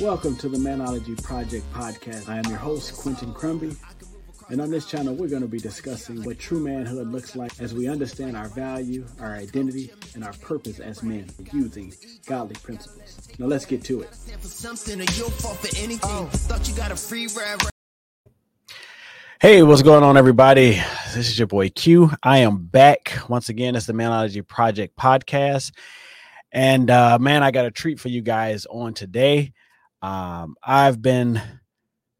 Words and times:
Welcome 0.00 0.36
to 0.36 0.48
the 0.48 0.56
Manology 0.56 1.22
Project 1.22 1.70
podcast. 1.74 2.26
I 2.26 2.38
am 2.38 2.46
your 2.46 2.56
host, 2.56 2.96
Quentin 2.96 3.34
Crumby. 3.34 3.76
And 4.48 4.58
on 4.58 4.70
this 4.70 4.86
channel, 4.86 5.14
we're 5.14 5.28
going 5.28 5.42
to 5.42 5.48
be 5.48 5.58
discussing 5.58 6.24
what 6.24 6.38
true 6.38 6.58
manhood 6.58 7.08
looks 7.08 7.36
like 7.36 7.52
as 7.60 7.74
we 7.74 7.86
understand 7.86 8.34
our 8.34 8.48
value, 8.48 9.04
our 9.20 9.34
identity, 9.34 9.92
and 10.14 10.24
our 10.24 10.32
purpose 10.32 10.80
as 10.80 11.02
men 11.02 11.28
using 11.52 11.92
godly 12.24 12.54
principles. 12.62 13.28
Now, 13.38 13.44
let's 13.44 13.66
get 13.66 13.84
to 13.84 14.00
it. 14.00 14.08
Hey, 19.38 19.62
what's 19.62 19.82
going 19.82 20.02
on, 20.02 20.16
everybody? 20.16 20.82
This 21.14 21.28
is 21.28 21.38
your 21.38 21.46
boy 21.46 21.68
Q. 21.68 22.10
I 22.22 22.38
am 22.38 22.56
back 22.64 23.18
once 23.28 23.50
again. 23.50 23.76
It's 23.76 23.84
the 23.84 23.92
Manology 23.92 24.46
Project 24.46 24.96
podcast. 24.96 25.72
And 26.52 26.90
uh, 26.90 27.18
man, 27.18 27.42
I 27.42 27.50
got 27.50 27.66
a 27.66 27.70
treat 27.70 28.00
for 28.00 28.08
you 28.08 28.22
guys 28.22 28.64
on 28.64 28.94
today. 28.94 29.52
Um, 30.02 30.56
I've 30.62 31.02
been 31.02 31.40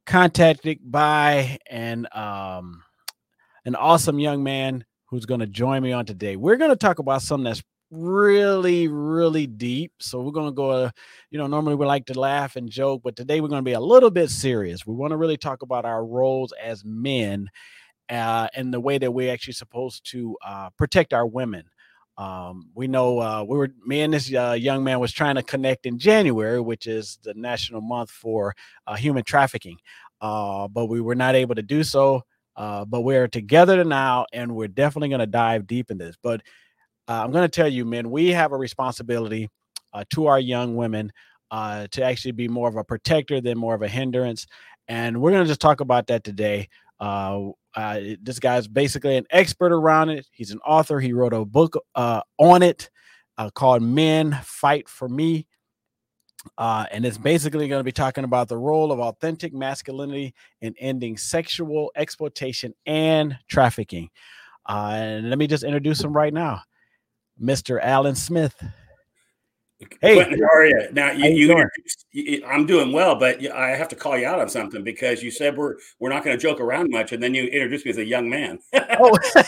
contacted 0.07 0.79
by 0.83 1.59
an 1.69 2.07
um, 2.13 2.83
an 3.65 3.75
awesome 3.75 4.19
young 4.19 4.43
man 4.43 4.85
who's 5.07 5.27
going 5.27 5.41
to 5.41 5.47
join 5.47 5.83
me 5.83 5.93
on 5.93 6.07
today. 6.07 6.37
We're 6.37 6.57
going 6.57 6.71
to 6.71 6.77
talk 6.77 6.99
about 6.99 7.23
something 7.23 7.45
that's 7.45 7.63
really, 7.91 8.89
really 8.89 9.47
deep. 9.47 9.93
So 9.99 10.21
we're 10.21 10.31
going 10.31 10.49
to 10.49 10.55
go, 10.55 10.71
uh, 10.71 10.91
you 11.31 11.39
know, 11.39 11.47
normally 11.47 11.75
we 11.75 11.87
like 11.87 12.07
to 12.07 12.19
laugh 12.19 12.57
and 12.57 12.71
joke, 12.71 13.03
but 13.03 13.17
today 13.17 13.41
we're 13.41 13.49
going 13.49 13.65
to 13.65 13.69
be 13.69 13.73
a 13.73 13.81
little 13.81 14.11
bit 14.11 14.31
serious. 14.31 14.87
We 14.87 14.95
want 14.95 15.11
to 15.11 15.17
really 15.17 15.37
talk 15.37 15.63
about 15.63 15.85
our 15.85 16.05
roles 16.05 16.53
as 16.63 16.85
men 16.85 17.49
uh, 18.09 18.49
and 18.55 18.73
the 18.73 18.81
way 18.81 18.99
that 18.99 19.11
we're 19.11 19.33
actually 19.33 19.55
supposed 19.55 20.09
to 20.13 20.37
uh, 20.45 20.71
protect 20.79 21.13
our 21.13 21.27
women. 21.27 21.65
Um, 22.21 22.69
we 22.75 22.87
know 22.87 23.19
uh, 23.19 23.45
we 23.49 23.57
were 23.57 23.71
me 23.87 24.03
and 24.03 24.13
this 24.13 24.31
uh, 24.35 24.53
young 24.53 24.85
man 24.85 25.01
was 25.01 25.11
trying 25.11 25.37
to 25.37 25.43
connect 25.43 25.87
in 25.87 25.99
January, 25.99 26.61
which 26.61 26.87
is 26.87 27.19
the 27.23 27.33
national 27.33 27.81
month 27.81 28.11
for 28.11 28.55
uh, 28.87 28.95
human 28.95 29.25
trafficking, 29.25 29.79
uh, 30.21 30.69
but 30.69 30.85
we 30.87 31.01
were 31.01 31.15
not 31.15 31.35
able 31.35 31.55
to 31.55 31.63
do 31.63 31.83
so. 31.83 32.23
Uh, 32.57 32.85
but 32.85 33.01
we're 33.01 33.27
together 33.27 33.83
now, 33.85 34.27
and 34.35 34.55
we're 34.55 34.69
definitely 34.69 35.09
going 35.09 35.21
to 35.21 35.27
dive 35.27 35.67
deep 35.67 35.91
in 35.91 35.97
this. 35.97 36.15
But 36.23 36.43
uh, 37.09 37.23
I'm 37.25 37.31
going 37.31 37.45
to 37.45 37.49
tell 37.49 37.69
you, 37.69 37.87
men, 37.87 38.11
we 38.11 38.29
have 38.33 38.53
a 38.53 38.57
responsibility 38.59 39.49
to 40.11 40.27
our 40.27 40.39
young 40.39 40.77
women 40.77 41.11
to 41.51 42.03
actually 42.03 42.33
be 42.33 42.49
more 42.49 42.69
of 42.69 42.77
a 42.77 42.85
protector 42.85 43.41
than 43.41 43.57
more 43.57 43.75
of 43.75 43.81
a 43.81 43.89
hindrance, 43.89 44.47
and 44.89 45.23
we're 45.23 45.31
going 45.31 45.45
to 45.45 45.49
just 45.49 45.63
talk 45.63 45.81
about 45.81 46.09
that 46.09 46.23
today. 46.23 46.69
Uh, 47.75 48.01
this 48.21 48.39
guy's 48.39 48.67
basically 48.67 49.17
an 49.17 49.27
expert 49.31 49.73
around 49.73 50.11
it. 50.11 50.27
He's 50.33 50.51
an 50.51 50.61
author. 50.67 51.01
He 51.01 51.13
wrote 51.13 51.33
a 51.33 51.45
book 51.45 51.77
uh, 51.95 52.21
on 52.39 52.63
it 52.63 52.91
uh, 53.39 53.51
called 53.51 53.83
Men 53.83 54.39
Fight 54.43 54.89
for 54.89 55.09
Me. 55.09 55.47
Uh, 56.57 56.87
and 56.91 57.05
it's 57.05 57.19
basically 57.19 57.69
going 57.69 57.81
to 57.81 57.85
be 57.85 57.93
talking 57.93 58.25
about 58.25 58.49
the 58.49 58.57
role 58.57 58.93
of 58.93 58.99
authentic 58.99 59.53
masculinity 59.53 60.35
in 60.63 60.75
ending 60.79 61.17
sexual 61.17 61.93
exploitation 61.97 62.75
and 62.87 63.37
trafficking. 63.49 64.09
Uh, 64.69 64.93
and 64.95 65.29
let 65.29 65.39
me 65.39 65.47
just 65.47 65.65
introduce 65.65 66.03
him 66.03 66.13
right 66.13 66.33
now 66.33 66.63
Mr. 67.41 67.81
Alan 67.83 68.15
Smyth. 68.15 68.63
Hey, 70.03 70.15
Quentin, 70.15 70.39
how 70.41 70.59
are 70.59 70.67
you? 70.67 70.89
Now 70.93 71.11
you, 71.11 71.31
you, 71.31 71.67
you, 72.13 72.45
I'm 72.47 72.67
doing 72.67 72.93
well, 72.93 73.15
but 73.15 73.43
I 73.51 73.71
have 73.71 73.89
to 73.89 73.97
call 73.97 74.19
you 74.19 74.27
out 74.27 74.39
on 74.39 74.49
something 74.49 74.85
because 74.85 75.23
you 75.23 75.31
said 75.31 75.57
we're 75.57 75.77
we're 75.99 76.11
not 76.11 76.23
going 76.23 76.37
to 76.37 76.41
joke 76.41 76.61
around 76.61 76.91
much, 76.91 77.13
and 77.13 77.23
then 77.23 77.35
you 77.35 77.45
introduced 77.45 77.87
me 77.87 77.91
as 77.91 77.97
a 77.97 78.05
young 78.05 78.29
man. 78.29 78.59
oh, 78.75 79.19
so 79.23 79.43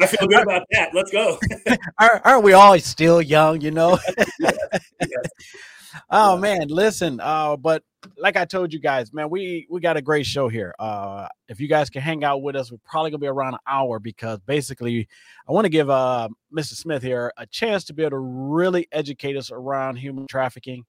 I 0.00 0.06
feel 0.06 0.28
good 0.28 0.42
about 0.44 0.62
that. 0.70 0.90
Let's 0.94 1.10
go. 1.10 1.40
aren't, 1.98 2.44
we 2.44 2.52
all 2.52 2.78
still 2.78 3.20
young? 3.20 3.60
You 3.60 3.72
know. 3.72 3.98
yes, 4.38 4.56
yes. 5.00 5.26
Oh 6.10 6.36
man, 6.36 6.68
listen. 6.68 7.20
Uh, 7.20 7.56
but 7.56 7.82
like 8.16 8.36
I 8.36 8.44
told 8.44 8.72
you 8.72 8.78
guys, 8.78 9.12
man, 9.12 9.30
we 9.30 9.66
we 9.70 9.80
got 9.80 9.96
a 9.96 10.02
great 10.02 10.26
show 10.26 10.48
here. 10.48 10.74
Uh, 10.78 11.28
if 11.48 11.60
you 11.60 11.68
guys 11.68 11.90
can 11.90 12.02
hang 12.02 12.24
out 12.24 12.42
with 12.42 12.56
us, 12.56 12.70
we're 12.70 12.78
probably 12.84 13.10
gonna 13.10 13.20
be 13.20 13.26
around 13.26 13.54
an 13.54 13.60
hour 13.66 13.98
because 13.98 14.38
basically, 14.40 15.08
I 15.48 15.52
want 15.52 15.64
to 15.64 15.70
give 15.70 15.90
uh 15.90 16.28
Mr. 16.54 16.74
Smyth 16.74 17.02
here 17.02 17.32
a 17.36 17.46
chance 17.46 17.84
to 17.84 17.94
be 17.94 18.02
able 18.02 18.10
to 18.10 18.18
really 18.18 18.88
educate 18.92 19.36
us 19.36 19.50
around 19.50 19.96
human 19.96 20.26
trafficking, 20.26 20.84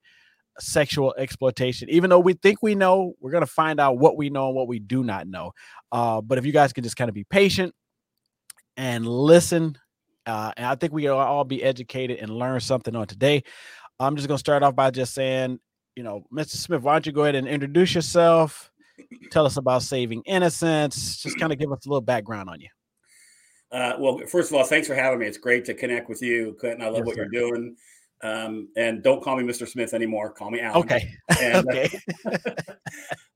sexual 0.58 1.14
exploitation. 1.18 1.88
Even 1.90 2.10
though 2.10 2.20
we 2.20 2.34
think 2.34 2.62
we 2.62 2.74
know, 2.74 3.14
we're 3.20 3.32
gonna 3.32 3.46
find 3.46 3.80
out 3.80 3.98
what 3.98 4.16
we 4.16 4.30
know 4.30 4.48
and 4.48 4.56
what 4.56 4.68
we 4.68 4.78
do 4.78 5.02
not 5.04 5.26
know. 5.26 5.52
Uh, 5.92 6.20
but 6.20 6.38
if 6.38 6.46
you 6.46 6.52
guys 6.52 6.72
can 6.72 6.84
just 6.84 6.96
kind 6.96 7.08
of 7.08 7.14
be 7.14 7.24
patient 7.24 7.74
and 8.76 9.06
listen, 9.06 9.76
uh, 10.26 10.52
and 10.56 10.66
I 10.66 10.74
think 10.74 10.92
we 10.92 11.08
all 11.08 11.44
be 11.44 11.62
educated 11.62 12.18
and 12.18 12.30
learn 12.30 12.60
something 12.60 12.94
on 12.94 13.06
today. 13.06 13.44
I'm 14.00 14.16
just 14.16 14.28
gonna 14.28 14.38
start 14.38 14.62
off 14.62 14.76
by 14.76 14.90
just 14.90 15.14
saying, 15.14 15.58
you 15.96 16.02
know, 16.02 16.24
Mr. 16.32 16.56
Smyth, 16.56 16.82
why 16.82 16.94
don't 16.94 17.06
you 17.06 17.12
go 17.12 17.22
ahead 17.22 17.34
and 17.34 17.48
introduce 17.48 17.94
yourself? 17.94 18.70
Tell 19.30 19.46
us 19.46 19.56
about 19.56 19.82
saving 19.82 20.22
innocence. 20.26 21.22
Just 21.22 21.38
kind 21.38 21.52
of 21.52 21.58
give 21.58 21.72
us 21.72 21.86
a 21.86 21.88
little 21.88 22.00
background 22.00 22.48
on 22.48 22.60
you. 22.60 22.68
Uh, 23.70 23.94
well, 23.98 24.18
first 24.26 24.50
of 24.50 24.56
all, 24.56 24.64
thanks 24.64 24.86
for 24.86 24.94
having 24.94 25.18
me. 25.18 25.26
It's 25.26 25.38
great 25.38 25.64
to 25.66 25.74
connect 25.74 26.08
with 26.08 26.22
you, 26.22 26.56
Quentin. 26.58 26.82
I 26.82 26.86
love 26.86 26.98
yes, 26.98 27.06
what 27.06 27.16
sir. 27.16 27.28
you're 27.30 27.50
doing. 27.50 27.76
Um, 28.22 28.68
and 28.76 29.02
don't 29.02 29.22
call 29.22 29.36
me 29.36 29.44
Mr. 29.44 29.68
Smyth 29.68 29.94
anymore. 29.94 30.30
Call 30.32 30.50
me 30.50 30.60
Alan. 30.60 30.80
Okay. 30.80 31.14
And, 31.40 31.68
okay. 31.70 32.00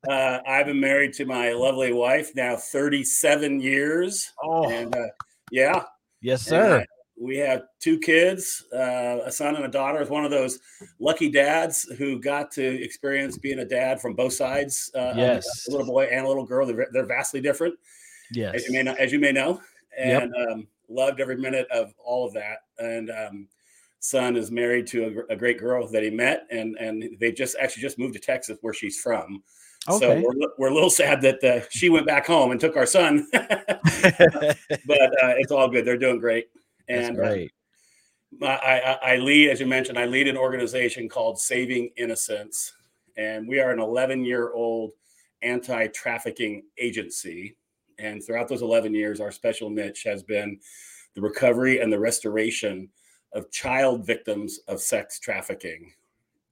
uh, 0.09 0.39
I've 0.47 0.67
been 0.67 0.81
married 0.81 1.13
to 1.15 1.25
my 1.25 1.53
lovely 1.53 1.93
wife 1.93 2.33
now 2.35 2.57
37 2.57 3.61
years. 3.61 4.33
Oh, 4.43 4.69
and 4.69 4.95
uh, 4.95 5.07
yeah. 5.51 5.85
Yes, 6.21 6.43
sir 6.43 6.85
we 7.17 7.37
have 7.39 7.65
two 7.79 7.99
kids, 7.99 8.65
uh, 8.73 9.19
a 9.25 9.33
son 9.33 9.57
and 9.57 9.65
a 9.65 9.69
daughter. 9.69 10.01
Is 10.01 10.09
one 10.09 10.25
of 10.25 10.31
those 10.31 10.59
lucky 10.99 11.31
dads 11.31 11.85
who 11.99 12.19
got 12.19 12.51
to 12.53 12.83
experience 12.83 13.39
being 13.39 13.61
a 13.61 13.65
dad 13.65 14.01
from 14.01 14.15
both 14.15 14.33
sides. 14.33 14.91
Uh, 14.95 15.13
yes, 15.17 15.67
a 15.69 15.71
little 15.71 15.87
boy 15.87 16.05
and 16.05 16.25
a 16.25 16.29
little 16.29 16.45
girl. 16.45 16.67
They're, 16.67 16.89
they're 16.93 17.07
vastly 17.07 17.41
different. 17.41 17.75
Yes, 18.33 18.55
as 18.55 18.67
you 18.67 18.73
may 18.73 18.83
know, 18.83 18.95
as 18.95 19.13
you 19.13 19.21
may 19.21 19.33
know, 19.33 19.61
and 19.97 20.33
yep. 20.35 20.49
um, 20.51 20.67
loved 20.89 21.21
every 21.21 21.37
minute 21.37 21.69
of 21.71 21.93
all 22.05 22.27
of 22.27 22.35
that. 22.35 22.59
And 22.79 23.11
um, 23.11 23.49
son 24.01 24.37
is 24.37 24.51
married 24.51 24.87
to 24.89 25.25
a, 25.31 25.35
a, 25.35 25.37
great 25.37 25.59
girl 25.59 25.87
that 25.89 26.03
he 26.03 26.11
met, 26.11 26.47
and 26.51 26.77
and 26.79 27.17
they 27.21 27.31
just 27.33 27.57
actually 27.61 27.83
just 27.83 27.99
moved 27.99 28.15
to 28.15 28.21
Texas, 28.21 28.59
where 28.63 28.75
she's 28.75 29.01
from. 29.01 29.43
Okay. 29.89 29.99
So 29.99 30.15
we're, 30.15 30.49
we're 30.59 30.71
a 30.71 30.75
little 30.75 30.91
sad 30.91 31.23
that 31.23 31.43
uh, 31.43 31.67
she 31.71 31.89
went 31.89 32.07
back 32.07 32.27
home 32.27 32.53
and 32.53 32.61
took 32.61 32.77
our 32.77 32.87
son, 32.87 33.27
but 33.33 33.51
uh, 33.51 35.35
it's 35.39 35.53
all 35.53 35.69
good. 35.69 35.85
They're 35.85 35.99
doing 35.99 36.19
great. 36.19 36.49
And 36.89 37.19
uh, 37.19 37.23
great. 37.23 37.53
Uh, 38.41 38.47
I, 38.47 38.99
I, 39.03 39.17
lead, 39.17 39.51
as 39.51 39.61
you 39.61 39.67
mentioned, 39.67 39.99
I 39.99 40.07
lead 40.07 40.27
an 40.27 40.39
organization 40.39 41.09
called 41.09 41.39
Saving 41.39 41.91
Innocence, 41.97 42.73
and 43.17 43.47
we 43.47 43.61
are 43.61 43.71
an 43.71 43.79
11 43.79 44.25
year 44.25 44.53
old 44.53 44.93
anti 45.43 45.87
trafficking 45.89 46.63
agency. 46.79 47.57
And 47.99 48.25
throughout 48.25 48.49
those 48.49 48.63
11 48.63 48.95
years, 48.95 49.21
our 49.21 49.31
special 49.31 49.71
niche 49.71 50.03
has 50.05 50.23
been 50.23 50.59
the 51.15 51.21
recovery 51.21 51.81
and 51.81 51.93
the 51.93 51.99
restoration 51.99 52.89
of 53.33 53.51
child 53.51 54.07
victims 54.07 54.61
of 54.69 54.81
sex 54.81 55.19
trafficking. 55.19 55.93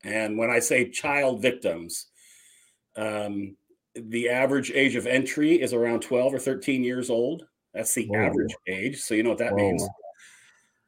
And 0.05 0.39
when 0.39 0.51
I 0.51 0.59
say 0.59 0.91
child 0.91 1.43
victims, 1.43 2.07
um, 2.97 3.57
the 3.95 4.29
average 4.29 4.71
age 4.71 4.97
of 4.97 5.07
entry 5.07 5.61
is 5.61 5.73
around 5.73 6.01
12 6.01 6.35
or 6.35 6.39
13 6.39 6.85
years 6.85 7.11
old. 7.11 7.45
That's 7.75 7.95
the 7.95 8.07
Whoa. 8.07 8.19
average 8.19 8.55
age. 8.67 9.01
So 9.01 9.15
you 9.15 9.23
know 9.23 9.31
what 9.31 9.39
that 9.39 9.53
Whoa. 9.53 9.71
means. 9.71 9.87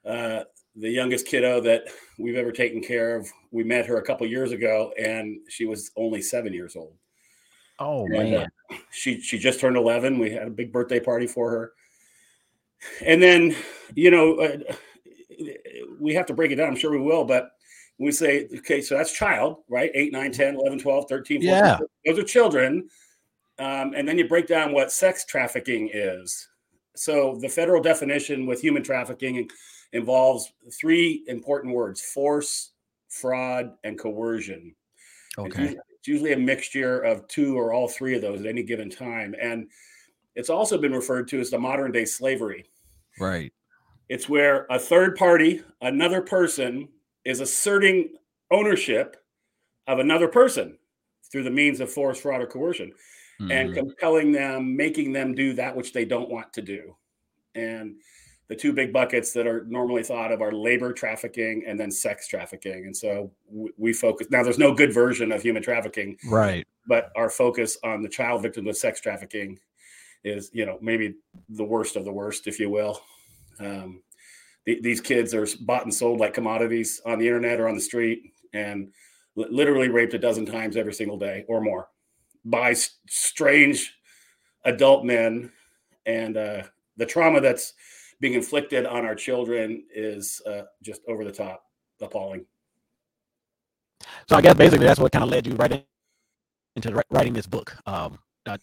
Uh, 0.04 0.44
the 0.76 0.90
youngest 0.90 1.26
kiddo 1.26 1.60
that 1.60 1.84
we've 2.18 2.36
ever 2.36 2.52
taken 2.52 2.82
care 2.82 3.16
of. 3.16 3.28
We 3.50 3.62
met 3.62 3.86
her 3.86 3.98
a 3.98 4.02
couple 4.02 4.26
years 4.26 4.52
ago, 4.52 4.92
and 4.98 5.38
she 5.48 5.66
was 5.66 5.90
only 5.96 6.22
seven 6.22 6.52
years 6.52 6.76
old. 6.76 6.94
Oh 7.78 8.04
and, 8.04 8.12
man, 8.12 8.34
uh, 8.70 8.76
she 8.90 9.20
she 9.20 9.38
just 9.38 9.60
turned 9.60 9.76
eleven. 9.76 10.18
We 10.18 10.30
had 10.30 10.46
a 10.46 10.50
big 10.50 10.72
birthday 10.72 11.00
party 11.00 11.26
for 11.26 11.50
her, 11.50 11.72
and 13.04 13.22
then 13.22 13.54
you 13.94 14.10
know 14.10 14.34
uh, 14.36 14.74
we 16.00 16.14
have 16.14 16.26
to 16.26 16.34
break 16.34 16.52
it 16.52 16.56
down. 16.56 16.68
I'm 16.68 16.76
sure 16.76 16.90
we 16.90 16.98
will, 16.98 17.24
but 17.24 17.50
we 17.98 18.10
say 18.12 18.48
okay, 18.58 18.80
so 18.80 18.96
that's 18.96 19.12
child, 19.12 19.58
right? 19.68 19.90
8, 19.94 20.12
9, 20.12 20.32
10, 20.32 20.54
11, 20.56 20.78
12, 20.78 21.04
13, 21.08 21.42
14. 21.42 21.48
Yeah. 21.48 21.78
Those 22.04 22.18
are 22.18 22.24
children. 22.24 22.88
Um, 23.58 23.92
and 23.94 24.08
then 24.08 24.18
you 24.18 24.26
break 24.26 24.46
down 24.46 24.72
what 24.72 24.90
sex 24.90 25.24
trafficking 25.24 25.90
is. 25.92 26.48
So 26.96 27.38
the 27.40 27.48
federal 27.48 27.82
definition 27.82 28.46
with 28.46 28.60
human 28.60 28.82
trafficking 28.82 29.48
involves 29.92 30.52
three 30.72 31.24
important 31.26 31.74
words 31.74 32.00
force, 32.00 32.70
fraud, 33.08 33.72
and 33.84 33.98
coercion. 33.98 34.74
Okay. 35.38 35.76
It's 35.98 36.08
usually 36.08 36.32
a 36.32 36.38
mixture 36.38 37.00
of 37.00 37.26
two 37.28 37.56
or 37.56 37.72
all 37.72 37.88
three 37.88 38.14
of 38.14 38.22
those 38.22 38.40
at 38.40 38.46
any 38.46 38.62
given 38.62 38.90
time. 38.90 39.34
And 39.40 39.68
it's 40.34 40.50
also 40.50 40.78
been 40.78 40.92
referred 40.92 41.28
to 41.28 41.40
as 41.40 41.50
the 41.50 41.58
modern 41.58 41.92
day 41.92 42.04
slavery. 42.04 42.64
Right. 43.20 43.52
It's 44.08 44.28
where 44.28 44.66
a 44.70 44.78
third 44.78 45.16
party, 45.16 45.62
another 45.80 46.20
person, 46.20 46.88
is 47.24 47.40
asserting 47.40 48.10
ownership 48.50 49.16
of 49.86 50.00
another 50.00 50.28
person 50.28 50.76
through 51.30 51.44
the 51.44 51.50
means 51.50 51.80
of 51.80 51.90
force, 51.90 52.20
fraud, 52.20 52.42
or 52.42 52.46
coercion 52.46 52.92
and 53.50 53.70
hmm. 53.70 53.74
compelling 53.74 54.32
them, 54.32 54.76
making 54.76 55.12
them 55.12 55.34
do 55.34 55.52
that 55.54 55.74
which 55.74 55.92
they 55.92 56.04
don't 56.04 56.30
want 56.30 56.52
to 56.52 56.62
do. 56.62 56.94
And 57.54 57.96
the 58.52 58.58
two 58.58 58.74
big 58.74 58.92
buckets 58.92 59.32
that 59.32 59.46
are 59.46 59.64
normally 59.64 60.02
thought 60.02 60.30
of 60.30 60.42
are 60.42 60.52
labor 60.52 60.92
trafficking 60.92 61.64
and 61.66 61.80
then 61.80 61.90
sex 61.90 62.28
trafficking. 62.28 62.84
And 62.84 62.94
so 62.94 63.32
we, 63.78 63.94
focus 63.94 64.26
now. 64.30 64.42
There's 64.42 64.58
no 64.58 64.74
good 64.74 64.92
version 64.92 65.32
of 65.32 65.40
human 65.40 65.62
trafficking, 65.62 66.18
right? 66.28 66.66
But 66.86 67.10
our 67.16 67.30
focus 67.30 67.78
on 67.82 68.02
the 68.02 68.10
child 68.10 68.42
victims 68.42 68.68
of 68.68 68.76
sex 68.76 69.00
trafficking 69.00 69.58
is, 70.22 70.50
you 70.52 70.66
know, 70.66 70.76
maybe 70.82 71.14
the 71.48 71.64
worst 71.64 71.96
of 71.96 72.04
the 72.04 72.12
worst, 72.12 72.46
if 72.46 72.60
you 72.60 72.68
will. 72.68 73.00
Um, 73.58 74.02
these 74.66 75.00
kids 75.00 75.32
are 75.32 75.46
bought 75.62 75.84
and 75.84 75.94
sold 75.94 76.20
like 76.20 76.34
commodities 76.34 77.00
on 77.06 77.18
the 77.18 77.26
internet 77.26 77.58
or 77.58 77.70
on 77.70 77.74
the 77.74 77.80
street, 77.80 78.34
and 78.52 78.92
literally 79.34 79.88
raped 79.88 80.12
a 80.12 80.18
dozen 80.18 80.44
times 80.44 80.76
every 80.76 80.92
single 80.92 81.16
day 81.16 81.46
or 81.48 81.62
more 81.62 81.88
by 82.44 82.74
strange 83.08 83.94
adult 84.66 85.06
men 85.06 85.50
and 86.04 86.36
uh, 86.36 86.64
the 86.98 87.06
trauma 87.06 87.40
that's 87.40 87.72
being 88.22 88.34
inflicted 88.34 88.86
on 88.86 89.04
our 89.04 89.16
children 89.16 89.82
is 89.92 90.40
uh, 90.46 90.62
just 90.80 91.02
over 91.08 91.24
the 91.24 91.32
top 91.32 91.64
appalling. 92.00 92.46
So 94.28 94.36
i 94.36 94.40
guess 94.40 94.54
basically 94.54 94.86
that's 94.86 94.98
what 94.98 95.12
kind 95.12 95.24
of 95.24 95.30
led 95.30 95.46
you 95.46 95.54
right 95.54 95.84
into 96.76 97.02
writing 97.10 97.32
this 97.32 97.46
book 97.46 97.76
um, 97.86 98.18
uh, 98.46 98.56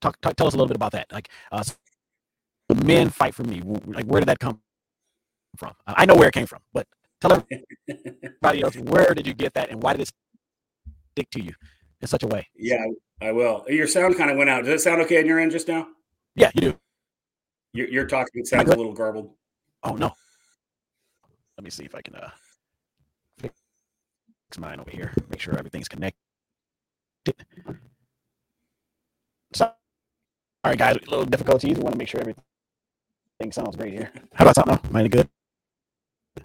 talk, 0.00 0.20
talk, 0.20 0.34
tell 0.36 0.46
us 0.46 0.54
a 0.54 0.56
little 0.56 0.66
bit 0.66 0.76
about 0.76 0.92
that 0.92 1.06
like 1.12 1.28
uh, 1.52 1.62
men 2.84 3.08
fight 3.08 3.34
for 3.34 3.44
me 3.44 3.62
like 3.86 4.04
where 4.06 4.20
did 4.20 4.28
that 4.28 4.38
come 4.38 4.60
from? 5.56 5.72
I 5.86 6.04
know 6.04 6.14
where 6.14 6.28
it 6.28 6.34
came 6.34 6.46
from 6.46 6.60
but 6.72 6.86
tell 7.20 7.32
everybody 7.32 8.62
else 8.64 8.76
where 8.76 9.14
did 9.14 9.26
you 9.26 9.34
get 9.34 9.54
that 9.54 9.70
and 9.70 9.82
why 9.82 9.92
did 9.92 10.02
it 10.02 10.12
stick 11.12 11.30
to 11.30 11.42
you 11.42 11.52
in 12.00 12.08
such 12.08 12.22
a 12.22 12.26
way? 12.26 12.48
Yeah 12.56 12.84
i 13.20 13.32
will. 13.32 13.64
Your 13.68 13.88
sound 13.88 14.16
kind 14.16 14.30
of 14.30 14.36
went 14.36 14.48
out. 14.48 14.64
Does 14.64 14.80
it 14.80 14.84
sound 14.84 15.02
okay 15.02 15.18
on 15.18 15.26
your 15.26 15.38
end 15.38 15.52
just 15.52 15.68
now? 15.68 15.88
Yeah 16.34 16.50
you 16.54 16.60
do 16.60 16.78
you're, 17.72 17.88
you're 17.88 18.06
talking. 18.06 18.40
It 18.40 18.46
sounds 18.46 18.70
a 18.70 18.76
little 18.76 18.92
garbled. 18.92 19.32
Oh 19.82 19.94
no. 19.94 20.12
Let 21.56 21.64
me 21.64 21.70
see 21.70 21.84
if 21.84 21.94
I 21.94 22.02
can 22.02 22.14
uh 22.14 22.30
fix 23.38 23.54
mine 24.58 24.80
over 24.80 24.90
here. 24.90 25.12
Make 25.30 25.40
sure 25.40 25.56
everything's 25.58 25.88
connected. 25.88 26.18
So, 29.54 29.66
all 29.66 29.74
right, 30.64 30.78
guys, 30.78 30.96
a 30.96 31.10
little 31.10 31.24
difficulties. 31.24 31.76
We 31.76 31.82
want 31.82 31.92
to 31.92 31.98
make 31.98 32.08
sure 32.08 32.20
everything 32.20 32.42
sounds 33.50 33.76
great 33.76 33.92
here. 33.92 34.12
How 34.34 34.44
about 34.44 34.54
something? 34.56 34.78
Am 34.90 34.96
I 34.96 35.08
good? 35.08 35.28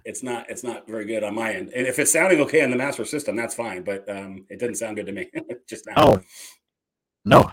It's 0.04 0.22
not. 0.22 0.50
It's 0.50 0.64
not 0.64 0.86
very 0.86 1.04
good 1.04 1.22
on 1.22 1.34
my 1.34 1.52
end. 1.52 1.70
And 1.74 1.86
if 1.86 1.98
it's 1.98 2.12
sounding 2.12 2.40
okay 2.40 2.62
on 2.62 2.70
the 2.70 2.76
master 2.76 3.04
system, 3.04 3.36
that's 3.36 3.54
fine. 3.54 3.82
But 3.82 4.08
um, 4.08 4.46
it 4.50 4.58
didn't 4.58 4.76
sound 4.76 4.96
good 4.96 5.06
to 5.06 5.12
me 5.12 5.30
just 5.68 5.86
now. 5.86 5.94
Oh 5.96 6.20
no. 7.24 7.50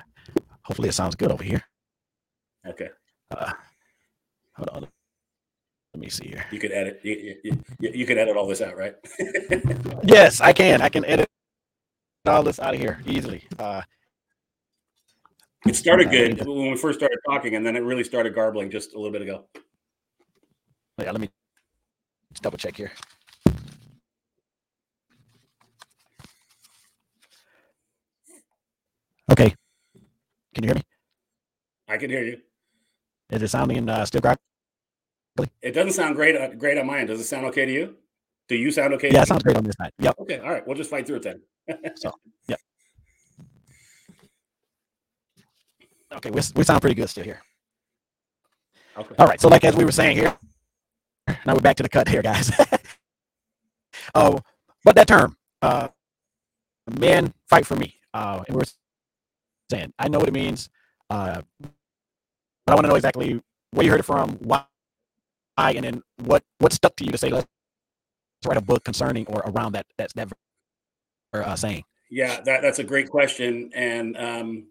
Hopefully, 0.63 0.89
it 0.89 0.93
sounds 0.93 1.15
good 1.15 1.31
over 1.31 1.43
here. 1.43 1.63
Okay. 2.67 2.89
Uh, 3.31 3.51
hold 4.55 4.69
on. 4.69 4.87
Let 5.93 6.01
me 6.01 6.09
see 6.09 6.27
here. 6.29 6.45
You 6.51 6.59
could 6.59 6.71
edit. 6.71 7.01
You, 7.03 7.37
you, 7.43 7.63
you, 7.79 7.91
you 7.93 8.05
could 8.05 8.17
edit 8.17 8.37
all 8.37 8.47
this 8.47 8.61
out, 8.61 8.77
right? 8.77 8.95
yes, 10.03 10.39
I 10.39 10.53
can. 10.53 10.81
I 10.81 10.89
can 10.89 11.03
edit 11.03 11.27
all 12.25 12.43
this 12.43 12.59
out 12.59 12.73
of 12.73 12.79
here 12.79 13.01
easily. 13.05 13.43
Uh, 13.59 13.81
it 15.67 15.75
started 15.75 16.09
good 16.09 16.45
when 16.45 16.71
we 16.71 16.77
first 16.77 16.99
started 16.99 17.19
talking, 17.29 17.55
and 17.55 17.65
then 17.65 17.75
it 17.75 17.81
really 17.81 18.03
started 18.03 18.33
garbling 18.33 18.71
just 18.71 18.93
a 18.93 18.97
little 18.97 19.11
bit 19.11 19.21
ago. 19.21 19.45
Yeah, 20.97 21.11
let 21.11 21.19
me 21.19 21.29
double 22.41 22.57
check 22.57 22.75
here. 22.75 22.91
Okay. 29.31 29.55
Can 30.53 30.63
you 30.63 30.67
hear 30.67 30.75
me? 30.75 30.83
I 31.87 31.97
can 31.97 32.09
hear 32.09 32.23
you. 32.23 32.37
Is 33.31 33.41
it 33.41 33.47
sounding 33.47 33.87
uh, 33.89 34.05
still 34.05 34.21
correct? 34.21 34.41
It 35.61 35.71
doesn't 35.71 35.93
sound 35.93 36.15
great. 36.15 36.35
Uh, 36.35 36.49
great 36.49 36.77
on 36.77 36.85
mine. 36.85 37.07
Does 37.07 37.19
it 37.21 37.23
sound 37.23 37.45
okay 37.47 37.65
to 37.65 37.71
you? 37.71 37.95
Do 38.49 38.55
you 38.55 38.71
sound 38.71 38.93
okay? 38.95 39.09
Yeah, 39.11 39.21
it 39.21 39.27
sounds 39.27 39.43
great 39.43 39.55
on 39.55 39.63
this 39.63 39.75
side. 39.77 39.91
Yep. 39.99 40.15
Okay. 40.19 40.39
All 40.39 40.49
right. 40.49 40.65
We'll 40.67 40.75
just 40.75 40.89
fight 40.89 41.07
through 41.07 41.17
it 41.17 41.23
then. 41.23 41.41
so, 41.95 42.11
yeah. 42.47 42.57
Okay, 46.13 46.29
we, 46.29 46.41
we 46.55 46.63
sound 46.63 46.81
pretty 46.81 46.95
good 46.95 47.09
still 47.09 47.23
here. 47.23 47.41
Okay. 48.97 49.15
All 49.17 49.27
right. 49.27 49.39
So, 49.39 49.47
like 49.47 49.63
as 49.63 49.75
we 49.75 49.85
were 49.85 49.93
saying 49.93 50.17
here, 50.17 50.37
now 51.45 51.53
we're 51.53 51.61
back 51.61 51.77
to 51.77 51.83
the 51.83 51.89
cut 51.89 52.09
here, 52.09 52.21
guys. 52.21 52.51
oh, 54.15 54.39
but 54.83 54.95
that 54.95 55.07
term, 55.07 55.37
uh, 55.61 55.87
men 56.99 57.33
fight 57.49 57.65
for 57.65 57.77
me. 57.77 57.95
Uh, 58.13 58.43
and 58.47 58.57
we're 58.57 58.63
saying, 59.69 59.93
I 59.97 60.09
know 60.09 60.19
what 60.19 60.27
it 60.27 60.33
means. 60.33 60.69
Uh, 61.09 61.41
but 62.65 62.73
I 62.73 62.75
want 62.75 62.85
to 62.85 62.89
know 62.89 62.95
exactly 62.95 63.41
where 63.71 63.85
you 63.85 63.91
heard 63.91 63.99
it 63.99 64.05
from, 64.05 64.31
why, 64.39 64.65
and 65.57 65.83
then 65.83 66.03
what 66.25 66.43
what 66.59 66.73
stuck 66.73 66.95
to 66.97 67.05
you 67.05 67.11
to 67.11 67.17
say 67.17 67.29
let's 67.29 67.47
write 68.45 68.57
a 68.57 68.61
book 68.61 68.83
concerning 68.83 69.25
or 69.27 69.41
around 69.45 69.73
that 69.73 69.85
that's 69.97 70.13
that 70.13 70.31
uh, 71.33 71.55
saying. 71.55 71.83
Yeah, 72.09 72.41
that, 72.41 72.61
that's 72.61 72.79
a 72.79 72.83
great 72.83 73.09
question. 73.09 73.71
And 73.73 74.17
um, 74.17 74.65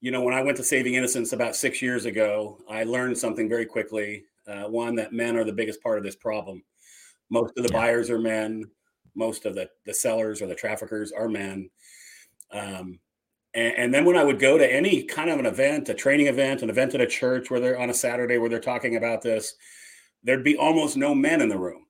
you 0.00 0.10
know, 0.10 0.22
when 0.22 0.34
I 0.34 0.42
went 0.42 0.56
to 0.58 0.64
Saving 0.64 0.94
Innocence 0.94 1.32
about 1.32 1.56
six 1.56 1.82
years 1.82 2.04
ago, 2.04 2.58
I 2.70 2.84
learned 2.84 3.18
something 3.18 3.48
very 3.48 3.66
quickly. 3.66 4.24
Uh, 4.46 4.64
one 4.64 4.94
that 4.94 5.12
men 5.12 5.36
are 5.36 5.44
the 5.44 5.52
biggest 5.52 5.82
part 5.82 5.98
of 5.98 6.04
this 6.04 6.16
problem. 6.16 6.62
Most 7.30 7.58
of 7.58 7.66
the 7.66 7.72
yeah. 7.72 7.80
buyers 7.80 8.08
are 8.10 8.18
men. 8.18 8.64
Most 9.14 9.44
of 9.44 9.54
the 9.54 9.68
the 9.86 9.94
sellers 9.94 10.40
or 10.40 10.46
the 10.46 10.54
traffickers 10.54 11.12
are 11.12 11.28
men. 11.28 11.68
Um, 12.52 13.00
and, 13.54 13.74
and, 13.76 13.94
then 13.94 14.04
when 14.04 14.16
I 14.16 14.24
would 14.24 14.38
go 14.38 14.58
to 14.58 14.72
any 14.72 15.02
kind 15.02 15.30
of 15.30 15.38
an 15.38 15.46
event, 15.46 15.88
a 15.88 15.94
training 15.94 16.26
event, 16.26 16.62
an 16.62 16.70
event 16.70 16.94
at 16.94 17.00
a 17.00 17.06
church 17.06 17.50
where 17.50 17.60
they're 17.60 17.78
on 17.78 17.90
a 17.90 17.94
Saturday 17.94 18.38
where 18.38 18.48
they're 18.48 18.60
talking 18.60 18.96
about 18.96 19.22
this, 19.22 19.54
there'd 20.22 20.44
be 20.44 20.56
almost 20.56 20.96
no 20.96 21.14
men 21.14 21.40
in 21.40 21.48
the 21.48 21.58
room. 21.58 21.86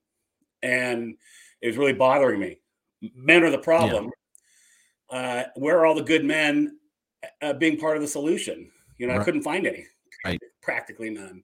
And 0.63 1.17
it 1.61 1.67
was 1.67 1.77
really 1.77 1.93
bothering 1.93 2.41
me. 2.41 2.61
Men 3.15 3.43
are 3.43 3.51
the 3.51 3.59
problem. 3.59 4.11
Yeah. 5.11 5.19
Uh, 5.19 5.45
where 5.57 5.79
are 5.79 5.87
all 5.87 5.95
the 5.95 6.03
good 6.03 6.25
men 6.25 6.79
uh, 7.43 7.55
being 7.55 7.79
part 7.79 7.97
of 7.97 8.03
the 8.03 8.09
solution? 8.09 8.71
You 8.99 9.07
know, 9.07 9.15
right. 9.15 9.23
I 9.23 9.25
couldn't 9.25 9.43
find 9.43 9.67
any, 9.67 9.87
right. 10.25 10.41
practically 10.63 11.11
none 11.11 11.43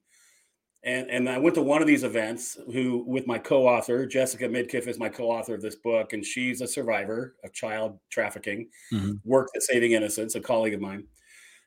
and 0.85 1.11
and 1.11 1.29
I 1.29 1.39
went 1.39 1.55
to 1.57 1.63
one 1.63 1.81
of 1.81 1.89
these 1.89 2.05
events 2.05 2.59
who 2.73 3.05
with 3.07 3.27
my 3.27 3.39
co-author 3.39 4.07
Jessica 4.07 4.49
Midkiff 4.49 4.87
is 4.87 4.99
my 4.99 5.09
co-author 5.09 5.55
of 5.55 5.63
this 5.63 5.77
book 5.77 6.13
and 6.13 6.25
she's 6.25 6.61
a 6.61 6.69
survivor 6.69 7.35
of 7.43 7.53
child 7.53 7.99
trafficking 8.11 8.69
mm-hmm. 8.93 9.13
worked 9.25 9.57
at 9.57 9.63
Saving 9.63 9.93
Innocence 9.93 10.35
a 10.35 10.41
colleague 10.41 10.75
of 10.75 10.81
mine 10.81 11.05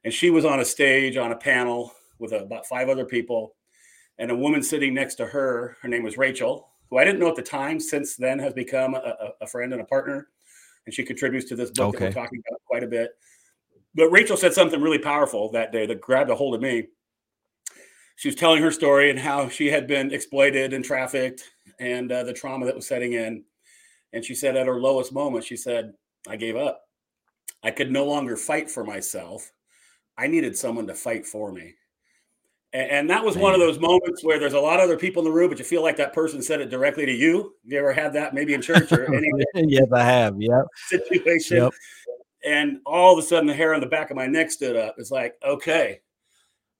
and 0.03 0.13
she 0.13 0.29
was 0.29 0.45
on 0.45 0.59
a 0.59 0.65
stage 0.65 1.17
on 1.17 1.31
a 1.31 1.35
panel 1.35 1.91
with 2.19 2.31
about 2.31 2.65
five 2.67 2.89
other 2.89 3.05
people 3.05 3.55
and 4.19 4.31
a 4.31 4.35
woman 4.35 4.63
sitting 4.63 4.93
next 4.93 5.15
to 5.15 5.25
her 5.25 5.77
her 5.81 5.89
name 5.89 6.03
was 6.03 6.17
Rachel 6.17 6.69
who 6.89 6.97
I 6.97 7.03
didn't 7.03 7.19
know 7.19 7.29
at 7.29 7.35
the 7.35 7.41
time 7.41 7.79
since 7.79 8.15
then 8.15 8.39
has 8.39 8.53
become 8.53 8.93
a, 8.95 9.31
a 9.41 9.47
friend 9.47 9.73
and 9.73 9.81
a 9.81 9.85
partner 9.85 10.27
and 10.85 10.93
she 10.93 11.03
contributes 11.03 11.47
to 11.49 11.55
this 11.55 11.71
book 11.71 11.95
okay. 11.95 12.05
that 12.05 12.15
we're 12.15 12.21
talking 12.23 12.41
about 12.47 12.61
quite 12.65 12.83
a 12.83 12.87
bit 12.87 13.11
but 13.95 14.09
Rachel 14.09 14.37
said 14.37 14.53
something 14.53 14.79
really 14.79 14.99
powerful 14.99 15.51
that 15.51 15.71
day 15.71 15.87
that 15.87 16.01
grabbed 16.01 16.29
a 16.29 16.35
hold 16.35 16.53
of 16.53 16.61
me 16.61 16.87
she 18.17 18.27
was 18.27 18.35
telling 18.35 18.63
her 18.63 18.71
story 18.71 19.11
and 19.11 19.19
how 19.19 19.47
she 19.47 19.67
had 19.67 19.87
been 19.87 20.11
exploited 20.11 20.73
and 20.73 20.83
trafficked 20.83 21.43
and 21.79 22.11
uh, 22.11 22.23
the 22.23 22.33
trauma 22.33 22.65
that 22.65 22.75
was 22.75 22.87
setting 22.87 23.13
in. 23.13 23.43
And 24.11 24.25
she 24.25 24.33
said 24.33 24.57
at 24.57 24.65
her 24.65 24.81
lowest 24.81 25.13
moment, 25.13 25.45
she 25.45 25.55
said, 25.55 25.93
I 26.27 26.35
gave 26.35 26.55
up. 26.55 26.81
I 27.63 27.69
could 27.69 27.91
no 27.91 28.05
longer 28.05 28.35
fight 28.35 28.71
for 28.71 28.83
myself. 28.83 29.51
I 30.17 30.25
needed 30.25 30.57
someone 30.57 30.87
to 30.87 30.95
fight 30.95 31.27
for 31.27 31.51
me. 31.51 31.75
And, 32.73 32.89
and 32.89 33.09
that 33.11 33.23
was 33.23 33.35
Man. 33.35 33.43
one 33.43 33.53
of 33.53 33.59
those 33.59 33.77
moments 33.77 34.23
where 34.23 34.39
there's 34.39 34.53
a 34.53 34.59
lot 34.59 34.79
of 34.79 34.85
other 34.85 34.97
people 34.97 35.21
in 35.21 35.25
the 35.29 35.35
room, 35.35 35.49
but 35.49 35.59
you 35.59 35.65
feel 35.65 35.83
like 35.83 35.97
that 35.97 36.13
person 36.13 36.41
said 36.41 36.59
it 36.59 36.71
directly 36.71 37.05
to 37.05 37.13
you. 37.13 37.53
Have 37.65 37.71
you 37.71 37.77
ever 37.77 37.93
had 37.93 38.13
that 38.13 38.33
maybe 38.33 38.55
in 38.55 38.63
church 38.63 38.91
or 38.91 39.13
any 39.13 39.29
yes, 39.53 39.91
I 39.93 40.03
have. 40.03 40.41
Yep. 40.41 40.65
Situation. 40.87 41.57
Yep. 41.57 41.73
And 42.43 42.79
all 42.83 43.13
of 43.13 43.23
a 43.23 43.27
sudden 43.27 43.45
the 43.45 43.53
hair 43.53 43.75
on 43.75 43.81
the 43.81 43.85
back 43.85 44.09
of 44.09 44.17
my 44.17 44.25
neck 44.25 44.49
stood 44.49 44.75
up. 44.75 44.95
It's 44.97 45.11
like, 45.11 45.35
okay, 45.45 45.99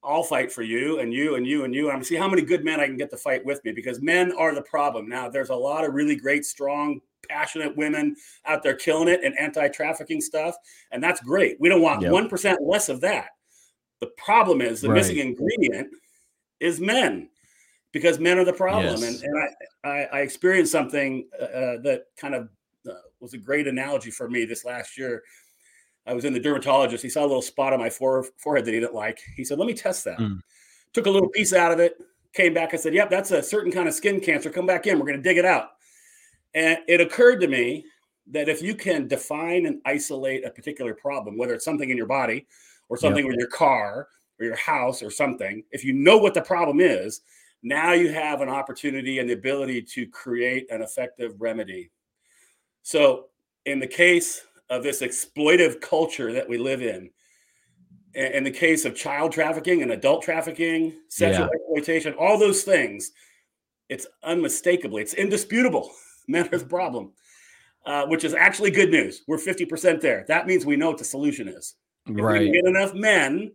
I'll 0.07 0.23
fight 0.23 0.53
for 0.53 0.61
you 0.61 0.99
and 0.99 1.13
you 1.13 1.35
and 1.35 1.45
you 1.45 1.65
and 1.65 1.75
you. 1.75 1.89
I'm 1.89 1.95
gonna 1.95 2.05
see 2.05 2.15
how 2.15 2.29
many 2.29 2.41
good 2.41 2.63
men 2.63 2.79
I 2.79 2.85
can 2.85 2.95
get 2.95 3.09
to 3.11 3.17
fight 3.17 3.43
with 3.43 3.63
me 3.65 3.73
because 3.73 4.01
men 4.01 4.31
are 4.31 4.55
the 4.55 4.61
problem. 4.61 5.09
Now 5.09 5.29
there's 5.29 5.49
a 5.49 5.55
lot 5.55 5.83
of 5.83 5.93
really 5.93 6.15
great, 6.15 6.45
strong, 6.45 7.01
passionate 7.27 7.75
women 7.75 8.15
out 8.45 8.63
there 8.63 8.75
killing 8.75 9.09
it 9.09 9.19
and 9.25 9.37
anti-trafficking 9.37 10.21
stuff, 10.21 10.55
and 10.91 11.03
that's 11.03 11.19
great. 11.19 11.59
We 11.59 11.67
don't 11.67 11.81
want 11.81 12.09
one 12.09 12.29
yep. 12.31 12.57
less 12.61 12.87
of 12.87 13.01
that. 13.01 13.31
The 13.99 14.07
problem 14.17 14.61
is 14.61 14.79
the 14.79 14.87
right. 14.87 14.95
missing 14.95 15.17
ingredient 15.17 15.89
is 16.61 16.79
men 16.79 17.29
because 17.91 18.17
men 18.17 18.37
are 18.37 18.45
the 18.45 18.53
problem. 18.53 19.01
Yes. 19.01 19.21
And, 19.21 19.23
and 19.23 19.49
I, 19.83 19.89
I, 19.89 20.03
I 20.13 20.19
experienced 20.21 20.71
something 20.71 21.27
uh, 21.39 21.43
uh 21.43 21.81
that 21.81 22.03
kind 22.17 22.33
of 22.33 22.49
uh, 22.89 22.93
was 23.19 23.33
a 23.33 23.37
great 23.37 23.67
analogy 23.67 24.11
for 24.11 24.29
me 24.29 24.45
this 24.45 24.63
last 24.63 24.97
year. 24.97 25.23
I 26.07 26.13
was 26.13 26.25
in 26.25 26.33
the 26.33 26.39
dermatologist. 26.39 27.03
He 27.03 27.09
saw 27.09 27.21
a 27.21 27.27
little 27.27 27.41
spot 27.41 27.73
on 27.73 27.79
my 27.79 27.89
forehead 27.89 28.65
that 28.65 28.73
he 28.73 28.79
didn't 28.79 28.95
like. 28.95 29.19
He 29.35 29.43
said, 29.43 29.59
"Let 29.59 29.67
me 29.67 29.73
test 29.73 30.05
that." 30.05 30.17
Mm. 30.17 30.39
Took 30.93 31.05
a 31.05 31.09
little 31.09 31.29
piece 31.29 31.53
out 31.53 31.71
of 31.71 31.79
it. 31.79 32.01
Came 32.33 32.53
back. 32.53 32.73
I 32.73 32.77
said, 32.77 32.93
"Yep, 32.93 33.09
that's 33.09 33.31
a 33.31 33.43
certain 33.43 33.71
kind 33.71 33.87
of 33.87 33.93
skin 33.93 34.19
cancer. 34.19 34.49
Come 34.49 34.65
back 34.65 34.87
in. 34.87 34.97
We're 34.97 35.05
going 35.05 35.21
to 35.21 35.29
dig 35.29 35.37
it 35.37 35.45
out." 35.45 35.71
And 36.53 36.79
it 36.87 37.01
occurred 37.01 37.41
to 37.41 37.47
me 37.47 37.85
that 38.27 38.49
if 38.49 38.61
you 38.61 38.75
can 38.75 39.07
define 39.07 39.65
and 39.65 39.81
isolate 39.85 40.45
a 40.45 40.49
particular 40.49 40.93
problem, 40.93 41.37
whether 41.37 41.53
it's 41.53 41.65
something 41.65 41.89
in 41.89 41.97
your 41.97 42.07
body 42.07 42.47
or 42.89 42.97
something 42.97 43.25
yep. 43.25 43.31
with 43.31 43.39
your 43.39 43.49
car 43.49 44.07
or 44.39 44.45
your 44.45 44.55
house 44.55 45.03
or 45.03 45.11
something, 45.11 45.63
if 45.71 45.83
you 45.83 45.93
know 45.93 46.17
what 46.17 46.33
the 46.33 46.41
problem 46.41 46.79
is, 46.79 47.21
now 47.63 47.93
you 47.93 48.11
have 48.11 48.41
an 48.41 48.49
opportunity 48.49 49.19
and 49.19 49.29
the 49.29 49.33
ability 49.33 49.81
to 49.81 50.07
create 50.07 50.69
an 50.71 50.81
effective 50.81 51.39
remedy. 51.39 51.91
So, 52.83 53.27
in 53.65 53.79
the 53.79 53.87
case 53.87 54.46
of 54.69 54.83
this 54.83 55.01
exploitive 55.01 55.81
culture 55.81 56.33
that 56.33 56.47
we 56.47 56.57
live 56.57 56.81
in, 56.81 57.09
in 58.13 58.43
the 58.43 58.51
case 58.51 58.85
of 58.85 58.95
child 58.95 59.31
trafficking 59.31 59.81
and 59.81 59.91
adult 59.91 60.23
trafficking, 60.23 60.93
sexual 61.07 61.45
yeah. 61.45 61.51
exploitation, 61.53 62.13
all 62.13 62.37
those 62.37 62.63
things, 62.63 63.11
it's 63.89 64.07
unmistakably, 64.23 65.01
it's 65.01 65.13
indisputable. 65.13 65.91
Men 66.27 66.49
are 66.51 66.57
the 66.57 66.65
problem, 66.65 67.13
uh, 67.85 68.05
which 68.07 68.25
is 68.25 68.33
actually 68.33 68.71
good 68.71 68.89
news. 68.89 69.21
We're 69.27 69.37
50% 69.37 70.01
there. 70.01 70.25
That 70.27 70.45
means 70.45 70.65
we 70.65 70.75
know 70.75 70.89
what 70.89 70.97
the 70.97 71.05
solution 71.05 71.47
is. 71.47 71.75
If 72.05 72.19
right. 72.19 72.41
we 72.41 72.51
get 72.51 72.65
enough 72.65 72.93
men 72.93 73.53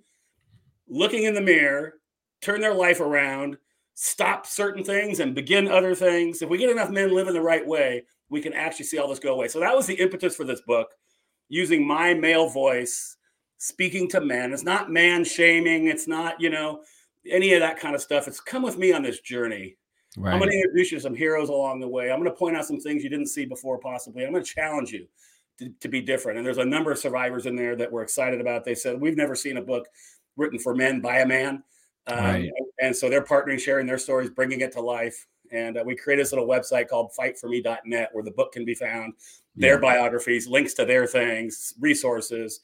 looking 0.88 1.24
in 1.24 1.34
the 1.34 1.40
mirror, 1.40 1.94
turn 2.40 2.60
their 2.60 2.74
life 2.74 3.00
around, 3.00 3.58
stop 3.94 4.46
certain 4.46 4.84
things 4.84 5.20
and 5.20 5.34
begin 5.34 5.68
other 5.68 5.94
things. 5.94 6.40
If 6.40 6.48
we 6.48 6.58
get 6.58 6.70
enough 6.70 6.90
men 6.90 7.14
living 7.14 7.34
the 7.34 7.40
right 7.40 7.66
way, 7.66 8.04
we 8.30 8.40
can 8.40 8.52
actually 8.52 8.86
see 8.86 8.98
all 8.98 9.08
this 9.08 9.18
go 9.18 9.34
away. 9.34 9.48
So 9.48 9.60
that 9.60 9.76
was 9.76 9.86
the 9.86 9.94
impetus 9.94 10.34
for 10.34 10.44
this 10.44 10.62
book, 10.62 10.88
using 11.48 11.86
my 11.86 12.14
male 12.14 12.48
voice 12.48 13.16
speaking 13.58 14.08
to 14.08 14.20
men. 14.20 14.52
It's 14.52 14.64
not 14.64 14.90
man 14.90 15.24
shaming. 15.24 15.86
It's 15.86 16.08
not, 16.08 16.40
you 16.40 16.50
know, 16.50 16.82
any 17.30 17.54
of 17.54 17.60
that 17.60 17.78
kind 17.78 17.94
of 17.94 18.00
stuff. 18.00 18.26
It's 18.26 18.40
come 18.40 18.62
with 18.62 18.76
me 18.76 18.92
on 18.92 19.02
this 19.02 19.20
journey. 19.20 19.76
Right. 20.16 20.32
I'm 20.32 20.38
going 20.38 20.50
to 20.50 20.56
introduce 20.56 20.92
you 20.92 20.98
to 20.98 21.02
some 21.02 21.14
heroes 21.14 21.48
along 21.48 21.80
the 21.80 21.88
way. 21.88 22.10
I'm 22.10 22.18
going 22.18 22.30
to 22.30 22.36
point 22.36 22.56
out 22.56 22.66
some 22.66 22.80
things 22.80 23.02
you 23.02 23.10
didn't 23.10 23.28
see 23.28 23.46
before, 23.46 23.78
possibly. 23.78 24.24
I'm 24.24 24.32
going 24.32 24.44
to 24.44 24.50
challenge 24.50 24.90
you 24.90 25.06
to, 25.58 25.70
to 25.80 25.88
be 25.88 26.00
different. 26.00 26.38
And 26.38 26.46
there's 26.46 26.58
a 26.58 26.64
number 26.64 26.90
of 26.90 26.98
survivors 26.98 27.46
in 27.46 27.56
there 27.56 27.76
that 27.76 27.90
we're 27.90 28.02
excited 28.02 28.40
about. 28.40 28.64
They 28.64 28.74
said, 28.74 29.00
We've 29.00 29.16
never 29.16 29.34
seen 29.34 29.56
a 29.56 29.62
book 29.62 29.86
written 30.36 30.58
for 30.58 30.74
men 30.74 31.00
by 31.00 31.18
a 31.18 31.26
man. 31.26 31.62
Um, 32.06 32.18
right. 32.18 32.50
And 32.80 32.94
so 32.94 33.08
they're 33.08 33.24
partnering, 33.24 33.60
sharing 33.60 33.86
their 33.86 33.98
stories, 33.98 34.30
bringing 34.30 34.60
it 34.60 34.72
to 34.72 34.80
life. 34.80 35.26
And 35.52 35.76
uh, 35.76 35.82
we 35.84 35.94
created 35.94 36.24
this 36.24 36.32
little 36.32 36.48
website 36.48 36.88
called 36.88 37.12
fightforme.net 37.18 38.08
where 38.12 38.24
the 38.24 38.30
book 38.30 38.52
can 38.52 38.64
be 38.64 38.74
found, 38.74 39.12
their 39.54 39.74
yeah. 39.74 39.80
biographies, 39.80 40.48
links 40.48 40.74
to 40.74 40.84
their 40.84 41.06
things, 41.06 41.74
resources. 41.78 42.60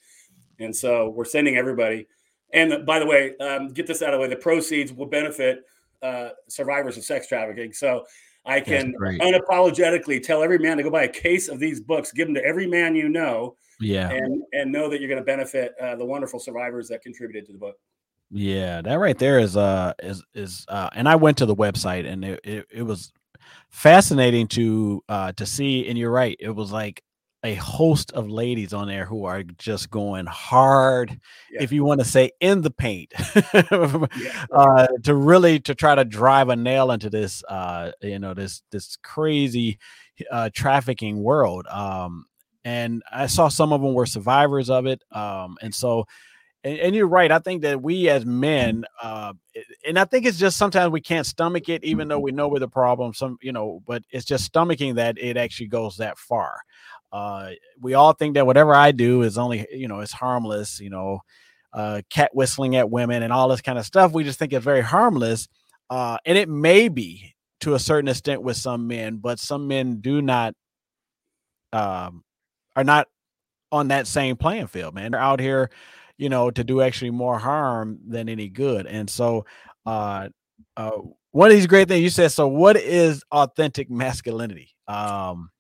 And 0.59 0.75
so 0.75 1.11
we're 1.11 1.25
sending 1.25 1.57
everybody. 1.57 2.07
And 2.53 2.87
by 2.87 2.99
the 2.99 3.07
way, 3.07 3.37
um, 3.39 3.69
get 3.69 3.87
this 3.87 4.03
out 4.03 4.15
of 4.15 4.19
the 4.19 4.23
way 4.23 4.29
the 4.29 4.37
proceeds 4.37 4.93
will 4.93 5.07
benefit 5.07 5.65
uh, 6.03 6.31
survivors 6.49 6.97
of 6.97 7.05
sex 7.05 7.29
trafficking. 7.29 7.73
So 7.73 8.05
I 8.47 8.61
can 8.61 8.95
unapologetically 8.95 10.23
tell 10.23 10.43
every 10.43 10.59
man 10.59 10.79
to 10.79 10.83
go 10.83 10.91
buy 10.91 11.05
a 11.05 11.09
case 11.09 11.49
of 11.49 11.59
these 11.59 11.81
books, 11.81 12.11
give 12.13 12.27
them 12.27 12.35
to 12.35 12.45
every 12.45 12.67
man 12.67 12.97
you 12.97 13.09
know. 13.09 13.57
Yeah. 13.81 14.11
And, 14.11 14.43
and 14.53 14.73
know 14.73 14.89
that 14.89 15.01
you're 15.01 15.09
going 15.09 15.21
to 15.21 15.25
benefit 15.25 15.75
uh, 15.81 15.95
the 15.97 16.05
wonderful 16.05 16.41
survivors 16.41 16.89
that 16.89 17.03
contributed 17.03 17.47
to 17.47 17.53
the 17.53 17.59
book. 17.59 17.77
Yeah, 18.31 18.83
that 18.83 18.95
right 18.95 19.19
there 19.19 19.39
is 19.39 19.57
uh 19.57 19.95
is 20.03 20.23
is 20.35 20.67
uh 20.69 20.91
and 20.95 21.09
I 21.09 21.17
went 21.17 21.39
to 21.39 21.47
the 21.47 21.57
website 21.57 22.07
and 22.07 22.25
it, 22.25 22.41
it, 22.45 22.67
it 22.71 22.83
was 22.83 23.13
fascinating 23.71 24.49
to 24.49 25.03
uh 25.09 25.33
to 25.33 25.47
see 25.47 25.89
and 25.89 25.97
you're 25.97 26.11
right 26.11 26.37
it 26.39 26.51
was 26.51 26.71
like 26.71 27.03
a 27.45 27.55
host 27.55 28.13
of 28.13 28.29
ladies 28.29 28.73
on 28.73 28.89
there 28.89 29.05
who 29.05 29.25
are 29.25 29.43
just 29.43 29.91
going 29.91 30.27
hard, 30.27 31.21
yeah. 31.53 31.63
if 31.63 31.71
you 31.71 31.85
want 31.85 32.01
to 32.01 32.07
say 32.07 32.31
in 32.41 32.63
the 32.63 32.71
paint, 32.71 33.13
yeah. 33.55 34.45
uh, 34.53 34.87
to 35.05 35.15
really 35.15 35.61
to 35.61 35.75
try 35.75 35.95
to 35.95 36.05
drive 36.05 36.49
a 36.49 36.57
nail 36.57 36.91
into 36.91 37.09
this, 37.09 37.45
uh, 37.49 37.93
you 38.03 38.19
know, 38.19 38.35
this 38.35 38.63
this 38.73 38.97
crazy 39.03 39.79
uh, 40.31 40.51
trafficking 40.53 41.23
world. 41.23 41.67
Um, 41.69 42.27
and 42.65 43.03
I 43.11 43.27
saw 43.27 43.49
some 43.49 43.73
of 43.73 43.81
them 43.83 43.95
were 43.95 44.07
survivors 44.07 44.69
of 44.69 44.87
it, 44.87 45.03
um, 45.13 45.57
and 45.63 45.75
so. 45.75 46.07
And, 46.65 46.79
and 46.79 46.95
you're 46.95 47.07
right. 47.07 47.31
I 47.31 47.39
think 47.39 47.63
that 47.63 47.81
we 47.81 48.09
as 48.09 48.27
men, 48.27 48.85
uh, 49.03 49.33
and 49.87 49.99
I 49.99 50.05
think 50.05 50.27
it's 50.27 50.39
just 50.39 50.57
sometimes 50.57 50.93
we 50.93 51.01
can't 51.01 51.27
stomach 51.27 51.69
it, 51.69 51.85
even 51.85 52.09
though 52.09 52.19
we 52.19 52.33
know 52.33 52.49
we're 52.49 52.59
the 52.59 52.69
problem. 52.69 53.15
Some, 53.15 53.39
you 53.41 53.53
know, 53.53 53.81
but 53.87 54.03
it's 54.11 54.25
just 54.25 54.53
stomaching 54.53 54.97
that 54.97 55.19
it 55.19 55.37
actually 55.37 55.69
goes 55.69 55.97
that 55.99 56.19
far 56.19 56.61
uh, 57.13 57.51
we 57.81 57.95
all 57.95 58.13
think 58.13 58.35
that 58.35 58.47
whatever 58.47 58.75
I 58.75 58.93
do 58.93 59.23
is 59.23 59.39
only, 59.39 59.67
you 59.73 59.89
know, 59.89 60.01
it's 60.01 60.13
harmless, 60.13 60.81
you 60.81 60.91
know, 60.91 61.21
uh, 61.73 62.03
cat 62.11 62.31
whistling 62.35 62.77
at 62.77 62.91
women 62.91 63.23
and 63.23 63.33
all 63.33 63.49
this 63.49 63.61
kind 63.61 63.79
of 63.79 63.87
stuff. 63.87 64.13
We 64.13 64.25
just 64.25 64.39
think 64.39 64.53
it's 64.53 64.65
very 64.65 64.83
harmless. 64.83 65.49
Uh, 65.91 66.19
and 66.27 66.37
it 66.37 66.49
may 66.49 66.89
be 66.89 67.35
to 67.61 67.75
a 67.75 67.79
certain 67.79 68.09
extent 68.09 68.43
with 68.43 68.57
some 68.57 68.87
men, 68.87 69.17
but 69.17 69.39
some 69.39 69.67
men 69.69 70.01
do 70.01 70.21
not, 70.21 70.55
um, 71.73 72.25
are 72.77 72.85
not 72.85 73.09
on 73.73 73.89
that 73.89 74.07
same 74.07 74.37
playing 74.37 74.67
field, 74.67 74.95
man. 74.95 75.13
They're 75.13 75.21
out 75.21 75.41
here, 75.41 75.71
you 76.19 76.29
know, 76.29 76.51
to 76.51 76.65
do 76.65 76.83
actually 76.83 77.11
more 77.11 77.39
harm 77.39 77.99
than 78.07 78.29
any 78.29 78.49
good. 78.49 78.87
And 78.87 79.09
so, 79.09 79.47
uh, 79.87 80.29
uh, 80.77 80.91
one 81.31 81.51
of 81.51 81.57
these 81.57 81.67
great 81.67 81.89
things 81.89 82.03
you 82.03 82.11
said. 82.11 82.33
So, 82.33 82.49
what 82.49 82.77
is 82.77 83.23
authentic 83.31 83.91
masculinity? 83.91 84.71
Um, 84.87 85.51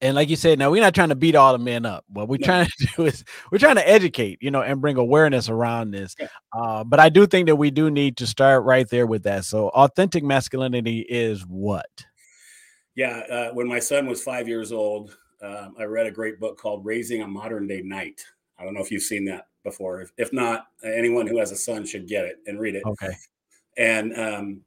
and 0.00 0.14
like 0.14 0.28
you 0.28 0.36
said, 0.36 0.58
now 0.60 0.70
we're 0.70 0.82
not 0.82 0.94
trying 0.94 1.08
to 1.08 1.16
beat 1.16 1.34
all 1.34 1.52
the 1.52 1.58
men 1.58 1.84
up. 1.84 2.04
What 2.08 2.28
we're 2.28 2.38
no. 2.38 2.46
trying 2.46 2.66
to 2.66 2.86
do 2.96 3.06
is 3.06 3.24
we're 3.50 3.58
trying 3.58 3.76
to 3.76 3.88
educate, 3.88 4.38
you 4.40 4.50
know, 4.50 4.62
and 4.62 4.80
bring 4.80 4.96
awareness 4.96 5.48
around 5.48 5.90
this. 5.90 6.14
Yeah. 6.18 6.28
Uh, 6.52 6.84
but 6.84 7.00
I 7.00 7.08
do 7.08 7.26
think 7.26 7.48
that 7.48 7.56
we 7.56 7.70
do 7.70 7.90
need 7.90 8.16
to 8.18 8.26
start 8.26 8.64
right 8.64 8.88
there 8.88 9.06
with 9.06 9.24
that. 9.24 9.44
So, 9.44 9.68
authentic 9.70 10.22
masculinity 10.22 11.00
is 11.00 11.42
what? 11.42 11.90
Yeah. 12.94 13.22
Uh, 13.30 13.50
when 13.54 13.66
my 13.66 13.80
son 13.80 14.06
was 14.06 14.22
five 14.22 14.46
years 14.46 14.70
old, 14.70 15.16
um, 15.42 15.74
I 15.78 15.84
read 15.84 16.06
a 16.06 16.10
great 16.12 16.38
book 16.38 16.58
called 16.58 16.84
Raising 16.84 17.22
a 17.22 17.26
Modern 17.28 17.66
Day 17.66 17.82
Knight. 17.82 18.24
I 18.58 18.64
don't 18.64 18.74
know 18.74 18.80
if 18.80 18.90
you've 18.90 19.02
seen 19.02 19.24
that 19.26 19.46
before. 19.64 20.00
If, 20.00 20.12
if 20.16 20.32
not, 20.32 20.66
anyone 20.84 21.26
who 21.26 21.38
has 21.38 21.52
a 21.52 21.56
son 21.56 21.86
should 21.86 22.08
get 22.08 22.24
it 22.24 22.36
and 22.46 22.58
read 22.58 22.74
it. 22.74 22.82
Okay. 22.84 23.12
And 23.76 24.16
um, 24.16 24.60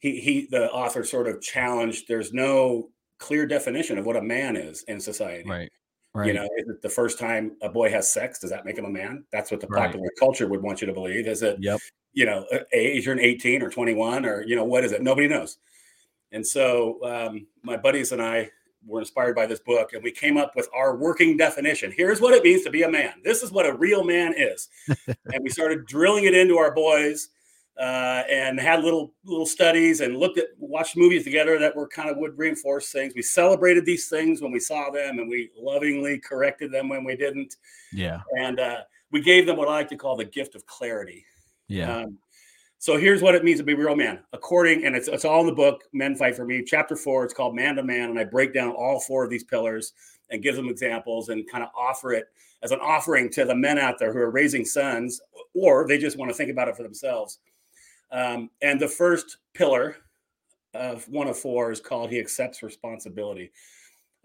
he, 0.00 0.20
he, 0.20 0.48
the 0.50 0.70
author 0.70 1.04
sort 1.04 1.28
of 1.28 1.40
challenged 1.40 2.08
there's 2.08 2.32
no 2.32 2.90
clear 3.18 3.46
definition 3.46 3.98
of 3.98 4.06
what 4.06 4.16
a 4.16 4.22
man 4.22 4.56
is 4.56 4.82
in 4.84 5.00
society. 5.00 5.48
Right. 5.48 5.70
Right. 6.14 6.28
You 6.28 6.32
know, 6.32 6.44
is 6.56 6.68
it 6.68 6.82
the 6.82 6.88
first 6.88 7.18
time 7.18 7.52
a 7.62 7.68
boy 7.68 7.90
has 7.90 8.10
sex? 8.10 8.40
Does 8.40 8.50
that 8.50 8.64
make 8.64 8.78
him 8.78 8.86
a 8.86 8.90
man? 8.90 9.24
That's 9.30 9.50
what 9.50 9.60
the 9.60 9.66
popular 9.66 10.04
right. 10.04 10.18
culture 10.18 10.48
would 10.48 10.62
want 10.62 10.80
you 10.80 10.86
to 10.86 10.92
believe. 10.92 11.28
Is 11.28 11.42
it, 11.42 11.58
yep. 11.60 11.78
you 12.12 12.24
know, 12.24 12.46
age 12.72 13.06
you're 13.06 13.18
18 13.18 13.62
or 13.62 13.70
21 13.70 14.24
or, 14.24 14.42
you 14.42 14.56
know, 14.56 14.64
what 14.64 14.84
is 14.84 14.92
it? 14.92 15.02
Nobody 15.02 15.28
knows. 15.28 15.58
And 16.32 16.44
so 16.44 16.98
um, 17.04 17.46
my 17.62 17.76
buddies 17.76 18.12
and 18.12 18.22
I 18.22 18.50
were 18.86 19.00
inspired 19.00 19.34
by 19.34 19.46
this 19.46 19.60
book 19.60 19.92
and 19.92 20.02
we 20.02 20.10
came 20.10 20.36
up 20.36 20.54
with 20.56 20.68
our 20.74 20.96
working 20.96 21.36
definition. 21.36 21.92
Here's 21.94 22.20
what 22.20 22.34
it 22.34 22.42
means 22.42 22.62
to 22.64 22.70
be 22.70 22.82
a 22.82 22.90
man. 22.90 23.14
This 23.24 23.42
is 23.42 23.50
what 23.50 23.66
a 23.66 23.74
real 23.74 24.04
man 24.04 24.34
is. 24.36 24.68
and 25.06 25.42
we 25.42 25.50
started 25.50 25.86
drilling 25.86 26.24
it 26.24 26.34
into 26.34 26.56
our 26.56 26.74
boys 26.74 27.28
uh, 27.78 28.24
and 28.28 28.58
had 28.58 28.82
little 28.82 29.14
little 29.24 29.46
studies 29.46 30.00
and 30.00 30.16
looked 30.16 30.36
at 30.36 30.46
watched 30.58 30.96
movies 30.96 31.22
together 31.22 31.58
that 31.58 31.74
were 31.74 31.86
kind 31.86 32.10
of 32.10 32.16
would 32.16 32.36
reinforce 32.36 32.90
things. 32.90 33.12
We 33.14 33.22
celebrated 33.22 33.84
these 33.84 34.08
things 34.08 34.42
when 34.42 34.50
we 34.50 34.58
saw 34.58 34.90
them, 34.90 35.20
and 35.20 35.28
we 35.28 35.50
lovingly 35.56 36.18
corrected 36.18 36.72
them 36.72 36.88
when 36.88 37.04
we 37.04 37.14
didn't. 37.14 37.54
Yeah, 37.92 38.20
and 38.36 38.58
uh, 38.58 38.80
we 39.12 39.20
gave 39.20 39.46
them 39.46 39.56
what 39.56 39.68
I 39.68 39.72
like 39.72 39.88
to 39.90 39.96
call 39.96 40.16
the 40.16 40.24
gift 40.24 40.56
of 40.56 40.66
clarity. 40.66 41.24
Yeah. 41.68 41.98
Um, 41.98 42.18
so 42.78 42.96
here's 42.96 43.22
what 43.22 43.34
it 43.34 43.44
means 43.44 43.58
to 43.58 43.64
be 43.64 43.72
a 43.72 43.76
real 43.76 43.96
man, 43.96 44.20
according, 44.32 44.84
and 44.84 44.94
it's 44.94 45.08
it's 45.08 45.24
all 45.24 45.40
in 45.40 45.46
the 45.46 45.52
book, 45.52 45.82
Men 45.92 46.14
Fight 46.14 46.36
for 46.36 46.44
Me, 46.44 46.62
chapter 46.64 46.94
four. 46.94 47.24
It's 47.24 47.34
called 47.34 47.56
Man 47.56 47.74
to 47.76 47.82
Man, 47.82 48.10
and 48.10 48.18
I 48.18 48.24
break 48.24 48.54
down 48.54 48.70
all 48.70 49.00
four 49.00 49.24
of 49.24 49.30
these 49.30 49.44
pillars 49.44 49.92
and 50.30 50.42
give 50.42 50.54
them 50.54 50.68
examples 50.68 51.28
and 51.28 51.48
kind 51.50 51.64
of 51.64 51.70
offer 51.76 52.12
it 52.12 52.26
as 52.62 52.70
an 52.70 52.80
offering 52.80 53.30
to 53.30 53.44
the 53.44 53.54
men 53.54 53.78
out 53.78 53.98
there 53.98 54.12
who 54.12 54.18
are 54.20 54.30
raising 54.30 54.64
sons, 54.64 55.20
or 55.54 55.86
they 55.88 55.98
just 55.98 56.18
want 56.18 56.30
to 56.30 56.36
think 56.36 56.50
about 56.50 56.68
it 56.68 56.76
for 56.76 56.82
themselves. 56.82 57.38
Um, 58.12 58.50
and 58.62 58.80
the 58.80 58.88
first 58.88 59.38
pillar 59.54 59.96
of 60.74 61.06
one 61.08 61.28
of 61.28 61.38
four 61.38 61.72
is 61.72 61.80
called 61.80 62.10
he 62.10 62.20
accepts 62.20 62.62
responsibility. 62.62 63.50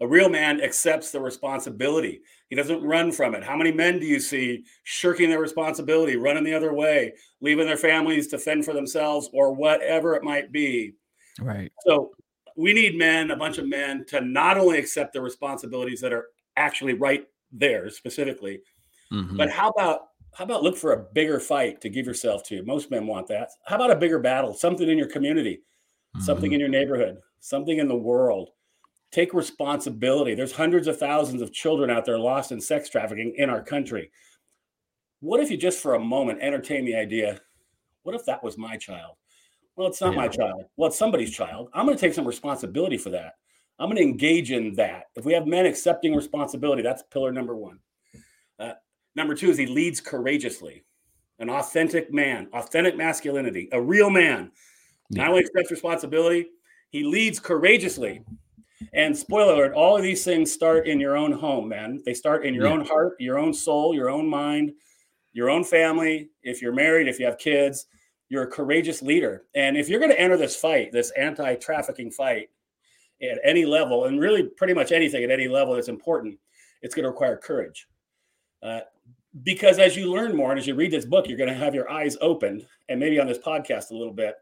A 0.00 0.06
real 0.06 0.28
man 0.28 0.60
accepts 0.60 1.12
the 1.12 1.20
responsibility. 1.20 2.20
He 2.50 2.56
doesn't 2.56 2.82
run 2.82 3.12
from 3.12 3.34
it. 3.34 3.44
How 3.44 3.56
many 3.56 3.72
men 3.72 4.00
do 4.00 4.06
you 4.06 4.20
see 4.20 4.64
shirking 4.82 5.30
their 5.30 5.40
responsibility, 5.40 6.16
running 6.16 6.44
the 6.44 6.54
other 6.54 6.74
way, 6.74 7.14
leaving 7.40 7.66
their 7.66 7.76
families 7.76 8.26
to 8.28 8.38
fend 8.38 8.64
for 8.64 8.74
themselves 8.74 9.30
or 9.32 9.54
whatever 9.54 10.14
it 10.14 10.24
might 10.24 10.50
be? 10.50 10.94
Right. 11.40 11.72
So 11.86 12.12
we 12.56 12.72
need 12.72 12.96
men, 12.96 13.30
a 13.30 13.36
bunch 13.36 13.58
of 13.58 13.68
men, 13.68 14.04
to 14.08 14.20
not 14.20 14.58
only 14.58 14.78
accept 14.78 15.12
the 15.12 15.20
responsibilities 15.20 16.00
that 16.00 16.12
are 16.12 16.26
actually 16.56 16.94
right 16.94 17.26
there 17.52 17.88
specifically, 17.90 18.60
mm-hmm. 19.12 19.36
but 19.36 19.50
how 19.50 19.70
about 19.70 20.08
how 20.34 20.42
about 20.42 20.64
look 20.64 20.76
for 20.76 20.92
a 20.92 21.04
bigger 21.14 21.38
fight 21.38 21.80
to 21.80 21.88
give 21.88 22.06
yourself 22.06 22.42
to? 22.44 22.64
Most 22.64 22.90
men 22.90 23.06
want 23.06 23.28
that. 23.28 23.50
How 23.66 23.76
about 23.76 23.92
a 23.92 23.96
bigger 23.96 24.18
battle, 24.18 24.52
something 24.52 24.88
in 24.88 24.98
your 24.98 25.08
community, 25.08 25.62
mm-hmm. 26.16 26.24
something 26.24 26.52
in 26.52 26.58
your 26.58 26.68
neighborhood, 26.68 27.18
something 27.40 27.78
in 27.78 27.86
the 27.86 27.94
world? 27.94 28.50
Take 29.14 29.32
responsibility. 29.32 30.34
There's 30.34 30.50
hundreds 30.50 30.88
of 30.88 30.98
thousands 30.98 31.40
of 31.40 31.52
children 31.52 31.88
out 31.88 32.04
there 32.04 32.18
lost 32.18 32.50
in 32.50 32.60
sex 32.60 32.88
trafficking 32.88 33.32
in 33.36 33.48
our 33.48 33.62
country. 33.62 34.10
What 35.20 35.38
if 35.38 35.52
you 35.52 35.56
just 35.56 35.78
for 35.80 35.94
a 35.94 36.00
moment 36.00 36.40
entertain 36.42 36.84
the 36.84 36.96
idea, 36.96 37.40
what 38.02 38.16
if 38.16 38.24
that 38.24 38.42
was 38.42 38.58
my 38.58 38.76
child? 38.76 39.14
Well, 39.76 39.86
it's 39.86 40.00
not 40.00 40.14
yeah. 40.14 40.16
my 40.16 40.26
child. 40.26 40.64
Well, 40.76 40.88
it's 40.88 40.98
somebody's 40.98 41.30
child. 41.30 41.68
I'm 41.72 41.86
going 41.86 41.96
to 41.96 42.00
take 42.00 42.12
some 42.12 42.26
responsibility 42.26 42.98
for 42.98 43.10
that. 43.10 43.34
I'm 43.78 43.86
going 43.88 43.98
to 43.98 44.02
engage 44.02 44.50
in 44.50 44.74
that. 44.74 45.04
If 45.14 45.24
we 45.24 45.32
have 45.34 45.46
men 45.46 45.64
accepting 45.64 46.12
responsibility, 46.16 46.82
that's 46.82 47.04
pillar 47.04 47.30
number 47.30 47.54
one. 47.54 47.78
Uh, 48.58 48.72
Number 49.14 49.36
two 49.36 49.48
is 49.48 49.56
he 49.56 49.66
leads 49.66 50.00
courageously, 50.00 50.82
an 51.38 51.48
authentic 51.48 52.12
man, 52.12 52.48
authentic 52.52 52.96
masculinity, 52.96 53.68
a 53.70 53.80
real 53.80 54.10
man 54.10 54.50
Not 55.10 55.28
only 55.28 55.40
accepts 55.40 55.70
responsibility, 55.70 56.48
he 56.90 57.04
leads 57.04 57.38
courageously. 57.38 58.24
And 58.92 59.16
spoiler 59.16 59.54
alert, 59.54 59.72
all 59.72 59.96
of 59.96 60.02
these 60.02 60.24
things 60.24 60.52
start 60.52 60.86
in 60.86 61.00
your 61.00 61.16
own 61.16 61.32
home, 61.32 61.68
man. 61.68 62.02
They 62.04 62.14
start 62.14 62.44
in 62.44 62.54
your 62.54 62.66
yeah. 62.66 62.72
own 62.72 62.84
heart, 62.84 63.14
your 63.18 63.38
own 63.38 63.54
soul, 63.54 63.94
your 63.94 64.10
own 64.10 64.28
mind, 64.28 64.72
your 65.32 65.50
own 65.50 65.64
family. 65.64 66.30
If 66.42 66.60
you're 66.60 66.74
married, 66.74 67.08
if 67.08 67.18
you 67.18 67.26
have 67.26 67.38
kids, 67.38 67.86
you're 68.28 68.44
a 68.44 68.50
courageous 68.50 69.02
leader. 69.02 69.44
And 69.54 69.76
if 69.76 69.88
you're 69.88 70.00
going 70.00 70.12
to 70.12 70.20
enter 70.20 70.36
this 70.36 70.56
fight, 70.56 70.92
this 70.92 71.10
anti 71.12 71.54
trafficking 71.56 72.10
fight 72.10 72.48
at 73.22 73.38
any 73.44 73.64
level, 73.64 74.06
and 74.06 74.20
really 74.20 74.44
pretty 74.44 74.74
much 74.74 74.92
anything 74.92 75.24
at 75.24 75.30
any 75.30 75.48
level 75.48 75.74
that's 75.74 75.88
important, 75.88 76.38
it's 76.82 76.94
going 76.94 77.04
to 77.04 77.10
require 77.10 77.36
courage. 77.36 77.86
Uh, 78.62 78.80
because 79.42 79.78
as 79.78 79.96
you 79.96 80.10
learn 80.12 80.36
more 80.36 80.50
and 80.50 80.60
as 80.60 80.66
you 80.66 80.74
read 80.74 80.90
this 80.90 81.04
book, 81.04 81.28
you're 81.28 81.38
going 81.38 81.48
to 81.48 81.54
have 81.54 81.74
your 81.74 81.90
eyes 81.90 82.16
opened, 82.20 82.66
and 82.88 83.00
maybe 83.00 83.18
on 83.18 83.26
this 83.26 83.38
podcast 83.38 83.90
a 83.90 83.94
little 83.94 84.12
bit, 84.12 84.36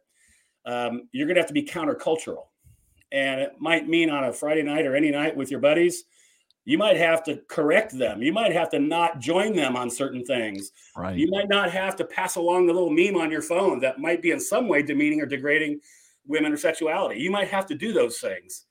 um, 0.67 1.09
you're 1.13 1.27
going 1.27 1.35
to 1.35 1.41
have 1.41 1.49
to 1.49 1.55
be 1.55 1.65
countercultural. 1.65 2.45
And 3.13 3.41
it 3.41 3.57
might 3.59 3.89
mean 3.89 4.11
on 4.11 4.25
a 4.25 4.33
Friday 4.33 4.63
night 4.63 4.87
or 4.87 4.97
any 4.97 5.11
night 5.11 5.37
with 5.37 5.51
your 5.51 5.61
buddies, 5.61 6.05
you 6.65 6.79
might 6.79 6.97
have 6.97 7.23
to 7.25 7.43
correct 7.49 7.97
them. 7.99 8.23
You 8.23 8.33
might 8.33 8.53
have 8.53 8.71
to 8.71 8.79
not 8.79 9.19
join 9.19 9.55
them 9.55 9.77
on 9.77 9.91
certain 9.91 10.25
things. 10.25 10.71
Right. 10.97 11.17
You 11.17 11.29
might 11.29 11.49
not 11.49 11.71
have 11.71 11.97
to 11.97 12.05
pass 12.05 12.37
along 12.37 12.67
the 12.67 12.73
little 12.73 12.91
meme 12.91 13.17
on 13.17 13.31
your 13.31 13.43
phone 13.43 13.81
that 13.81 13.99
might 13.99 14.23
be 14.23 14.31
in 14.31 14.41
some 14.41 14.69
way 14.69 14.83
demeaning 14.83 15.21
or 15.21 15.27
degrading 15.27 15.81
women 16.27 16.53
or 16.53 16.57
sexuality. 16.57 17.21
You 17.21 17.31
might 17.31 17.49
have 17.49 17.67
to 17.67 17.75
do 17.75 17.93
those 17.93 18.19
things. 18.19 18.67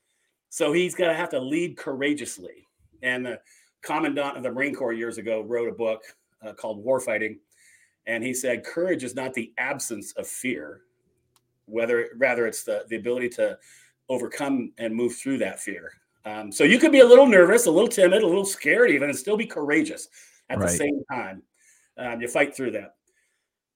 So 0.50 0.72
he's 0.72 0.96
going 0.96 1.10
to 1.10 1.16
have 1.16 1.30
to 1.30 1.40
lead 1.40 1.78
courageously. 1.78 2.68
And 3.04 3.26
the 3.26 3.40
commandant 3.82 4.38
of 4.38 4.44
the 4.44 4.52
Marine 4.52 4.74
Corps 4.74 4.94
years 4.94 5.18
ago 5.18 5.42
wrote 5.42 5.70
a 5.70 5.74
book 5.74 6.02
uh, 6.42 6.54
called 6.54 6.84
Warfighting. 6.86 7.38
And 8.08 8.24
he 8.24 8.34
said, 8.34 8.64
courage 8.64 9.04
is 9.04 9.16
not 9.16 9.34
the 9.34 9.54
absence 9.58 10.14
of 10.14 10.28
fear, 10.28 10.82
whether 11.66 12.10
rather 12.18 12.48
it's 12.48 12.64
the, 12.64 12.86
the 12.90 12.96
ability 12.96 13.30
to 13.30 13.58
overcome 14.12 14.74
and 14.78 14.94
move 14.94 15.16
through 15.16 15.38
that 15.40 15.60
fear. 15.60 15.94
Um, 16.26 16.52
so 16.52 16.64
you 16.64 16.78
could 16.78 16.92
be 16.92 17.00
a 17.00 17.06
little 17.06 17.26
nervous, 17.26 17.66
a 17.66 17.72
little 17.72 17.88
timid, 17.88 18.22
a 18.22 18.28
little 18.28 18.46
scared, 18.46 18.92
even, 18.92 19.10
and 19.10 19.18
still 19.18 19.38
be 19.38 19.46
courageous 19.46 20.08
at 20.50 20.60
right. 20.60 20.70
the 20.70 20.76
same 20.76 21.02
time. 21.12 21.42
Um, 21.98 22.22
you 22.22 22.28
fight 22.28 22.56
through 22.56 22.72
that. 22.72 22.96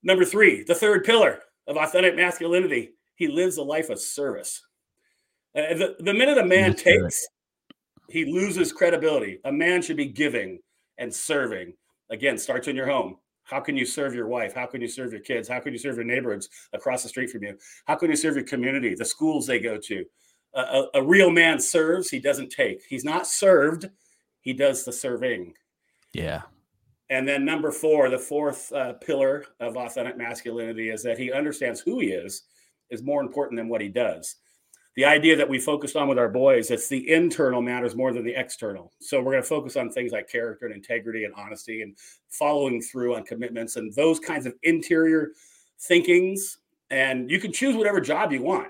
Number 0.03 0.25
three, 0.25 0.63
the 0.63 0.75
third 0.75 1.03
pillar 1.03 1.39
of 1.67 1.77
authentic 1.77 2.15
masculinity, 2.15 2.91
he 3.15 3.27
lives 3.27 3.57
a 3.57 3.63
life 3.63 3.89
of 3.89 3.99
service. 3.99 4.61
Uh, 5.55 5.73
the, 5.73 5.95
the 5.99 6.13
minute 6.13 6.37
a 6.37 6.45
man 6.45 6.75
takes, 6.75 7.25
he 8.09 8.25
loses 8.25 8.71
credibility. 8.71 9.39
A 9.45 9.51
man 9.51 9.81
should 9.81 9.97
be 9.97 10.05
giving 10.05 10.59
and 10.97 11.13
serving. 11.13 11.73
Again, 12.11 12.37
starts 12.37 12.67
in 12.67 12.75
your 12.75 12.87
home. 12.87 13.17
How 13.45 13.59
can 13.59 13.77
you 13.77 13.85
serve 13.85 14.13
your 14.13 14.27
wife? 14.27 14.53
How 14.53 14.65
can 14.65 14.81
you 14.81 14.87
serve 14.87 15.11
your 15.11 15.21
kids? 15.21 15.47
How 15.47 15.59
can 15.59 15.71
you 15.71 15.79
serve 15.79 15.95
your 15.95 16.05
neighborhoods 16.05 16.49
across 16.73 17.03
the 17.03 17.09
street 17.09 17.29
from 17.29 17.43
you? 17.43 17.57
How 17.85 17.95
can 17.95 18.09
you 18.09 18.15
serve 18.15 18.35
your 18.35 18.45
community, 18.45 18.95
the 18.95 19.05
schools 19.05 19.47
they 19.47 19.59
go 19.59 19.77
to? 19.77 20.05
A, 20.55 20.85
a 20.95 21.03
real 21.03 21.29
man 21.29 21.59
serves, 21.59 22.09
he 22.09 22.19
doesn't 22.19 22.49
take. 22.49 22.83
He's 22.87 23.03
not 23.03 23.27
served, 23.27 23.89
he 24.41 24.53
does 24.53 24.85
the 24.85 24.93
serving. 24.93 25.53
Yeah. 26.13 26.43
And 27.09 27.27
then 27.27 27.45
number 27.45 27.71
four, 27.71 28.09
the 28.09 28.17
fourth 28.17 28.71
uh, 28.71 28.93
pillar 28.93 29.45
of 29.59 29.77
authentic 29.77 30.17
masculinity 30.17 30.89
is 30.89 31.03
that 31.03 31.17
he 31.19 31.31
understands 31.31 31.79
who 31.81 31.99
he 31.99 32.07
is 32.07 32.43
is 32.89 33.03
more 33.03 33.21
important 33.21 33.57
than 33.57 33.67
what 33.67 33.81
he 33.81 33.89
does. 33.89 34.37
The 34.95 35.05
idea 35.05 35.35
that 35.35 35.49
we 35.49 35.59
focused 35.59 35.97
on 35.97 36.07
with 36.07 36.17
our 36.17 36.29
boys, 36.29 36.71
it's 36.71 36.87
the 36.87 37.11
internal 37.11 37.61
matters 37.61 37.95
more 37.95 38.13
than 38.13 38.23
the 38.23 38.39
external. 38.39 38.93
So 39.01 39.21
we're 39.21 39.33
going 39.33 39.43
to 39.43 39.49
focus 39.49 39.75
on 39.75 39.89
things 39.89 40.13
like 40.13 40.29
character 40.29 40.67
and 40.67 40.73
integrity 40.73 41.25
and 41.25 41.33
honesty 41.35 41.81
and 41.81 41.97
following 42.29 42.81
through 42.81 43.15
on 43.15 43.23
commitments 43.25 43.75
and 43.75 43.93
those 43.93 44.19
kinds 44.19 44.45
of 44.45 44.55
interior 44.63 45.31
thinkings. 45.81 46.59
And 46.91 47.29
you 47.29 47.41
can 47.41 47.51
choose 47.51 47.75
whatever 47.75 47.99
job 47.99 48.31
you 48.31 48.41
want. 48.41 48.69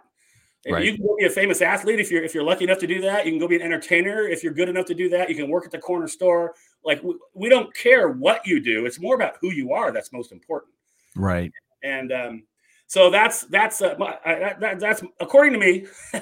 Right. 0.68 0.84
You 0.84 0.94
can 0.94 1.06
go 1.06 1.16
be 1.18 1.26
a 1.26 1.30
famous 1.30 1.62
athlete 1.62 2.00
if 2.00 2.10
you're 2.10 2.24
if 2.24 2.34
you're 2.34 2.44
lucky 2.44 2.64
enough 2.64 2.80
to 2.80 2.88
do 2.88 3.00
that. 3.02 3.26
You 3.26 3.32
can 3.32 3.40
go 3.40 3.48
be 3.48 3.56
an 3.56 3.62
entertainer 3.62 4.28
if 4.28 4.44
you're 4.44 4.54
good 4.54 4.68
enough 4.68 4.86
to 4.86 4.96
do 4.96 5.10
that. 5.10 5.30
You 5.30 5.36
can 5.36 5.48
work 5.48 5.66
at 5.66 5.72
the 5.72 5.78
corner 5.78 6.08
store. 6.08 6.56
Like 6.84 7.04
we, 7.04 7.16
we 7.36 7.50
don't 7.50 7.74
care 7.76 8.10
what 8.10 8.46
you 8.48 8.60
do. 8.60 8.86
It's 8.86 9.00
more 9.00 9.14
about 9.14 9.36
who 9.42 9.52
you 9.52 9.74
are 9.74 9.92
that's 9.92 10.12
most 10.12 10.32
important. 10.32 10.74
Right. 11.16 11.52
And 11.84 12.12
um, 12.12 12.44
so 12.88 13.10
that's 13.10 13.42
that's 13.44 13.82
uh, 13.82 13.96
that, 14.26 14.80
that's 14.80 15.04
according 15.20 15.54
to 15.54 15.60
me 15.60 15.86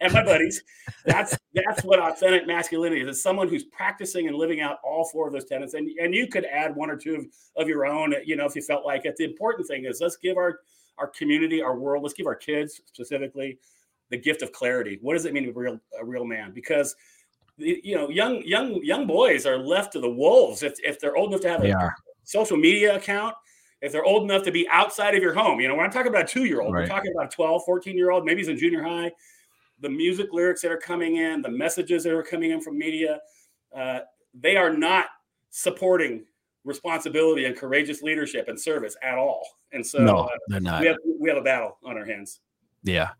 and 0.00 0.12
my 0.12 0.24
buddies. 0.24 0.62
That's 1.04 1.36
that's 1.54 1.84
what 1.84 2.00
authentic 2.00 2.46
masculinity 2.46 3.02
is. 3.02 3.08
It's 3.08 3.22
someone 3.22 3.48
who's 3.48 3.64
practicing 3.64 4.28
and 4.28 4.36
living 4.36 4.60
out 4.60 4.78
all 4.84 5.04
four 5.04 5.26
of 5.26 5.32
those 5.32 5.44
tenets. 5.44 5.74
And 5.74 5.88
and 6.00 6.14
you 6.14 6.28
could 6.28 6.44
add 6.46 6.74
one 6.74 6.90
or 6.90 6.96
two 6.96 7.14
of, 7.14 7.26
of 7.56 7.68
your 7.68 7.86
own. 7.86 8.14
You 8.24 8.34
know, 8.36 8.46
if 8.46 8.54
you 8.54 8.62
felt 8.62 8.86
like 8.86 9.06
it. 9.06 9.16
The 9.16 9.24
important 9.24 9.66
thing 9.66 9.84
is 9.84 10.00
let's 10.00 10.16
give 10.16 10.36
our 10.36 10.60
our 10.98 11.08
community, 11.08 11.62
our 11.62 11.76
world. 11.78 12.02
Let's 12.02 12.14
give 12.14 12.26
our 12.26 12.34
kids 12.34 12.80
specifically 12.86 13.58
the 14.10 14.16
gift 14.16 14.42
of 14.42 14.52
clarity. 14.52 14.98
What 15.02 15.14
does 15.14 15.24
it 15.24 15.32
mean 15.32 15.44
to 15.44 15.52
be 15.52 15.58
a 15.58 15.62
real, 15.62 15.80
a 16.00 16.04
real 16.04 16.24
man? 16.24 16.52
Because 16.52 16.94
you 17.58 17.96
know, 17.96 18.08
young 18.08 18.42
young 18.42 18.82
young 18.84 19.06
boys 19.06 19.44
are 19.44 19.58
left 19.58 19.92
to 19.94 20.00
the 20.00 20.08
wolves 20.08 20.62
if, 20.62 20.74
if 20.84 21.00
they're 21.00 21.16
old 21.16 21.30
enough 21.30 21.40
to 21.42 21.48
have 21.48 21.62
they 21.62 21.70
a 21.70 21.76
are. 21.76 21.94
social 22.24 22.56
media 22.56 22.96
account. 22.96 23.34
If 23.80 23.92
they're 23.92 24.04
old 24.04 24.24
enough 24.24 24.42
to 24.44 24.50
be 24.50 24.68
outside 24.70 25.14
of 25.14 25.22
your 25.22 25.34
home, 25.34 25.60
you 25.60 25.68
know, 25.68 25.74
when 25.76 25.84
I'm 25.84 25.92
talking 25.92 26.10
about 26.10 26.24
a 26.24 26.26
two 26.26 26.44
year 26.44 26.60
old, 26.60 26.74
right. 26.74 26.82
we're 26.82 26.88
talking 26.88 27.12
about 27.14 27.32
a 27.32 27.36
12, 27.36 27.62
14 27.64 27.96
year 27.96 28.10
old, 28.10 28.24
maybe 28.24 28.40
he's 28.40 28.48
in 28.48 28.58
junior 28.58 28.82
high. 28.82 29.12
The 29.80 29.88
music 29.88 30.28
lyrics 30.32 30.62
that 30.62 30.72
are 30.72 30.78
coming 30.78 31.16
in, 31.16 31.42
the 31.42 31.50
messages 31.50 32.02
that 32.02 32.12
are 32.12 32.22
coming 32.24 32.50
in 32.50 32.60
from 32.60 32.76
media, 32.76 33.20
uh, 33.76 34.00
they 34.34 34.56
are 34.56 34.72
not 34.72 35.06
supporting 35.50 36.24
responsibility 36.68 37.46
and 37.46 37.56
courageous 37.56 38.02
leadership 38.02 38.46
and 38.48 38.60
service 38.60 38.96
at 39.02 39.18
all. 39.18 39.44
And 39.72 39.84
so 39.84 39.98
no, 39.98 40.18
uh, 40.18 40.28
they're 40.48 40.60
not. 40.60 40.82
We 40.82 40.86
have, 40.86 40.96
we 41.18 41.28
have 41.28 41.38
a 41.38 41.42
battle 41.42 41.78
on 41.84 41.96
our 41.96 42.04
hands. 42.04 42.40
Yeah. 42.84 43.10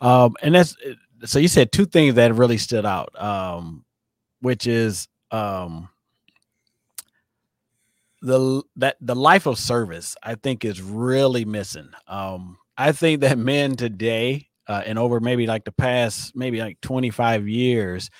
Um, 0.00 0.34
and 0.42 0.54
that's 0.54 0.76
so 1.24 1.38
you 1.38 1.48
said 1.48 1.72
two 1.72 1.86
things 1.86 2.14
that 2.14 2.34
really 2.34 2.58
stood 2.58 2.84
out, 2.84 3.10
um, 3.20 3.84
which 4.40 4.66
is 4.66 5.08
um, 5.30 5.88
the 8.20 8.62
that 8.76 8.96
the 9.00 9.16
life 9.16 9.46
of 9.46 9.58
service 9.58 10.14
I 10.22 10.34
think 10.34 10.64
is 10.64 10.82
really 10.82 11.44
missing. 11.44 11.88
Um, 12.06 12.58
I 12.76 12.92
think 12.92 13.22
that 13.22 13.38
men 13.38 13.76
today 13.76 14.48
uh, 14.66 14.82
and 14.84 14.98
over 14.98 15.20
maybe 15.20 15.46
like 15.46 15.64
the 15.64 15.72
past 15.72 16.36
maybe 16.36 16.60
like 16.60 16.80
25 16.82 17.48
years 17.48 18.10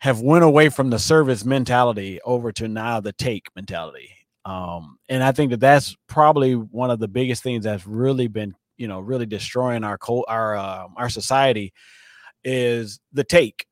have 0.00 0.20
went 0.20 0.44
away 0.44 0.70
from 0.70 0.90
the 0.90 0.98
service 0.98 1.44
mentality 1.44 2.20
over 2.24 2.50
to 2.52 2.66
now 2.66 3.00
the 3.00 3.12
take 3.12 3.46
mentality. 3.54 4.10
Um, 4.46 4.98
and 5.08 5.22
I 5.22 5.32
think 5.32 5.50
that 5.50 5.60
that's 5.60 5.94
probably 6.08 6.54
one 6.54 6.90
of 6.90 6.98
the 6.98 7.08
biggest 7.08 7.42
things 7.42 7.64
that's 7.64 7.86
really 7.86 8.26
been, 8.26 8.54
you 8.78 8.88
know, 8.88 9.00
really 9.00 9.26
destroying 9.26 9.84
our 9.84 9.98
co- 9.98 10.24
our 10.26 10.56
uh, 10.56 10.86
our 10.96 11.10
society 11.10 11.74
is 12.42 12.98
the 13.12 13.24
take. 13.24 13.66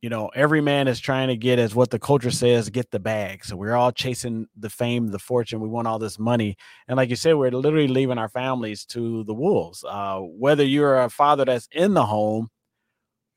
You 0.00 0.08
know, 0.08 0.30
every 0.34 0.62
man 0.62 0.88
is 0.88 0.98
trying 0.98 1.28
to 1.28 1.36
get, 1.36 1.60
as 1.60 1.76
what 1.76 1.90
the 1.90 1.98
culture 1.98 2.32
says, 2.32 2.70
get 2.70 2.90
the 2.90 2.98
bag. 2.98 3.44
So 3.44 3.54
we're 3.54 3.76
all 3.76 3.92
chasing 3.92 4.48
the 4.56 4.70
fame, 4.70 5.08
the 5.08 5.18
fortune. 5.18 5.60
We 5.60 5.68
want 5.68 5.86
all 5.86 5.98
this 5.98 6.18
money, 6.18 6.56
and 6.88 6.96
like 6.96 7.10
you 7.10 7.16
said, 7.16 7.34
we're 7.34 7.50
literally 7.50 7.88
leaving 7.88 8.18
our 8.18 8.30
families 8.30 8.86
to 8.86 9.22
the 9.24 9.34
wolves. 9.34 9.84
Uh, 9.86 10.20
whether 10.20 10.64
you're 10.64 11.02
a 11.02 11.10
father 11.10 11.44
that's 11.44 11.68
in 11.70 11.92
the 11.92 12.06
home, 12.06 12.48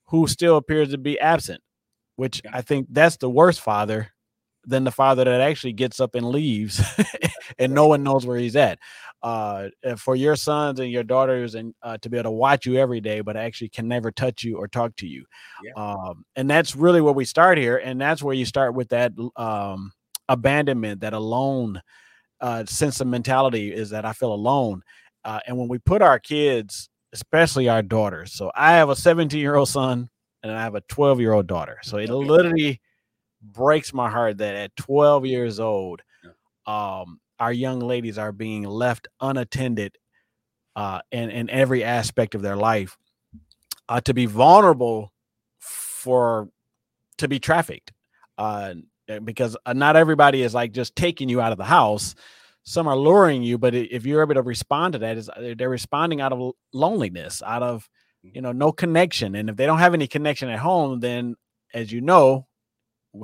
who 0.06 0.26
still 0.26 0.56
appears 0.56 0.90
to 0.92 0.98
be 0.98 1.20
absent 1.20 1.60
which 2.16 2.42
I 2.52 2.62
think 2.62 2.88
that's 2.90 3.16
the 3.16 3.30
worst 3.30 3.60
father 3.60 4.10
than 4.66 4.84
the 4.84 4.90
father 4.90 5.24
that 5.24 5.40
actually 5.40 5.72
gets 5.72 6.00
up 6.00 6.14
and 6.14 6.28
leaves 6.28 6.82
and 7.58 7.72
no 7.72 7.86
one 7.86 8.02
knows 8.02 8.26
where 8.26 8.38
he's 8.38 8.56
at. 8.56 8.78
Uh, 9.22 9.68
for 9.96 10.14
your 10.14 10.36
sons 10.36 10.78
and 10.78 10.90
your 10.90 11.02
daughters 11.02 11.54
and 11.54 11.74
uh, 11.82 11.96
to 11.98 12.08
be 12.08 12.16
able 12.16 12.30
to 12.30 12.30
watch 12.30 12.66
you 12.66 12.76
every 12.76 13.00
day, 13.00 13.20
but 13.20 13.36
actually 13.36 13.68
can 13.68 13.88
never 13.88 14.10
touch 14.10 14.44
you 14.44 14.56
or 14.56 14.68
talk 14.68 14.94
to 14.96 15.06
you. 15.06 15.24
Yeah. 15.64 15.72
Um, 15.76 16.24
and 16.36 16.48
that's 16.48 16.76
really 16.76 17.00
where 17.00 17.12
we 17.12 17.24
start 17.24 17.58
here. 17.58 17.76
And 17.78 18.00
that's 18.00 18.22
where 18.22 18.34
you 18.34 18.44
start 18.44 18.74
with 18.74 18.88
that 18.90 19.12
um, 19.36 19.92
abandonment, 20.28 21.00
that 21.00 21.12
alone 21.12 21.80
uh, 22.40 22.66
sense 22.66 23.00
of 23.00 23.08
mentality 23.08 23.72
is 23.72 23.90
that 23.90 24.04
I 24.04 24.12
feel 24.12 24.32
alone. 24.32 24.82
Uh, 25.24 25.40
and 25.46 25.56
when 25.56 25.68
we 25.68 25.78
put 25.78 26.02
our 26.02 26.18
kids, 26.18 26.88
especially 27.12 27.68
our 27.68 27.82
daughters, 27.82 28.32
so 28.32 28.52
I 28.54 28.72
have 28.72 28.90
a 28.90 28.96
17 28.96 29.40
year 29.40 29.56
old 29.56 29.68
son 29.68 30.08
and 30.42 30.52
I 30.52 30.62
have 30.62 30.74
a 30.74 30.80
12 30.82 31.20
year 31.20 31.32
old 31.32 31.46
daughter. 31.46 31.78
So 31.82 31.98
it 31.98 32.10
literally 32.10 32.80
breaks 33.42 33.92
my 33.92 34.10
heart 34.10 34.38
that 34.38 34.54
at 34.54 34.76
12 34.76 35.26
years 35.26 35.60
old, 35.60 36.02
um, 36.66 37.20
our 37.38 37.52
young 37.52 37.80
ladies 37.80 38.18
are 38.18 38.32
being 38.32 38.62
left 38.62 39.08
unattended 39.20 39.96
uh, 40.74 41.00
in, 41.10 41.30
in 41.30 41.50
every 41.50 41.84
aspect 41.84 42.34
of 42.34 42.42
their 42.42 42.56
life 42.56 42.96
uh, 43.88 44.00
to 44.02 44.14
be 44.14 44.26
vulnerable 44.26 45.12
for 45.58 46.48
to 47.18 47.28
be 47.28 47.38
trafficked 47.38 47.92
uh, 48.38 48.74
because 49.24 49.56
uh, 49.64 49.72
not 49.72 49.96
everybody 49.96 50.42
is 50.42 50.54
like 50.54 50.72
just 50.72 50.94
taking 50.96 51.28
you 51.28 51.40
out 51.40 51.52
of 51.52 51.58
the 51.58 51.64
house. 51.64 52.14
Some 52.64 52.88
are 52.88 52.96
luring 52.96 53.42
you 53.42 53.58
but 53.58 53.74
if 53.74 54.04
you're 54.04 54.22
able 54.22 54.34
to 54.34 54.42
respond 54.42 54.94
to 54.94 54.98
that 55.00 55.16
is 55.16 55.30
they're 55.56 55.70
responding 55.70 56.20
out 56.20 56.32
of 56.32 56.52
loneliness 56.72 57.42
out 57.46 57.62
of 57.62 57.88
you 58.34 58.40
know, 58.40 58.52
no 58.52 58.72
connection. 58.72 59.34
And 59.34 59.50
if 59.50 59.56
they 59.56 59.66
don't 59.66 59.78
have 59.78 59.94
any 59.94 60.06
connection 60.06 60.48
at 60.48 60.58
home, 60.58 61.00
then 61.00 61.36
as 61.74 61.92
you 61.92 62.00
know, 62.00 62.46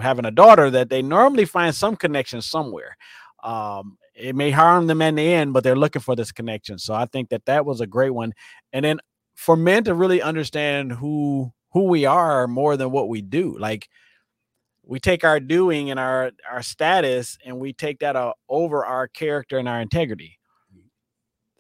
having 0.01 0.25
a 0.25 0.31
daughter 0.31 0.71
that 0.71 0.89
they 0.89 1.03
normally 1.03 1.45
find 1.45 1.75
some 1.75 1.97
connection 1.97 2.41
somewhere. 2.41 2.97
Um, 3.43 3.99
it 4.15 4.37
may 4.37 4.51
harm 4.51 4.87
them 4.87 5.03
in 5.03 5.15
the 5.17 5.33
end, 5.33 5.53
but 5.53 5.65
they're 5.65 5.77
looking 5.77 6.03
for 6.03 6.15
this 6.15 6.33
connection. 6.33 6.79
So 6.79 6.95
I 6.95 7.07
think 7.07 7.31
that 7.31 7.45
that 7.47 7.67
was 7.67 7.81
a 7.81 7.87
great 7.87 8.11
one. 8.11 8.33
And 8.73 8.85
then 8.85 9.01
for 9.35 9.57
men 9.57 9.85
to 9.85 9.95
really 9.95 10.23
understand 10.23 10.93
who 10.93 11.53
who 11.73 11.85
we 11.85 12.05
are 12.05 12.47
more 12.47 12.77
than 12.77 12.91
what 12.91 13.09
we 13.09 13.23
do, 13.23 13.57
like 13.59 13.89
we 14.85 15.01
take 15.01 15.25
our 15.25 15.41
doing 15.41 15.91
and 15.91 15.99
our 15.99 16.33
our 16.51 16.63
status 16.63 17.39
and 17.45 17.59
we 17.59 17.73
take 17.73 18.01
that 18.01 18.17
uh, 18.17 18.35
over 18.49 18.85
our 18.85 19.09
character 19.09 19.59
and 19.59 19.69
our 19.69 19.81
integrity 19.81 20.39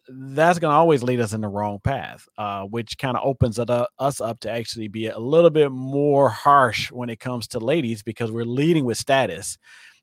that's 0.08 0.58
going 0.58 0.72
to 0.72 0.76
always 0.76 1.02
lead 1.02 1.20
us 1.20 1.32
in 1.32 1.40
the 1.40 1.48
wrong 1.48 1.78
path 1.78 2.28
uh, 2.38 2.62
which 2.62 2.98
kind 2.98 3.16
of 3.16 3.24
opens 3.24 3.58
up, 3.58 3.88
us 3.98 4.20
up 4.20 4.40
to 4.40 4.50
actually 4.50 4.88
be 4.88 5.06
a 5.06 5.18
little 5.18 5.50
bit 5.50 5.70
more 5.70 6.28
harsh 6.28 6.90
when 6.90 7.08
it 7.08 7.20
comes 7.20 7.46
to 7.48 7.60
ladies 7.60 8.02
because 8.02 8.30
we're 8.30 8.44
leading 8.44 8.84
with 8.84 8.98
status. 8.98 9.58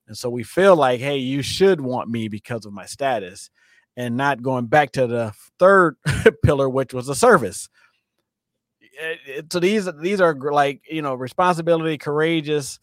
And 0.08 0.18
so 0.18 0.30
we 0.30 0.44
feel 0.44 0.76
like 0.76 1.00
hey 1.00 1.18
you 1.18 1.42
should 1.42 1.82
want 1.82 2.10
me 2.10 2.28
because 2.28 2.66
of 2.66 2.74
my 2.74 2.86
status 2.86 3.50
and 3.98 4.16
not 4.16 4.42
going 4.42 4.68
back 4.68 4.92
to 4.94 5.06
the 5.06 5.34
third 5.60 5.98
pillar 6.44 6.70
which 6.70 6.94
was 6.94 7.08
the 7.08 7.16
service. 7.16 7.70
So 9.52 9.60
these 9.60 9.88
these 10.02 10.20
are 10.20 10.34
like 10.34 10.82
you 10.90 11.02
know 11.02 11.14
responsibility 11.14 11.98
courageous 11.98 12.80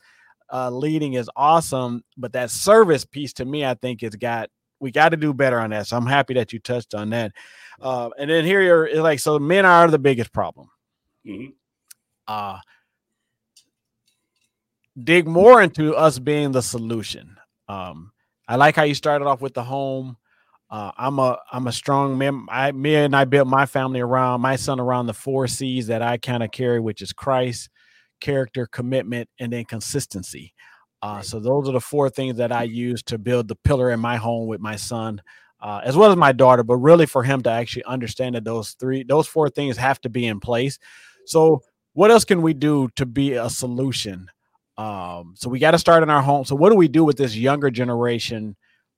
uh, 0.52 0.70
leading 0.70 1.14
is 1.14 1.30
awesome, 1.36 2.04
but 2.16 2.32
that 2.32 2.50
service 2.50 3.04
piece 3.04 3.32
to 3.34 3.44
me, 3.44 3.64
I 3.64 3.74
think, 3.74 4.02
has 4.02 4.14
got 4.14 4.50
we 4.80 4.90
got 4.90 5.10
to 5.10 5.16
do 5.16 5.32
better 5.32 5.58
on 5.58 5.70
that. 5.70 5.86
So 5.86 5.96
I'm 5.96 6.06
happy 6.06 6.34
that 6.34 6.52
you 6.52 6.58
touched 6.58 6.94
on 6.94 7.10
that. 7.10 7.32
Uh, 7.80 8.10
and 8.18 8.30
then 8.30 8.44
here 8.44 8.60
you're 8.62 9.02
like, 9.02 9.20
so 9.20 9.38
men 9.38 9.64
are 9.64 9.88
the 9.88 9.98
biggest 9.98 10.32
problem. 10.32 10.68
Mm-hmm. 11.26 11.50
Uh, 12.26 12.58
dig 15.02 15.26
more 15.26 15.62
into 15.62 15.94
us 15.94 16.18
being 16.18 16.52
the 16.52 16.62
solution. 16.62 17.36
Um, 17.68 18.12
I 18.48 18.56
like 18.56 18.76
how 18.76 18.84
you 18.84 18.94
started 18.94 19.26
off 19.26 19.40
with 19.40 19.54
the 19.54 19.64
home. 19.64 20.16
Uh, 20.68 20.90
I'm 20.96 21.18
a 21.20 21.38
I'm 21.52 21.68
a 21.68 21.72
strong 21.72 22.18
man. 22.18 22.46
I 22.48 22.72
me 22.72 22.96
and 22.96 23.14
I 23.14 23.24
built 23.24 23.46
my 23.46 23.66
family 23.66 24.00
around 24.00 24.40
my 24.40 24.56
son 24.56 24.80
around 24.80 25.06
the 25.06 25.14
four 25.14 25.46
C's 25.46 25.86
that 25.86 26.02
I 26.02 26.16
kind 26.16 26.42
of 26.42 26.50
carry, 26.50 26.80
which 26.80 27.02
is 27.02 27.12
Christ, 27.12 27.70
character, 28.20 28.66
commitment, 28.66 29.28
and 29.38 29.52
then 29.52 29.64
consistency. 29.64 30.54
Uh, 31.02 31.20
so 31.22 31.38
those 31.38 31.68
are 31.68 31.72
the 31.72 31.80
four 31.80 32.08
things 32.08 32.36
that 32.38 32.52
I 32.52 32.64
use 32.64 33.02
to 33.04 33.18
build 33.18 33.48
the 33.48 33.56
pillar 33.56 33.90
in 33.90 34.00
my 34.00 34.16
home 34.16 34.48
with 34.48 34.60
my 34.60 34.76
son, 34.76 35.20
uh, 35.60 35.80
as 35.84 35.96
well 35.96 36.10
as 36.10 36.16
my 36.16 36.32
daughter. 36.32 36.62
But 36.62 36.76
really, 36.76 37.06
for 37.06 37.22
him 37.22 37.42
to 37.42 37.50
actually 37.50 37.84
understand 37.84 38.34
that 38.34 38.44
those 38.44 38.72
three, 38.72 39.02
those 39.02 39.26
four 39.26 39.48
things 39.48 39.76
have 39.76 40.00
to 40.02 40.08
be 40.08 40.26
in 40.26 40.40
place. 40.40 40.78
So, 41.26 41.62
what 41.92 42.10
else 42.10 42.24
can 42.24 42.42
we 42.42 42.54
do 42.54 42.88
to 42.96 43.06
be 43.06 43.34
a 43.34 43.48
solution? 43.48 44.28
Um, 44.78 45.34
so 45.36 45.48
we 45.48 45.58
got 45.58 45.70
to 45.70 45.78
start 45.78 46.02
in 46.02 46.10
our 46.10 46.22
home. 46.22 46.44
So, 46.44 46.56
what 46.56 46.70
do 46.70 46.76
we 46.76 46.88
do 46.88 47.04
with 47.04 47.16
this 47.16 47.36
younger 47.36 47.70
generation 47.70 48.56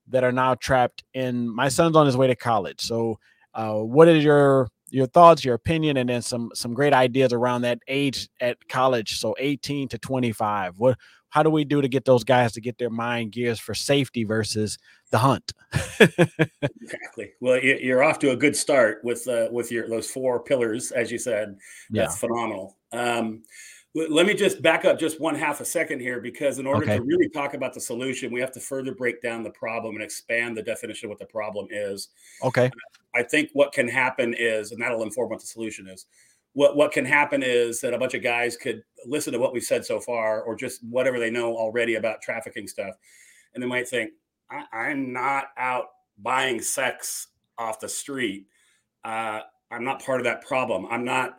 that 0.08 0.24
are 0.24 0.32
now 0.32 0.54
trapped 0.54 1.04
in? 1.14 1.48
My 1.48 1.68
son's 1.68 1.96
on 1.96 2.06
his 2.06 2.16
way 2.16 2.26
to 2.28 2.36
college. 2.36 2.80
So, 2.80 3.18
uh, 3.54 3.74
what 3.74 4.08
is 4.08 4.22
your 4.24 4.68
your 4.90 5.06
thoughts, 5.06 5.44
your 5.44 5.54
opinion, 5.54 5.96
and 5.96 6.08
then 6.08 6.22
some 6.22 6.50
some 6.54 6.74
great 6.74 6.92
ideas 6.92 7.32
around 7.32 7.62
that 7.62 7.78
age 7.88 8.28
at 8.40 8.56
college. 8.68 9.18
So 9.18 9.34
18 9.38 9.88
to 9.88 9.98
25. 9.98 10.78
What 10.78 10.98
how 11.30 11.42
do 11.42 11.50
we 11.50 11.64
do 11.64 11.82
to 11.82 11.88
get 11.88 12.04
those 12.04 12.24
guys 12.24 12.52
to 12.52 12.60
get 12.60 12.78
their 12.78 12.90
mind 12.90 13.32
gears 13.32 13.60
for 13.60 13.74
safety 13.74 14.24
versus 14.24 14.78
the 15.10 15.18
hunt? 15.18 15.52
exactly. 16.00 17.32
Well, 17.40 17.58
you're 17.58 18.02
off 18.02 18.18
to 18.20 18.30
a 18.30 18.36
good 18.36 18.56
start 18.56 19.00
with 19.04 19.26
uh, 19.28 19.48
with 19.50 19.70
your 19.70 19.88
those 19.88 20.10
four 20.10 20.40
pillars, 20.40 20.90
as 20.90 21.12
you 21.12 21.18
said. 21.18 21.56
That's 21.90 22.14
yeah. 22.14 22.28
phenomenal. 22.28 22.76
Um, 22.92 23.42
let 23.94 24.26
me 24.26 24.34
just 24.34 24.62
back 24.62 24.84
up 24.84 24.98
just 24.98 25.20
one 25.20 25.34
half 25.34 25.60
a 25.60 25.64
second 25.64 26.00
here 26.00 26.20
because 26.20 26.58
in 26.58 26.66
order 26.66 26.84
okay. 26.84 26.98
to 26.98 27.02
really 27.02 27.28
talk 27.28 27.54
about 27.54 27.72
the 27.72 27.80
solution 27.80 28.32
we 28.32 28.40
have 28.40 28.52
to 28.52 28.60
further 28.60 28.94
break 28.94 29.20
down 29.22 29.42
the 29.42 29.50
problem 29.50 29.94
and 29.94 30.04
expand 30.04 30.56
the 30.56 30.62
definition 30.62 31.06
of 31.06 31.10
what 31.10 31.18
the 31.18 31.24
problem 31.24 31.66
is 31.70 32.08
okay 32.44 32.70
i 33.14 33.22
think 33.22 33.48
what 33.54 33.72
can 33.72 33.88
happen 33.88 34.34
is 34.38 34.72
and 34.72 34.80
that'll 34.80 35.02
inform 35.02 35.30
what 35.30 35.40
the 35.40 35.46
solution 35.46 35.88
is 35.88 36.06
what 36.58 36.74
what 36.74 36.90
can 36.90 37.04
happen 37.04 37.40
is 37.40 37.80
that 37.80 37.94
a 37.94 37.98
bunch 37.98 38.14
of 38.14 38.22
guys 38.22 38.56
could 38.56 38.82
listen 39.06 39.32
to 39.32 39.38
what 39.38 39.52
we've 39.52 39.62
said 39.62 39.84
so 39.84 40.00
far 40.00 40.42
or 40.42 40.56
just 40.56 40.82
whatever 40.82 41.20
they 41.20 41.30
know 41.30 41.56
already 41.56 41.94
about 41.94 42.20
trafficking 42.20 42.66
stuff. 42.66 42.96
And 43.54 43.62
they 43.62 43.68
might 43.68 43.88
think 43.88 44.10
I, 44.50 44.88
am 44.90 45.12
not 45.12 45.50
out 45.56 45.84
buying 46.20 46.60
sex 46.60 47.28
off 47.58 47.78
the 47.78 47.88
street. 47.88 48.48
Uh, 49.04 49.42
i'm 49.70 49.84
not 49.84 50.02
part 50.02 50.18
of 50.18 50.24
that 50.24 50.44
problem. 50.44 50.84
I'm 50.90 51.04
not 51.04 51.38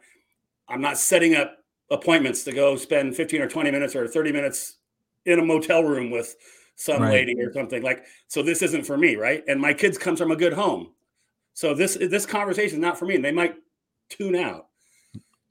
i'm 0.69 0.79
not 0.79 0.97
setting 0.97 1.35
up 1.35 1.57
appointments 1.91 2.45
to 2.45 2.53
go 2.53 2.77
spend 2.77 3.13
15 3.13 3.41
or 3.41 3.49
20 3.49 3.71
minutes 3.71 3.97
or 3.97 4.07
30 4.07 4.31
minutes 4.31 4.77
in 5.25 5.37
a 5.39 5.43
motel 5.43 5.83
room 5.83 6.11
with 6.11 6.33
some 6.75 7.01
right. 7.01 7.11
lady 7.11 7.35
or 7.41 7.51
something. 7.51 7.83
Like 7.83 8.05
so 8.29 8.41
this 8.41 8.61
isn't 8.61 8.85
for 8.85 8.97
me 8.97 9.17
right? 9.17 9.43
And 9.49 9.59
my 9.59 9.73
kids 9.73 9.97
comes 9.97 10.19
from 10.19 10.31
a 10.31 10.37
good 10.37 10.53
home. 10.53 10.93
So 11.55 11.73
this 11.73 11.97
this 11.99 12.25
conversation 12.25 12.77
is 12.77 12.81
not 12.81 12.97
for 12.97 13.05
me. 13.05 13.15
And 13.15 13.25
they 13.25 13.33
might 13.33 13.55
tune 14.09 14.37
out 14.37 14.68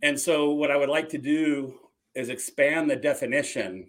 and 0.03 0.19
so 0.19 0.53
what 0.53 0.71
i 0.71 0.77
would 0.77 0.89
like 0.89 1.09
to 1.09 1.19
do 1.19 1.75
is 2.15 2.29
expand 2.29 2.91
the 2.91 2.97
definition 2.97 3.89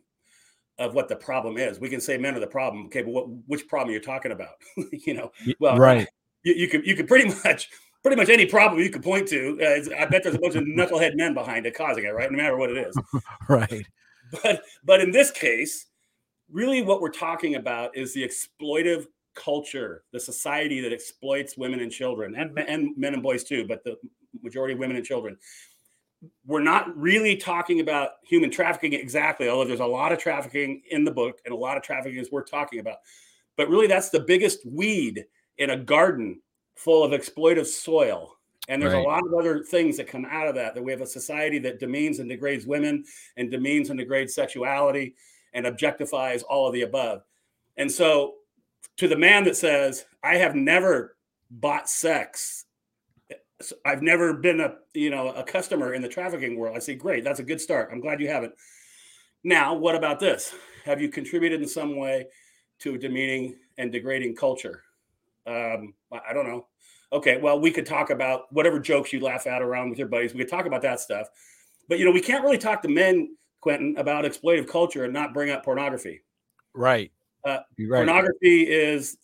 of 0.77 0.93
what 0.93 1.09
the 1.09 1.15
problem 1.15 1.57
is 1.57 1.79
we 1.79 1.89
can 1.89 2.01
say 2.01 2.17
men 2.17 2.35
are 2.35 2.39
the 2.39 2.47
problem 2.47 2.85
okay 2.85 3.01
but 3.01 3.11
what 3.11 3.27
which 3.47 3.67
problem 3.67 3.91
you're 3.91 4.01
talking 4.01 4.31
about 4.31 4.53
you 4.91 5.13
know 5.13 5.31
well 5.59 5.77
right 5.77 6.07
you, 6.43 6.53
you 6.53 6.67
could 6.67 6.85
you 6.85 6.95
could 6.95 7.07
pretty 7.07 7.29
much 7.43 7.69
pretty 8.01 8.15
much 8.15 8.29
any 8.29 8.45
problem 8.45 8.81
you 8.81 8.89
could 8.89 9.03
point 9.03 9.27
to. 9.27 9.59
Uh, 9.61 9.95
I 9.95 10.05
bet 10.05 10.23
there's 10.23 10.35
a 10.35 10.39
bunch 10.39 10.55
of 10.55 10.63
knucklehead 10.63 11.15
men 11.15 11.33
behind 11.33 11.65
it 11.65 11.75
causing 11.75 12.05
it, 12.05 12.09
right? 12.09 12.31
No 12.31 12.37
matter 12.37 12.57
what 12.57 12.71
it 12.71 12.87
is. 12.87 12.97
right. 13.49 13.85
But 14.43 14.61
but 14.83 15.01
in 15.01 15.11
this 15.11 15.31
case, 15.31 15.87
really 16.51 16.81
what 16.81 17.01
we're 17.01 17.09
talking 17.09 17.55
about 17.55 17.95
is 17.95 18.13
the 18.13 18.27
exploitive 18.27 19.05
culture, 19.35 20.03
the 20.11 20.19
society 20.19 20.81
that 20.81 20.93
exploits 20.93 21.57
women 21.57 21.79
and 21.79 21.91
children, 21.91 22.35
and, 22.35 22.57
and 22.59 22.97
men 22.97 23.13
and 23.13 23.23
boys 23.23 23.43
too, 23.43 23.65
but 23.67 23.83
the 23.83 23.95
majority 24.41 24.73
of 24.73 24.79
women 24.79 24.97
and 24.97 25.05
children. 25.05 25.37
We're 26.45 26.61
not 26.61 26.97
really 26.97 27.37
talking 27.37 27.79
about 27.79 28.11
human 28.23 28.51
trafficking 28.51 28.93
exactly, 28.93 29.47
although 29.47 29.65
there's 29.65 29.79
a 29.79 29.85
lot 29.85 30.11
of 30.11 30.19
trafficking 30.19 30.81
in 30.91 31.03
the 31.03 31.11
book 31.11 31.39
and 31.45 31.53
a 31.53 31.57
lot 31.57 31.77
of 31.77 31.83
trafficking 31.83 32.19
is 32.19 32.31
worth 32.31 32.49
talking 32.49 32.79
about. 32.79 32.97
But 33.55 33.69
really, 33.69 33.87
that's 33.87 34.09
the 34.09 34.21
biggest 34.21 34.65
weed 34.65 35.25
in 35.57 35.71
a 35.71 35.77
garden 35.77 36.41
full 36.75 37.03
of 37.03 37.11
exploitive 37.11 37.65
soil. 37.65 38.37
And 38.67 38.81
there's 38.81 38.93
right. 38.93 39.03
a 39.03 39.07
lot 39.07 39.25
of 39.25 39.33
other 39.33 39.63
things 39.63 39.97
that 39.97 40.07
come 40.07 40.25
out 40.29 40.47
of 40.47 40.55
that. 40.55 40.75
That 40.75 40.83
we 40.83 40.91
have 40.91 41.01
a 41.01 41.05
society 41.05 41.59
that 41.59 41.79
demeans 41.79 42.19
and 42.19 42.29
degrades 42.29 42.65
women 42.65 43.03
and 43.35 43.49
demeans 43.49 43.89
and 43.89 43.99
degrades 43.99 44.33
sexuality 44.33 45.15
and 45.53 45.65
objectifies 45.65 46.43
all 46.47 46.67
of 46.67 46.73
the 46.73 46.83
above. 46.83 47.23
And 47.77 47.91
so, 47.91 48.35
to 48.97 49.07
the 49.07 49.17
man 49.17 49.43
that 49.45 49.57
says, 49.57 50.05
I 50.23 50.35
have 50.35 50.55
never 50.55 51.17
bought 51.49 51.89
sex, 51.89 52.65
I've 53.85 54.01
never 54.01 54.33
been 54.33 54.61
a 54.61 54.75
you 54.93 55.09
know 55.09 55.29
a 55.29 55.43
customer 55.43 55.93
in 55.93 56.01
the 56.01 56.07
trafficking 56.07 56.57
world. 56.57 56.75
I 56.75 56.79
say, 56.79 56.95
great, 56.95 57.23
that's 57.23 57.39
a 57.39 57.43
good 57.43 57.61
start. 57.61 57.89
I'm 57.91 57.99
glad 57.99 58.21
you 58.21 58.27
haven't. 58.27 58.53
Now, 59.43 59.73
what 59.73 59.95
about 59.95 60.19
this? 60.19 60.53
Have 60.85 61.01
you 61.01 61.09
contributed 61.09 61.61
in 61.61 61.67
some 61.67 61.97
way 61.97 62.27
to 62.79 62.97
demeaning 62.97 63.55
and 63.77 63.91
degrading 63.91 64.35
culture? 64.35 64.83
Um, 65.45 65.93
I 66.11 66.33
don't 66.33 66.47
know. 66.47 66.67
Okay, 67.11 67.37
well, 67.37 67.59
we 67.59 67.71
could 67.71 67.85
talk 67.85 68.11
about 68.11 68.51
whatever 68.51 68.79
jokes 68.79 69.11
you 69.11 69.19
laugh 69.19 69.47
at 69.47 69.61
around 69.61 69.89
with 69.89 69.97
your 69.97 70.07
buddies. 70.07 70.33
We 70.33 70.39
could 70.39 70.49
talk 70.49 70.65
about 70.65 70.81
that 70.83 70.99
stuff. 70.99 71.27
But 71.87 71.99
you 71.99 72.05
know, 72.05 72.11
we 72.11 72.21
can't 72.21 72.43
really 72.43 72.57
talk 72.57 72.81
to 72.83 72.87
men, 72.87 73.35
Quentin, 73.61 73.95
about 73.97 74.25
exploitive 74.25 74.67
culture 74.67 75.05
and 75.05 75.13
not 75.13 75.33
bring 75.33 75.49
up 75.49 75.65
pornography. 75.65 76.21
Right. 76.73 77.11
Uh, 77.43 77.59
right. 77.79 78.05
Pornography 78.05 78.63
is 78.63 79.17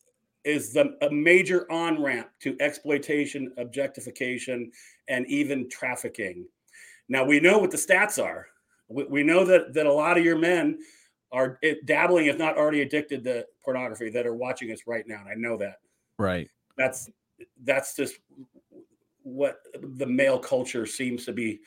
is 0.45 0.71
the 0.71 0.95
a 1.01 1.12
major 1.12 1.69
on 1.71 2.01
ramp 2.01 2.29
to 2.41 2.55
exploitation, 2.60 3.51
objectification, 3.58 4.71
and 5.08 5.25
even 5.27 5.67
trafficking. 5.69 6.45
Now 7.10 7.25
we 7.25 7.39
know 7.39 7.58
what 7.58 7.71
the 7.71 7.77
stats 7.77 8.23
are. 8.23 8.47
We, 8.88 9.03
we 9.05 9.23
know 9.23 9.43
that 9.45 9.73
that 9.73 9.86
a 9.86 9.93
lot 9.93 10.17
of 10.17 10.23
your 10.23 10.38
men 10.38 10.79
are 11.31 11.60
eh, 11.63 11.75
dabbling, 11.86 12.27
if 12.27 12.38
not 12.38 12.58
already 12.58 12.81
addicted 12.81 13.23
to 13.25 13.45
pornography, 13.63 14.10
that 14.12 14.25
are 14.25 14.36
watching 14.36 14.71
us 14.71 14.81
right 14.88 15.05
now. 15.08 15.21
And 15.21 15.29
I 15.29 15.36
know 15.36 15.58
that. 15.58 15.77
Right. 16.17 16.49
That's 16.77 17.10
that's 17.63 17.95
just 17.95 18.15
what 19.23 19.58
the 19.81 20.05
male 20.05 20.39
culture 20.39 20.86
seems 20.86 21.25
to 21.25 21.34
be 21.34 21.60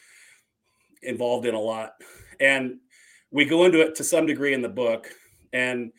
involved 1.03 1.47
in 1.47 1.55
a 1.55 1.61
lot. 1.61 1.95
And 2.41 2.79
we 3.31 3.45
go 3.45 3.64
into 3.64 3.81
it 3.81 3.95
to 3.97 4.05
some 4.05 4.27
degree 4.27 4.55
in 4.55 4.62
the 4.62 4.69
book. 4.69 5.11
And 5.53 5.93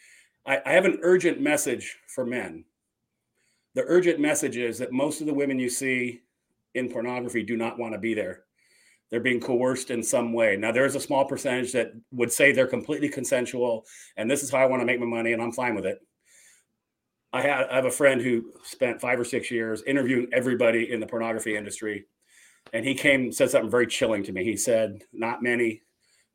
I, 0.45 0.61
I 0.65 0.71
have 0.71 0.85
an 0.85 0.99
urgent 1.03 1.41
message 1.41 1.97
for 2.07 2.25
men. 2.25 2.63
The 3.79 3.85
urgent 3.87 4.19
message 4.19 4.57
is 4.57 4.77
that 4.79 4.91
most 4.91 5.21
of 5.21 5.27
the 5.27 5.33
women 5.33 5.57
you 5.57 5.69
see 5.69 6.19
in 6.75 6.89
pornography 6.89 7.43
do 7.43 7.55
not 7.55 7.79
want 7.79 7.93
to 7.93 7.97
be 7.97 8.13
there. 8.13 8.43
They're 9.09 9.21
being 9.21 9.39
coerced 9.39 9.89
in 9.89 10.03
some 10.03 10.33
way. 10.33 10.57
Now, 10.57 10.73
there 10.73 10.83
is 10.83 10.95
a 10.95 10.99
small 10.99 11.23
percentage 11.23 11.71
that 11.71 11.93
would 12.11 12.29
say 12.29 12.51
they're 12.51 12.67
completely 12.67 13.07
consensual 13.07 13.85
and 14.17 14.29
this 14.29 14.43
is 14.43 14.51
how 14.51 14.57
I 14.57 14.65
want 14.65 14.81
to 14.81 14.85
make 14.85 14.99
my 14.99 15.05
money 15.05 15.31
and 15.31 15.41
I'm 15.41 15.53
fine 15.53 15.75
with 15.75 15.85
it. 15.85 15.99
I 17.31 17.41
had 17.41 17.69
I 17.69 17.75
have 17.75 17.85
a 17.85 17.89
friend 17.89 18.19
who 18.21 18.51
spent 18.65 18.99
five 18.99 19.17
or 19.17 19.23
six 19.23 19.49
years 19.49 19.81
interviewing 19.83 20.27
everybody 20.33 20.91
in 20.91 20.99
the 20.99 21.07
pornography 21.07 21.55
industry, 21.55 22.05
and 22.73 22.85
he 22.85 22.93
came 22.93 23.21
and 23.21 23.33
said 23.33 23.49
something 23.49 23.71
very 23.71 23.87
chilling 23.87 24.23
to 24.23 24.33
me. 24.33 24.43
He 24.43 24.57
said, 24.57 25.03
"Not 25.13 25.41
many, 25.41 25.83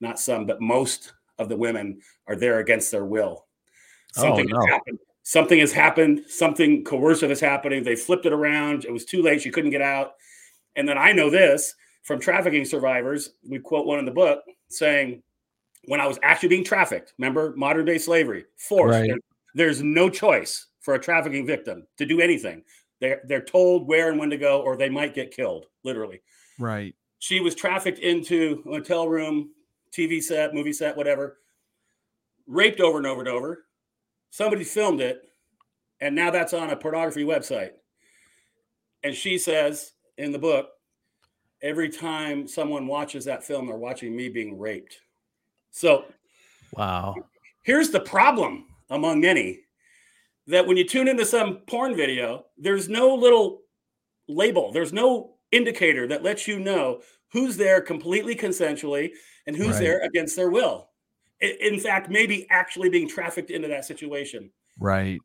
not 0.01 0.19
some, 0.19 0.47
but 0.47 0.63
most 0.63 1.13
of 1.39 1.51
the 1.51 1.59
women 1.59 2.01
are 2.27 2.37
there 2.37 2.61
against 2.61 2.91
their 2.91 3.05
will. 3.05 3.45
Oh, 4.17 4.23
something 4.23 4.51
oh, 4.51 4.61
no. 4.61 4.67
happened. 4.67 4.99
Something 5.25 5.59
has 5.59 5.73
happened, 5.73 6.23
something 6.29 6.85
coercive 6.85 7.31
is 7.31 7.41
happening. 7.41 7.83
They 7.83 7.97
flipped 7.97 8.27
it 8.27 8.33
around. 8.33 8.85
It 8.85 8.93
was 8.93 9.05
too 9.05 9.23
late. 9.23 9.43
She 9.43 9.51
couldn't 9.51 9.71
get 9.71 9.83
out. 9.83 10.13
And 10.77 10.89
then 10.89 10.97
I 10.97 11.13
know 11.13 11.31
this 11.31 11.75
from 12.05 12.21
trafficking 12.21 12.65
survivors. 12.65 13.31
We 13.49 13.59
quote 13.59 13.87
one 13.87 13.99
in 13.99 14.05
the 14.05 14.11
book 14.11 14.45
saying, 14.69 15.23
when 15.87 16.01
I 16.01 16.07
was 16.07 16.19
actually 16.23 16.51
being 16.51 16.65
trafficked, 16.65 17.15
remember 17.19 17.55
modern 17.57 17.85
day 17.85 17.99
slavery, 17.99 18.45
forced, 18.57 19.01
right. 19.01 19.21
there's 19.55 19.83
no 19.83 20.09
choice 20.09 20.67
for 20.81 20.95
a 20.95 21.01
trafficking 21.01 21.47
victim 21.47 21.87
to 21.99 22.07
do 22.07 22.21
anything. 22.21 22.63
They're, 23.01 23.23
they're 23.27 23.45
told 23.45 23.89
where 23.89 24.11
and 24.11 24.19
when 24.19 24.31
to 24.31 24.39
go, 24.39 24.63
or 24.63 24.77
they 24.77 24.89
might 24.89 25.15
get 25.15 25.35
killed, 25.35 25.67
literally. 25.83 26.23
Right. 26.59 26.95
She 27.19 27.41
was 27.41 27.55
trafficked 27.55 27.99
into 27.99 28.63
a 28.67 28.71
hotel 28.71 29.09
room, 29.09 29.51
TV 29.91 30.23
set, 30.23 30.55
movie 30.55 30.73
set, 30.73 30.97
whatever, 30.97 31.39
raped 32.47 32.81
over 32.81 32.99
and 32.99 33.07
over 33.07 33.21
and 33.21 33.29
over. 33.29 33.64
Somebody 34.35 34.65
filmed 34.65 35.01
it, 35.01 35.29
and 36.01 36.13
now 36.13 36.29
that's 36.29 36.53
on 36.53 36.71
a 36.71 36.77
pornography 36.77 37.23
website. 37.23 37.71
And 39.05 39.15
she 39.15 39.39
says 39.39 39.93
in 40.19 40.33
the 40.33 40.41
book, 40.41 40.71
every 41.63 41.89
time 41.89 42.49
someone 42.49 42.89
watches 42.89 43.25
that 43.27 43.45
film, 43.45 43.69
they're 43.69 43.77
watching 43.77 44.17
me 44.17 44.29
being 44.29 44.59
raped. 44.59 44.99
So, 45.71 46.07
wow. 46.77 47.15
Here's 47.63 47.91
the 47.91 48.01
problem 48.01 48.67
among 48.91 49.21
many 49.21 49.61
that 50.49 50.67
when 50.67 50.77
you 50.77 50.85
tune 50.85 51.07
into 51.07 51.25
some 51.25 51.59
porn 51.69 51.95
video, 51.95 52.47
there's 52.59 52.89
no 52.89 53.15
little 53.15 53.61
label, 54.27 54.73
there's 54.73 54.93
no 54.93 55.37
indicator 55.53 56.09
that 56.09 56.25
lets 56.25 56.49
you 56.49 56.59
know 56.59 57.03
who's 57.31 57.57
there 57.57 57.81
completely 57.81 58.35
consensually 58.35 59.11
and 59.47 59.55
who's 59.55 59.75
right. 59.75 59.79
there 59.79 60.01
against 60.03 60.35
their 60.35 60.51
will. 60.51 60.89
In 61.61 61.79
fact, 61.79 62.11
maybe 62.11 62.47
actually 62.51 62.89
being 62.89 63.09
trafficked 63.09 63.51
into 63.51 63.69
that 63.69 63.85
situation. 63.85 64.51
Right. 64.79 65.21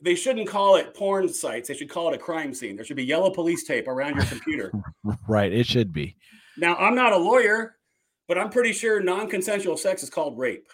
They 0.00 0.14
shouldn't 0.14 0.48
call 0.48 0.76
it 0.76 0.94
porn 0.94 1.28
sites. 1.28 1.68
They 1.68 1.74
should 1.74 1.88
call 1.88 2.12
it 2.12 2.14
a 2.14 2.18
crime 2.18 2.52
scene. 2.52 2.76
There 2.76 2.84
should 2.84 2.96
be 2.96 3.04
yellow 3.04 3.30
police 3.30 3.64
tape 3.64 3.88
around 3.88 4.16
your 4.16 4.26
computer. 4.26 4.72
right. 5.28 5.52
It 5.52 5.66
should 5.66 5.92
be. 5.92 6.16
Now, 6.56 6.76
I'm 6.76 6.94
not 6.94 7.12
a 7.12 7.16
lawyer, 7.16 7.76
but 8.28 8.38
I'm 8.38 8.50
pretty 8.50 8.72
sure 8.72 9.00
non 9.00 9.28
consensual 9.28 9.76
sex 9.76 10.02
is 10.02 10.10
called 10.10 10.38
rape. 10.38 10.66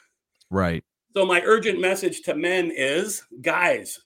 Right. 0.51 0.85
So, 1.15 1.27
my 1.27 1.43
urgent 1.45 1.81
message 1.81 2.23
to 2.23 2.35
men 2.35 2.73
is 2.75 3.23
guys, 3.41 4.01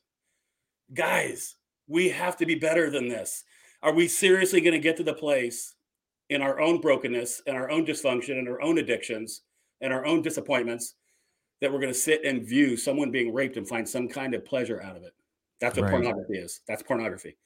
guys, 0.93 1.57
we 1.87 2.09
have 2.11 2.37
to 2.39 2.47
be 2.47 2.55
better 2.55 2.91
than 2.91 3.09
this. 3.09 3.45
Are 3.83 3.93
we 3.93 4.09
seriously 4.09 4.61
going 4.61 4.73
to 4.73 4.79
get 4.79 4.97
to 4.99 5.03
the 5.03 5.15
place 5.15 5.75
in 6.31 6.41
our 6.41 6.61
own 6.61 6.81
brokenness 6.81 7.43
and 7.47 7.57
our 7.57 7.71
own 7.71 7.85
dysfunction 7.85 8.39
and 8.39 8.49
our 8.49 8.63
own 8.63 8.79
addictions 8.79 9.43
and 9.85 9.93
our 9.93 10.05
own 10.05 10.23
disappointments 10.23 10.95
that 11.61 11.73
we're 11.73 11.79
going 11.79 11.93
to 11.93 11.99
sit 11.99 12.25
and 12.25 12.45
view 12.45 12.77
someone 12.77 13.13
being 13.13 13.33
raped 13.33 13.57
and 13.57 13.69
find 13.69 13.89
some 13.89 14.09
kind 14.09 14.35
of 14.35 14.45
pleasure 14.45 14.83
out 14.83 14.97
of 14.97 15.05
it? 15.05 15.15
That's 15.61 15.77
what 15.77 15.85
right. 15.85 15.93
pornography 15.93 16.39
is. 16.39 16.61
That's 16.67 16.83
pornography. 16.83 17.37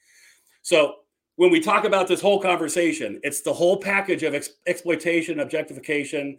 So, 0.63 0.95
when 1.35 1.51
we 1.51 1.61
talk 1.61 1.85
about 1.85 2.07
this 2.07 2.19
whole 2.19 2.41
conversation, 2.41 3.19
it's 3.23 3.39
the 3.39 3.53
whole 3.53 3.77
package 3.77 4.23
of 4.23 4.33
ex- 4.33 4.49
exploitation, 4.65 5.39
objectification, 5.39 6.37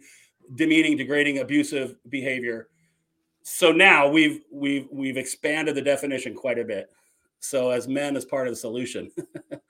demeaning, 0.53 0.95
degrading, 0.95 1.39
abusive 1.39 1.95
behavior 2.09 2.67
so 3.43 3.71
now 3.71 4.07
we've 4.07 4.41
we've 4.51 4.87
we've 4.91 5.17
expanded 5.17 5.75
the 5.75 5.81
definition 5.81 6.35
quite 6.35 6.59
a 6.59 6.63
bit. 6.63 6.89
So 7.39 7.71
as 7.71 7.87
men, 7.87 8.15
as 8.15 8.23
part 8.23 8.47
of 8.47 8.53
the 8.53 8.57
solution, 8.57 9.11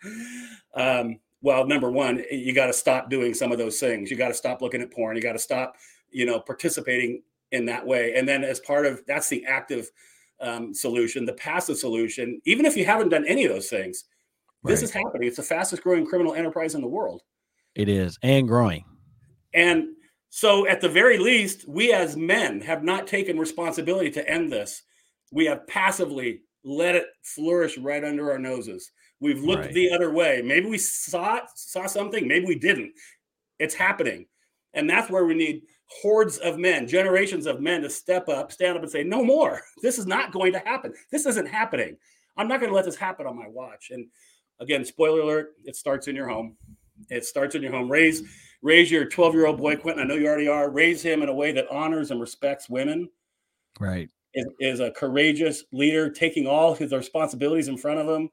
um, 0.75 1.19
well, 1.41 1.65
number 1.65 1.89
one, 1.89 2.23
you 2.29 2.53
got 2.53 2.65
to 2.65 2.73
stop 2.73 3.09
doing 3.09 3.33
some 3.33 3.51
of 3.51 3.57
those 3.57 3.79
things. 3.79 4.11
You 4.11 4.17
got 4.17 4.27
to 4.27 4.33
stop 4.33 4.61
looking 4.61 4.81
at 4.81 4.91
porn. 4.91 5.15
You 5.15 5.21
got 5.21 5.33
to 5.33 5.39
stop, 5.39 5.77
you 6.11 6.25
know, 6.25 6.39
participating 6.39 7.23
in 7.51 7.65
that 7.65 7.85
way. 7.85 8.13
And 8.15 8.27
then 8.27 8.43
as 8.43 8.59
part 8.59 8.85
of 8.85 9.01
that's 9.07 9.29
the 9.29 9.45
active 9.45 9.89
um, 10.41 10.73
solution, 10.73 11.25
the 11.25 11.33
passive 11.33 11.77
solution. 11.77 12.41
Even 12.45 12.65
if 12.65 12.75
you 12.75 12.85
haven't 12.85 13.09
done 13.09 13.25
any 13.27 13.45
of 13.45 13.53
those 13.53 13.69
things, 13.69 14.05
right. 14.63 14.71
this 14.71 14.81
is 14.81 14.91
happening. 14.91 15.27
It's 15.27 15.37
the 15.37 15.43
fastest 15.43 15.83
growing 15.83 16.05
criminal 16.05 16.33
enterprise 16.33 16.75
in 16.75 16.81
the 16.81 16.87
world. 16.87 17.21
It 17.75 17.87
is, 17.87 18.17
and 18.23 18.47
growing. 18.47 18.83
And 19.53 19.89
so, 20.29 20.67
at 20.67 20.81
the 20.81 20.89
very 20.89 21.17
least, 21.17 21.67
we 21.67 21.93
as 21.93 22.17
men 22.17 22.59
have 22.61 22.83
not 22.83 23.07
taken 23.07 23.37
responsibility 23.37 24.09
to 24.11 24.29
end 24.29 24.51
this. 24.51 24.83
We 25.31 25.45
have 25.45 25.67
passively 25.67 26.41
let 26.63 26.95
it 26.95 27.05
flourish 27.23 27.77
right 27.77 28.03
under 28.03 28.31
our 28.31 28.39
noses. 28.39 28.91
We've 29.19 29.43
looked 29.43 29.65
right. 29.65 29.73
the 29.73 29.91
other 29.91 30.11
way. 30.11 30.41
Maybe 30.43 30.67
we 30.67 30.77
saw 30.77 31.37
it, 31.37 31.43
saw 31.55 31.85
something, 31.85 32.27
maybe 32.27 32.45
we 32.45 32.57
didn't. 32.57 32.91
It's 33.59 33.75
happening. 33.75 34.25
And 34.73 34.89
that's 34.89 35.11
where 35.11 35.25
we 35.25 35.35
need 35.35 35.63
hordes 36.01 36.37
of 36.37 36.57
men, 36.57 36.87
generations 36.87 37.45
of 37.45 37.59
men 37.59 37.81
to 37.81 37.89
step 37.89 38.29
up, 38.29 38.51
stand 38.51 38.77
up 38.77 38.83
and 38.83 38.91
say, 38.91 39.03
no 39.03 39.23
more. 39.23 39.61
This 39.81 39.97
is 39.97 40.05
not 40.05 40.31
going 40.31 40.53
to 40.53 40.59
happen. 40.59 40.93
This 41.11 41.25
isn't 41.25 41.47
happening. 41.47 41.97
I'm 42.37 42.47
not 42.47 42.59
going 42.59 42.69
to 42.71 42.75
let 42.75 42.85
this 42.85 42.95
happen 42.95 43.27
on 43.27 43.37
my 43.37 43.47
watch. 43.47 43.91
And 43.91 44.07
again, 44.59 44.85
spoiler 44.85 45.21
alert, 45.21 45.53
it 45.65 45.75
starts 45.75 46.07
in 46.07 46.15
your 46.15 46.29
home. 46.29 46.55
It 47.09 47.25
starts 47.25 47.55
in 47.55 47.61
your 47.61 47.71
home. 47.71 47.91
Raise 47.91 48.23
raise 48.61 48.91
your 48.91 49.05
12 49.05 49.33
year 49.33 49.47
old 49.47 49.57
boy, 49.57 49.75
Quentin. 49.75 50.03
I 50.03 50.07
know 50.07 50.15
you 50.15 50.27
already 50.27 50.47
are. 50.47 50.69
Raise 50.69 51.01
him 51.01 51.21
in 51.21 51.29
a 51.29 51.33
way 51.33 51.51
that 51.51 51.69
honors 51.69 52.11
and 52.11 52.21
respects 52.21 52.69
women. 52.69 53.09
Right. 53.79 54.09
Is, 54.33 54.45
is 54.59 54.79
a 54.79 54.91
courageous 54.91 55.65
leader, 55.73 56.09
taking 56.09 56.47
all 56.47 56.73
his 56.73 56.93
responsibilities 56.93 57.67
in 57.67 57.77
front 57.77 57.99
of 57.99 58.07
him, 58.07 58.29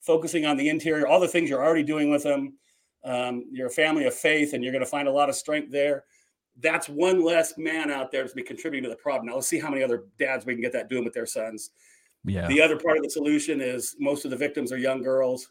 focusing 0.00 0.46
on 0.46 0.56
the 0.56 0.68
interior, 0.68 1.06
all 1.06 1.20
the 1.20 1.28
things 1.28 1.50
you're 1.50 1.62
already 1.62 1.82
doing 1.82 2.10
with 2.10 2.24
him. 2.24 2.54
Um, 3.04 3.44
you're 3.50 3.66
a 3.66 3.70
family 3.70 4.06
of 4.06 4.14
faith, 4.14 4.54
and 4.54 4.62
you're 4.62 4.72
going 4.72 4.84
to 4.84 4.90
find 4.90 5.08
a 5.08 5.12
lot 5.12 5.28
of 5.28 5.34
strength 5.34 5.70
there. 5.70 6.04
That's 6.60 6.88
one 6.88 7.24
less 7.24 7.56
man 7.56 7.90
out 7.90 8.12
there 8.12 8.26
to 8.26 8.34
be 8.34 8.42
contributing 8.42 8.84
to 8.84 8.90
the 8.90 9.00
problem. 9.00 9.26
Now 9.26 9.36
let's 9.36 9.48
see 9.48 9.58
how 9.58 9.70
many 9.70 9.82
other 9.82 10.04
dads 10.18 10.46
we 10.46 10.54
can 10.54 10.62
get 10.62 10.72
that 10.72 10.88
doing 10.88 11.04
with 11.04 11.14
their 11.14 11.26
sons. 11.26 11.70
Yeah. 12.24 12.46
The 12.46 12.60
other 12.60 12.78
part 12.78 12.98
of 12.98 13.02
the 13.02 13.10
solution 13.10 13.60
is 13.60 13.96
most 13.98 14.24
of 14.24 14.30
the 14.30 14.36
victims 14.36 14.70
are 14.70 14.78
young 14.78 15.02
girls. 15.02 15.48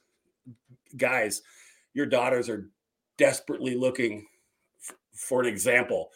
Guys, 0.96 1.42
your 1.94 2.06
daughters 2.06 2.50
are 2.50 2.70
desperately 3.18 3.76
looking 3.76 4.26
f- 4.88 4.96
for 5.14 5.42
an 5.42 5.48
example 5.48 6.10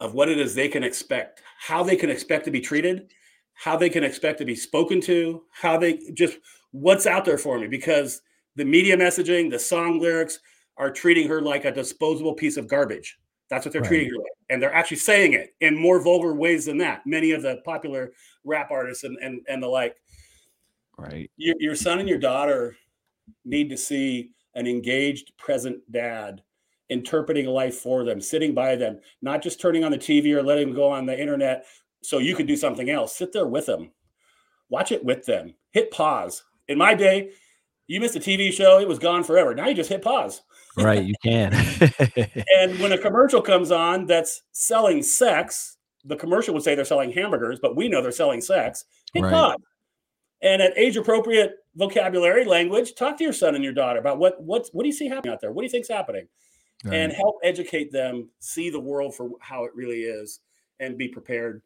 of 0.00 0.14
what 0.14 0.28
it 0.28 0.38
is 0.38 0.54
they 0.54 0.68
can 0.68 0.82
expect, 0.82 1.42
how 1.58 1.82
they 1.82 1.96
can 1.96 2.10
expect 2.10 2.44
to 2.44 2.50
be 2.50 2.60
treated, 2.60 3.10
how 3.54 3.76
they 3.76 3.88
can 3.88 4.04
expect 4.04 4.38
to 4.38 4.44
be 4.44 4.54
spoken 4.54 5.00
to, 5.00 5.42
how 5.50 5.78
they 5.78 5.98
just 6.12 6.38
what's 6.72 7.06
out 7.06 7.24
there 7.24 7.38
for 7.38 7.58
me 7.58 7.66
because 7.66 8.22
the 8.56 8.64
media 8.64 8.96
messaging, 8.96 9.50
the 9.50 9.58
song 9.58 10.00
lyrics 10.00 10.40
are 10.76 10.90
treating 10.90 11.28
her 11.28 11.40
like 11.40 11.64
a 11.64 11.72
disposable 11.72 12.34
piece 12.34 12.56
of 12.56 12.68
garbage. 12.68 13.18
That's 13.52 13.66
what 13.66 13.74
they're 13.74 13.82
right. 13.82 13.88
treating 13.88 14.08
her 14.08 14.16
like. 14.16 14.32
And 14.48 14.62
they're 14.62 14.72
actually 14.72 14.96
saying 14.96 15.34
it 15.34 15.54
in 15.60 15.76
more 15.76 16.00
vulgar 16.00 16.32
ways 16.32 16.64
than 16.64 16.78
that. 16.78 17.02
Many 17.04 17.32
of 17.32 17.42
the 17.42 17.60
popular 17.66 18.12
rap 18.44 18.70
artists 18.70 19.04
and 19.04 19.18
and, 19.18 19.42
and 19.46 19.62
the 19.62 19.66
like. 19.66 19.94
Right. 20.96 21.30
Your, 21.36 21.54
your 21.58 21.74
son 21.74 21.98
and 21.98 22.08
your 22.08 22.18
daughter 22.18 22.74
need 23.44 23.68
to 23.68 23.76
see 23.76 24.30
an 24.54 24.66
engaged, 24.66 25.36
present 25.36 25.80
dad 25.92 26.42
interpreting 26.88 27.46
life 27.46 27.74
for 27.74 28.04
them, 28.04 28.22
sitting 28.22 28.54
by 28.54 28.74
them, 28.74 29.00
not 29.20 29.42
just 29.42 29.60
turning 29.60 29.84
on 29.84 29.92
the 29.92 29.98
TV 29.98 30.32
or 30.32 30.42
letting 30.42 30.68
them 30.68 30.76
go 30.76 30.88
on 30.88 31.04
the 31.04 31.20
internet 31.20 31.66
so 32.02 32.18
you 32.18 32.34
can 32.34 32.46
do 32.46 32.56
something 32.56 32.88
else. 32.88 33.14
Sit 33.14 33.34
there 33.34 33.46
with 33.46 33.66
them, 33.66 33.90
watch 34.70 34.92
it 34.92 35.04
with 35.04 35.26
them, 35.26 35.54
hit 35.72 35.90
pause. 35.90 36.42
In 36.68 36.78
my 36.78 36.94
day, 36.94 37.32
you 37.86 38.00
missed 38.00 38.16
a 38.16 38.20
TV 38.20 38.50
show, 38.50 38.78
it 38.78 38.88
was 38.88 38.98
gone 38.98 39.24
forever. 39.24 39.54
Now 39.54 39.68
you 39.68 39.74
just 39.74 39.90
hit 39.90 40.00
pause. 40.00 40.40
Right, 40.76 41.04
you 41.04 41.14
can. 41.22 41.52
and 42.56 42.78
when 42.80 42.92
a 42.92 42.98
commercial 42.98 43.42
comes 43.42 43.70
on 43.70 44.06
that's 44.06 44.42
selling 44.52 45.02
sex, 45.02 45.76
the 46.04 46.16
commercial 46.16 46.54
would 46.54 46.62
say 46.62 46.74
they're 46.74 46.84
selling 46.84 47.12
hamburgers, 47.12 47.58
but 47.60 47.76
we 47.76 47.88
know 47.88 48.02
they're 48.02 48.12
selling 48.12 48.40
sex. 48.40 48.84
Hit 49.12 49.22
right. 49.22 49.56
And 50.42 50.60
at 50.60 50.76
age 50.76 50.96
appropriate 50.96 51.54
vocabulary, 51.76 52.44
language, 52.44 52.94
talk 52.94 53.16
to 53.18 53.24
your 53.24 53.32
son 53.32 53.54
and 53.54 53.62
your 53.62 53.72
daughter 53.72 54.00
about 54.00 54.18
what 54.18 54.42
what 54.42 54.68
what 54.72 54.82
do 54.82 54.88
you 54.88 54.94
see 54.94 55.08
happening 55.08 55.32
out 55.32 55.40
there? 55.40 55.52
What 55.52 55.62
do 55.62 55.66
you 55.66 55.70
think's 55.70 55.88
happening? 55.88 56.26
Right. 56.84 56.96
And 56.96 57.12
help 57.12 57.36
educate 57.44 57.92
them, 57.92 58.28
see 58.40 58.68
the 58.68 58.80
world 58.80 59.14
for 59.14 59.30
how 59.40 59.64
it 59.64 59.70
really 59.74 60.02
is, 60.02 60.40
and 60.80 60.98
be 60.98 61.06
prepared. 61.06 61.62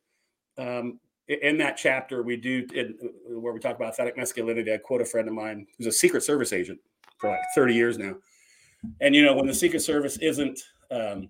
Um, 0.59 1.01
in 1.29 1.59
that 1.59 1.77
chapter, 1.77 2.23
we 2.23 2.37
do 2.37 2.66
in, 2.75 2.95
where 3.29 3.53
we 3.53 3.61
talk 3.61 3.77
about 3.77 3.88
authentic 3.88 4.16
masculinity. 4.16 4.73
I 4.73 4.77
quote 4.77 5.01
a 5.01 5.07
friend 5.07 5.27
of 5.27 5.35
mine 5.35 5.66
who's 5.77 5.87
a 5.87 5.92
Secret 5.92 6.23
Service 6.23 6.53
agent 6.53 6.79
for 7.19 7.31
like 7.31 7.40
30 7.55 7.75
years 7.75 7.99
now. 7.99 8.14
And 9.01 9.15
you 9.15 9.25
know, 9.25 9.35
when 9.35 9.47
the 9.47 9.55
Secret 9.55 9.81
Service 9.81 10.19
isn't 10.19 10.61
um, 10.91 11.29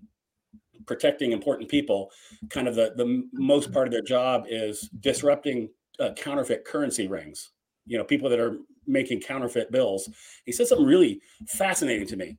protecting 0.87 1.33
important 1.33 1.69
people, 1.69 2.11
kind 2.51 2.69
of 2.69 2.75
the 2.75 2.93
the 2.97 3.25
most 3.33 3.73
part 3.73 3.87
of 3.87 3.93
their 3.93 4.03
job 4.03 4.47
is 4.49 4.89
disrupting 5.01 5.71
uh, 6.01 6.11
counterfeit 6.17 6.65
currency 6.65 7.09
rings. 7.09 7.51
You 7.87 7.99
know, 7.99 8.05
people 8.05 8.29
that 8.31 8.41
are 8.41 8.59
making 8.87 9.21
counterfeit 9.21 9.71
bills. 9.71 10.09
He 10.45 10.53
said 10.53 10.69
something 10.69 10.87
really 10.87 11.21
fascinating 11.49 12.07
to 12.09 12.17
me. 12.17 12.39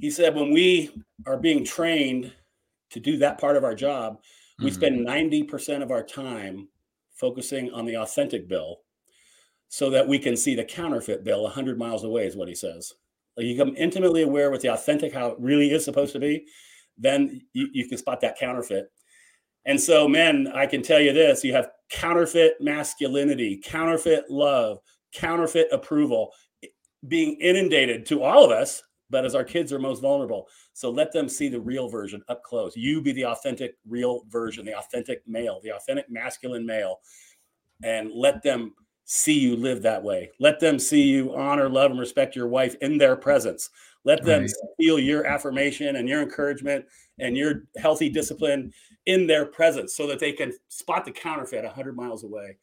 He 0.00 0.10
said, 0.10 0.34
when 0.34 0.52
we 0.52 0.90
are 1.26 1.38
being 1.38 1.64
trained 1.64 2.32
to 2.90 3.00
do 3.00 3.16
that 3.18 3.38
part 3.38 3.56
of 3.56 3.64
our 3.64 3.74
job, 3.74 4.18
we 4.58 4.66
mm-hmm. 4.66 4.74
spend 4.74 5.48
90% 5.48 5.82
of 5.82 5.90
our 5.90 6.02
time 6.02 6.68
focusing 7.14 7.72
on 7.72 7.86
the 7.86 7.96
authentic 7.96 8.48
bill 8.48 8.80
so 9.68 9.90
that 9.90 10.06
we 10.06 10.18
can 10.18 10.36
see 10.36 10.54
the 10.54 10.64
counterfeit 10.64 11.24
bill 11.24 11.42
100 11.44 11.78
miles 11.78 12.04
away, 12.04 12.26
is 12.26 12.36
what 12.36 12.48
he 12.48 12.54
says. 12.54 12.92
Like 13.36 13.46
you 13.46 13.54
become 13.54 13.76
intimately 13.76 14.22
aware 14.22 14.50
with 14.50 14.62
the 14.62 14.72
authentic, 14.72 15.12
how 15.12 15.28
it 15.28 15.36
really 15.38 15.70
is 15.70 15.84
supposed 15.84 16.12
to 16.12 16.18
be, 16.18 16.46
then 16.96 17.42
you, 17.52 17.68
you 17.72 17.88
can 17.88 17.98
spot 17.98 18.20
that 18.22 18.38
counterfeit. 18.38 18.90
And 19.66 19.80
so, 19.80 20.08
men, 20.08 20.50
I 20.54 20.66
can 20.66 20.82
tell 20.82 21.00
you 21.00 21.12
this 21.12 21.44
you 21.44 21.52
have 21.52 21.70
counterfeit 21.90 22.54
masculinity, 22.60 23.60
counterfeit 23.62 24.30
love, 24.30 24.78
counterfeit 25.12 25.68
approval 25.72 26.32
being 27.08 27.36
inundated 27.40 28.06
to 28.06 28.22
all 28.22 28.44
of 28.44 28.50
us, 28.50 28.82
but 29.10 29.24
as 29.24 29.34
our 29.34 29.44
kids 29.44 29.72
are 29.72 29.78
most 29.78 30.00
vulnerable. 30.00 30.48
So 30.72 30.90
let 30.90 31.12
them 31.12 31.28
see 31.28 31.48
the 31.48 31.60
real 31.60 31.88
version 31.88 32.22
up 32.28 32.42
close. 32.42 32.76
You 32.76 33.00
be 33.00 33.12
the 33.12 33.26
authentic, 33.26 33.74
real 33.86 34.22
version, 34.28 34.64
the 34.64 34.76
authentic 34.76 35.22
male, 35.26 35.60
the 35.62 35.72
authentic 35.72 36.10
masculine 36.10 36.66
male, 36.66 37.00
and 37.82 38.10
let 38.12 38.42
them 38.42 38.74
see 39.06 39.38
you 39.38 39.56
live 39.56 39.82
that 39.82 40.02
way. 40.02 40.30
Let 40.38 40.60
them 40.60 40.78
see 40.78 41.02
you 41.02 41.34
honor, 41.34 41.68
love, 41.68 41.92
and 41.92 42.00
respect 42.00 42.36
your 42.36 42.48
wife 42.48 42.74
in 42.82 42.98
their 42.98 43.16
presence. 43.16 43.70
Let 44.04 44.22
them 44.24 44.42
right. 44.42 44.50
feel 44.78 44.98
your 44.98 45.24
affirmation 45.24 45.96
and 45.96 46.08
your 46.08 46.22
encouragement 46.22 46.84
and 47.18 47.36
your 47.36 47.64
healthy 47.78 48.08
discipline 48.08 48.72
in 49.06 49.26
their 49.26 49.46
presence 49.46 49.96
so 49.96 50.06
that 50.08 50.18
they 50.18 50.32
can 50.32 50.52
spot 50.68 51.04
the 51.04 51.12
counterfeit 51.12 51.64
100 51.64 51.96
miles 51.96 52.24
away. 52.24 52.56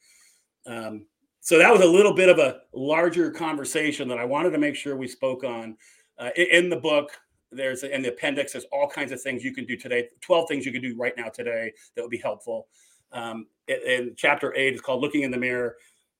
Um, 0.65 1.05
so 1.39 1.57
that 1.57 1.71
was 1.71 1.81
a 1.81 1.87
little 1.87 2.13
bit 2.13 2.29
of 2.29 2.39
a 2.39 2.61
larger 2.73 3.31
conversation 3.31 4.07
that 4.09 4.17
I 4.17 4.25
wanted 4.25 4.51
to 4.51 4.57
make 4.57 4.75
sure 4.75 4.95
we 4.95 5.07
spoke 5.07 5.43
on. 5.43 5.77
Uh, 6.17 6.29
in 6.35 6.69
the 6.69 6.77
book, 6.77 7.11
there's 7.51 7.83
in 7.83 8.01
the 8.01 8.09
appendix, 8.09 8.53
there's 8.53 8.65
all 8.71 8.89
kinds 8.89 9.11
of 9.11 9.21
things 9.21 9.43
you 9.43 9.53
can 9.53 9.65
do 9.65 9.77
today, 9.77 10.09
12 10.21 10.47
things 10.47 10.65
you 10.65 10.71
can 10.71 10.81
do 10.81 10.95
right 10.97 11.13
now 11.17 11.29
today 11.29 11.71
that 11.95 12.01
would 12.01 12.11
be 12.11 12.17
helpful. 12.17 12.67
Um, 13.11 13.47
in 13.67 14.13
chapter 14.17 14.53
eight, 14.55 14.73
it's 14.73 14.81
called 14.81 15.01
Looking 15.01 15.21
in 15.21 15.31
the 15.31 15.37
Mirror. 15.37 15.75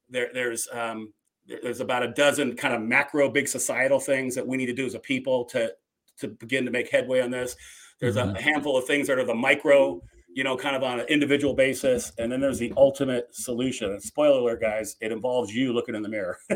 There, 0.09 0.29
there's 0.33 0.67
um, 0.71 1.13
there's 1.47 1.81
about 1.81 2.03
a 2.03 2.09
dozen 2.09 2.55
kind 2.55 2.73
of 2.73 2.81
macro 2.81 3.29
big 3.29 3.47
societal 3.47 3.99
things 3.99 4.35
that 4.35 4.47
we 4.47 4.57
need 4.57 4.67
to 4.67 4.73
do 4.73 4.85
as 4.85 4.95
a 4.95 4.99
people 4.99 5.45
to 5.45 5.73
to 6.17 6.27
begin 6.27 6.65
to 6.65 6.71
make 6.71 6.89
headway 6.89 7.21
on 7.21 7.31
this. 7.31 7.55
There's 7.99 8.15
mm-hmm. 8.15 8.35
a 8.35 8.41
handful 8.41 8.77
of 8.77 8.85
things 8.85 9.07
that 9.07 9.17
are 9.17 9.25
the 9.25 9.33
micro, 9.33 10.01
you 10.33 10.43
know, 10.43 10.55
kind 10.55 10.75
of 10.75 10.83
on 10.83 10.99
an 10.99 11.07
individual 11.07 11.53
basis, 11.53 12.11
and 12.17 12.31
then 12.31 12.39
there's 12.39 12.59
the 12.59 12.73
ultimate 12.77 13.33
solution. 13.33 13.91
And 13.91 14.01
spoiler 14.01 14.39
alert, 14.39 14.61
guys, 14.61 14.95
it 15.01 15.11
involves 15.11 15.53
you 15.53 15.73
looking 15.73 15.95
in 15.95 16.01
the 16.01 16.09
mirror 16.09 16.37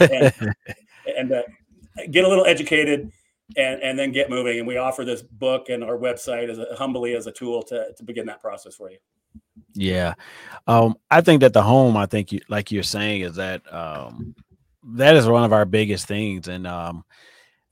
and, 0.00 0.54
and 1.16 1.32
uh, 1.32 1.42
get 2.10 2.24
a 2.24 2.28
little 2.28 2.46
educated. 2.46 3.10
And, 3.56 3.82
and 3.82 3.98
then 3.98 4.12
get 4.12 4.30
moving. 4.30 4.60
And 4.60 4.68
we 4.68 4.76
offer 4.76 5.04
this 5.04 5.22
book 5.22 5.70
and 5.70 5.82
our 5.82 5.98
website 5.98 6.48
as 6.48 6.60
a, 6.60 6.66
humbly 6.76 7.16
as 7.16 7.26
a 7.26 7.32
tool 7.32 7.64
to, 7.64 7.92
to 7.96 8.04
begin 8.04 8.26
that 8.26 8.40
process 8.40 8.76
for 8.76 8.92
you. 8.92 8.98
Yeah. 9.74 10.14
Um, 10.66 10.96
I 11.10 11.20
think 11.20 11.40
that 11.40 11.52
the 11.52 11.62
home, 11.62 11.96
I 11.96 12.06
think 12.06 12.32
you 12.32 12.40
like 12.48 12.70
you're 12.72 12.82
saying, 12.82 13.22
is 13.22 13.36
that 13.36 13.62
um 13.72 14.34
that 14.94 15.16
is 15.16 15.26
one 15.26 15.44
of 15.44 15.52
our 15.52 15.64
biggest 15.64 16.06
things. 16.06 16.48
And 16.48 16.66
um 16.66 17.04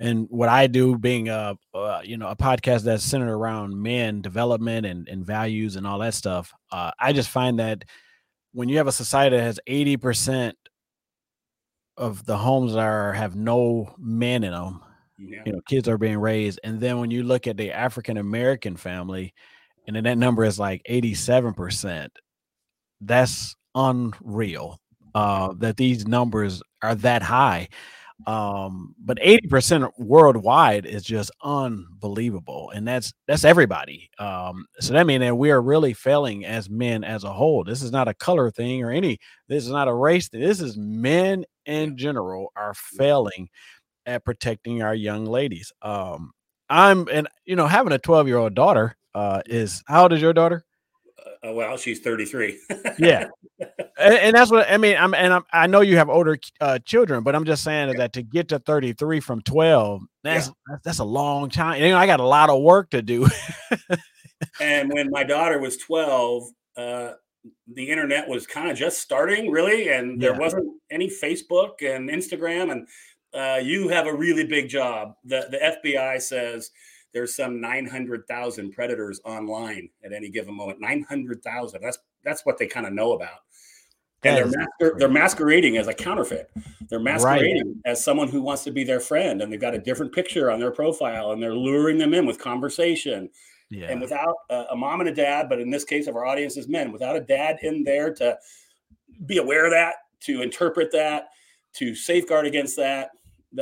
and 0.00 0.26
what 0.30 0.48
I 0.48 0.68
do 0.68 0.96
being 0.96 1.28
a 1.28 1.56
uh, 1.74 2.00
you 2.04 2.16
know 2.16 2.28
a 2.28 2.36
podcast 2.36 2.82
that's 2.82 3.04
centered 3.04 3.32
around 3.32 3.80
men 3.80 4.20
development 4.20 4.86
and, 4.86 5.08
and 5.08 5.24
values 5.24 5.76
and 5.76 5.86
all 5.86 5.98
that 5.98 6.14
stuff, 6.14 6.52
uh, 6.70 6.92
I 6.98 7.12
just 7.12 7.30
find 7.30 7.58
that 7.58 7.84
when 8.52 8.68
you 8.68 8.78
have 8.78 8.86
a 8.86 8.92
society 8.92 9.36
that 9.36 9.42
has 9.42 9.60
80% 9.68 10.54
of 11.96 12.24
the 12.24 12.36
homes 12.36 12.72
that 12.72 12.80
are 12.80 13.12
have 13.12 13.34
no 13.34 13.94
men 13.98 14.44
in 14.44 14.52
them, 14.52 14.80
yeah. 15.18 15.42
you 15.44 15.52
know, 15.52 15.60
kids 15.68 15.88
are 15.88 15.98
being 15.98 16.18
raised. 16.18 16.60
And 16.62 16.80
then 16.80 17.00
when 17.00 17.10
you 17.10 17.24
look 17.24 17.46
at 17.46 17.56
the 17.56 17.72
African 17.72 18.16
American 18.16 18.76
family, 18.76 19.34
and 19.88 19.96
then 19.96 20.04
that 20.04 20.18
number 20.18 20.44
is 20.44 20.58
like 20.58 20.82
87%. 20.88 22.08
That's 23.00 23.56
unreal 23.74 24.78
uh, 25.14 25.54
that 25.58 25.78
these 25.78 26.06
numbers 26.06 26.62
are 26.82 26.94
that 26.96 27.22
high. 27.22 27.68
Um, 28.26 28.94
but 28.98 29.18
80% 29.18 29.90
worldwide 29.96 30.84
is 30.84 31.04
just 31.04 31.30
unbelievable. 31.42 32.70
And 32.74 32.86
that's 32.86 33.14
that's 33.26 33.44
everybody. 33.44 34.10
Um, 34.18 34.66
so 34.78 34.92
that 34.92 35.06
means 35.06 35.22
that 35.22 35.36
we 35.36 35.52
are 35.52 35.62
really 35.62 35.94
failing 35.94 36.44
as 36.44 36.68
men 36.68 37.02
as 37.02 37.24
a 37.24 37.32
whole. 37.32 37.64
This 37.64 37.82
is 37.82 37.92
not 37.92 38.08
a 38.08 38.14
color 38.14 38.50
thing 38.50 38.82
or 38.82 38.90
any, 38.90 39.18
this 39.48 39.64
is 39.64 39.70
not 39.70 39.88
a 39.88 39.94
race 39.94 40.28
thing. 40.28 40.40
This 40.40 40.60
is 40.60 40.76
men 40.76 41.46
in 41.64 41.96
general 41.96 42.52
are 42.56 42.74
failing 42.74 43.48
at 44.04 44.24
protecting 44.24 44.82
our 44.82 44.94
young 44.94 45.24
ladies. 45.24 45.72
Um, 45.80 46.32
I'm 46.68 47.08
and 47.10 47.26
you 47.46 47.56
know, 47.56 47.66
having 47.68 47.92
a 47.92 47.98
12 47.98 48.26
year 48.26 48.36
old 48.36 48.54
daughter, 48.54 48.97
uh, 49.18 49.42
is 49.46 49.82
how 49.86 50.04
old 50.04 50.12
is 50.12 50.22
your 50.22 50.32
daughter? 50.32 50.64
Uh, 51.46 51.52
well, 51.52 51.76
she's 51.76 52.00
33. 52.00 52.58
yeah. 52.98 53.28
And, 54.00 54.14
and, 54.14 54.36
that's 54.36 54.52
what 54.52 54.70
I 54.70 54.76
mean. 54.76 54.96
I'm, 54.96 55.12
and 55.12 55.32
I'm, 55.32 55.42
i 55.52 55.66
know 55.66 55.80
you 55.80 55.96
have 55.96 56.08
older 56.08 56.38
uh, 56.60 56.78
children, 56.78 57.24
but 57.24 57.34
I'm 57.34 57.44
just 57.44 57.64
saying 57.64 57.96
that 57.96 58.12
to 58.12 58.22
get 58.22 58.46
to 58.50 58.60
33 58.60 59.18
from 59.18 59.40
12, 59.40 60.02
that's, 60.22 60.46
yeah. 60.46 60.52
that's, 60.68 60.82
that's 60.84 60.98
a 61.00 61.04
long 61.04 61.50
time. 61.50 61.82
You 61.82 61.88
know, 61.88 61.96
I 61.96 62.06
got 62.06 62.20
a 62.20 62.24
lot 62.24 62.48
of 62.48 62.62
work 62.62 62.90
to 62.90 63.02
do. 63.02 63.26
and 64.60 64.92
when 64.92 65.10
my 65.10 65.24
daughter 65.24 65.58
was 65.58 65.78
12, 65.78 66.44
uh, 66.76 67.12
the 67.74 67.90
internet 67.90 68.28
was 68.28 68.46
kind 68.46 68.70
of 68.70 68.76
just 68.76 69.00
starting, 69.00 69.50
really, 69.50 69.88
and 69.88 70.22
there 70.22 70.34
yeah. 70.34 70.38
wasn't 70.38 70.68
any 70.92 71.08
Facebook 71.08 71.82
and 71.82 72.08
Instagram. 72.08 72.70
And 72.70 72.86
uh, 73.34 73.58
you 73.58 73.88
have 73.88 74.06
a 74.06 74.14
really 74.14 74.44
big 74.44 74.68
job. 74.68 75.14
The 75.24 75.48
the 75.50 75.58
FBI 75.58 76.22
says 76.22 76.70
there's 77.12 77.34
some 77.34 77.60
900,000 77.60 78.72
predators 78.72 79.20
online 79.24 79.88
at 80.04 80.12
any 80.12 80.28
given 80.28 80.54
moment. 80.54 80.80
900,000. 80.80 81.80
That's 81.80 81.98
that's 82.24 82.44
what 82.44 82.58
they 82.58 82.66
kind 82.66 82.86
of 82.86 82.92
know 82.92 83.12
about. 83.12 83.40
And 84.24 84.36
they're, 84.36 84.46
masquer- 84.46 84.98
they're 84.98 85.08
masquerading 85.08 85.76
as 85.76 85.86
a 85.86 85.94
counterfeit. 85.94 86.50
They're 86.88 86.98
masquerading 86.98 87.68
right. 87.68 87.92
as 87.92 88.04
someone 88.04 88.26
who 88.26 88.42
wants 88.42 88.64
to 88.64 88.72
be 88.72 88.82
their 88.82 88.98
friend, 88.98 89.40
and 89.40 89.52
they've 89.52 89.60
got 89.60 89.74
a 89.74 89.78
different 89.78 90.12
picture 90.12 90.50
on 90.50 90.58
their 90.58 90.72
profile, 90.72 91.30
and 91.30 91.40
they're 91.40 91.54
luring 91.54 91.98
them 91.98 92.14
in 92.14 92.26
with 92.26 92.38
conversation. 92.38 93.30
Yeah. 93.70 93.90
And 93.90 94.00
without 94.00 94.34
a, 94.50 94.64
a 94.70 94.76
mom 94.76 95.00
and 95.00 95.08
a 95.08 95.14
dad, 95.14 95.48
but 95.48 95.60
in 95.60 95.70
this 95.70 95.84
case 95.84 96.08
of 96.08 96.16
our 96.16 96.26
audience 96.26 96.56
is 96.56 96.68
men, 96.68 96.90
without 96.90 97.16
a 97.16 97.20
dad 97.20 97.58
in 97.62 97.84
there 97.84 98.12
to 98.14 98.36
be 99.26 99.38
aware 99.38 99.66
of 99.66 99.70
that, 99.70 99.96
to 100.20 100.42
interpret 100.42 100.90
that, 100.92 101.28
to 101.74 101.94
safeguard 101.94 102.46
against 102.46 102.76
that, 102.76 103.10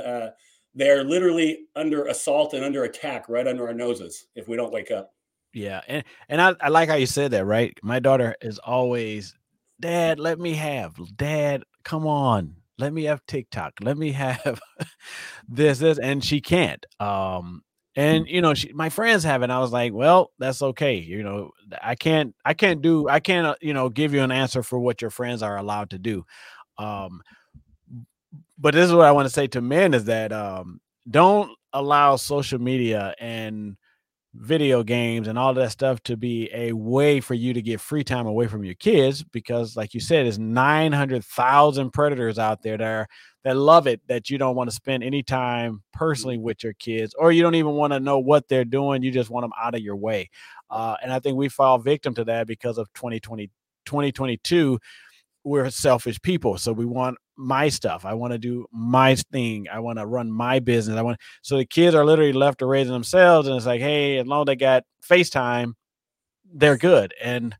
uh, 0.03 0.29
they're 0.77 1.03
literally 1.03 1.67
under 1.75 2.07
assault 2.07 2.53
and 2.53 2.65
under 2.65 2.85
attack 2.85 3.29
right 3.29 3.49
under 3.49 3.67
our 3.67 3.75
noses 3.75 4.27
if 4.37 4.47
we 4.47 4.57
don't 4.57 4.73
wake 4.73 4.91
up. 4.91 5.13
Yeah, 5.53 5.81
and 5.89 6.05
and 6.29 6.41
I, 6.41 6.55
I 6.61 6.69
like 6.69 6.91
how 6.91 6.97
you 6.97 7.07
said 7.07 7.31
that, 7.31 7.47
right? 7.47 7.77
My 7.83 7.99
daughter 7.99 8.37
is 8.43 8.59
always, 8.59 9.35
Dad, 9.81 10.21
let 10.21 10.39
me 10.39 10.53
have, 10.53 10.95
Dad, 11.17 11.63
come 11.83 12.07
on, 12.07 12.57
let 12.79 12.93
me 12.93 13.05
have 13.05 13.25
TikTok, 13.27 13.73
let 13.81 13.97
me 13.97 14.13
have 14.13 14.61
this, 15.49 15.79
this, 15.79 15.99
and 15.99 16.23
she 16.23 16.43
can't. 16.43 16.85
Um, 17.01 17.63
and 17.97 18.29
you 18.29 18.43
know, 18.43 18.53
she, 18.53 18.71
my 18.75 18.91
friends 18.91 19.25
have 19.25 19.43
it. 19.43 19.49
I 19.49 19.59
was 19.59 19.73
like, 19.73 19.95
well, 19.95 20.31
that's 20.39 20.61
okay. 20.61 20.97
You 20.97 21.23
know, 21.23 21.53
I 21.83 21.95
can't, 21.95 22.35
I 22.45 22.53
can't 22.53 22.83
do, 22.83 23.09
I 23.09 23.21
can't, 23.21 23.47
uh, 23.47 23.55
you 23.63 23.73
know, 23.73 23.89
give 23.89 24.13
you 24.13 24.21
an 24.23 24.31
answer 24.31 24.63
for 24.63 24.79
what 24.79 25.01
your 25.01 25.11
friends 25.11 25.43
are 25.43 25.57
allowed 25.57 25.89
to 25.91 25.99
do. 25.99 26.27
Um, 26.77 27.23
but 28.59 28.75
this 28.75 28.87
is 28.87 28.95
what 28.95 29.07
I 29.07 29.13
want 29.13 29.27
to 29.27 29.33
say 29.33 29.47
to 29.49 29.61
men 29.61 29.95
is 29.95 30.05
that 30.07 30.33
um, 30.33 30.81
don't 31.11 31.51
allow 31.73 32.17
social 32.17 32.59
media 32.59 33.15
and 33.21 33.77
video 34.41 34.83
games 34.83 35.29
and 35.29 35.39
all 35.39 35.55
that 35.55 35.71
stuff 35.71 36.03
to 36.03 36.17
be 36.17 36.51
a 36.53 36.73
way 36.73 37.21
for 37.21 37.35
you 37.35 37.53
to 37.53 37.63
get 37.63 37.81
free 37.81 38.05
time 38.05 38.27
away 38.27 38.47
from 38.47 38.65
your 38.65 38.75
kids 38.75 39.23
because 39.23 39.77
like 39.77 39.95
you 39.95 40.01
said 40.01 40.25
there's 40.25 40.39
900,000 40.39 41.91
predators 41.91 42.39
out 42.39 42.63
there 42.63 42.77
that 42.77 42.85
are, 42.85 43.07
that 43.45 43.57
love 43.57 43.87
it 43.87 44.01
that 44.09 44.29
you 44.29 44.37
don't 44.37 44.57
want 44.57 44.69
to 44.69 44.77
spend 44.77 45.03
any 45.03 45.23
time 45.23 45.83
personally 45.93 46.37
with 46.37 46.63
your 46.63 46.75
kids 46.75 47.15
or 47.19 47.33
you 47.33 47.43
don't 47.43 47.55
even 47.55 47.73
want 47.73 47.93
to 47.93 48.01
know 48.01 48.19
what 48.19 48.47
they're 48.49 48.65
doing 48.65 49.03
you 49.03 49.11
just 49.11 49.31
want 49.31 49.45
them 49.45 49.53
out 49.61 49.75
of 49.75 49.81
your 49.81 49.97
way 49.97 50.29
uh, 50.71 50.97
and 51.03 51.13
I 51.13 51.19
think 51.19 51.37
we 51.37 51.49
fall 51.49 51.79
victim 51.79 52.15
to 52.15 52.25
that 52.25 52.47
because 52.47 52.79
of 52.79 52.93
2020 52.95 53.51
2022 53.87 54.79
we're 55.45 55.71
selfish 55.71 56.21
people 56.21 56.59
so 56.59 56.73
we 56.73 56.85
want 56.85 57.17
my 57.37 57.69
stuff. 57.69 58.05
I 58.05 58.15
want 58.15 58.33
to 58.33 58.39
do 58.39 58.67
my 58.73 59.15
thing. 59.15 59.67
I 59.71 59.79
want 59.81 59.99
to 59.99 60.07
run 60.07 60.31
my 60.31 60.59
business. 60.59 60.97
I 60.97 61.03
want 61.03 61.21
so 61.43 61.57
the 61.57 61.67
kids 61.67 61.95
are 61.95 62.05
literally 62.05 62.33
left 62.33 62.59
to 62.61 62.67
raising 62.67 62.93
themselves, 62.93 63.49
and 63.49 63.57
it's 63.57 63.67
like, 63.67 63.81
hey, 63.81 64.19
as 64.19 64.27
long 64.27 64.43
as 64.43 64.47
they 64.47 64.57
got 64.57 64.85
FaceTime, 65.09 65.75
they're 66.53 66.77
good, 66.77 67.15
and 67.23 67.55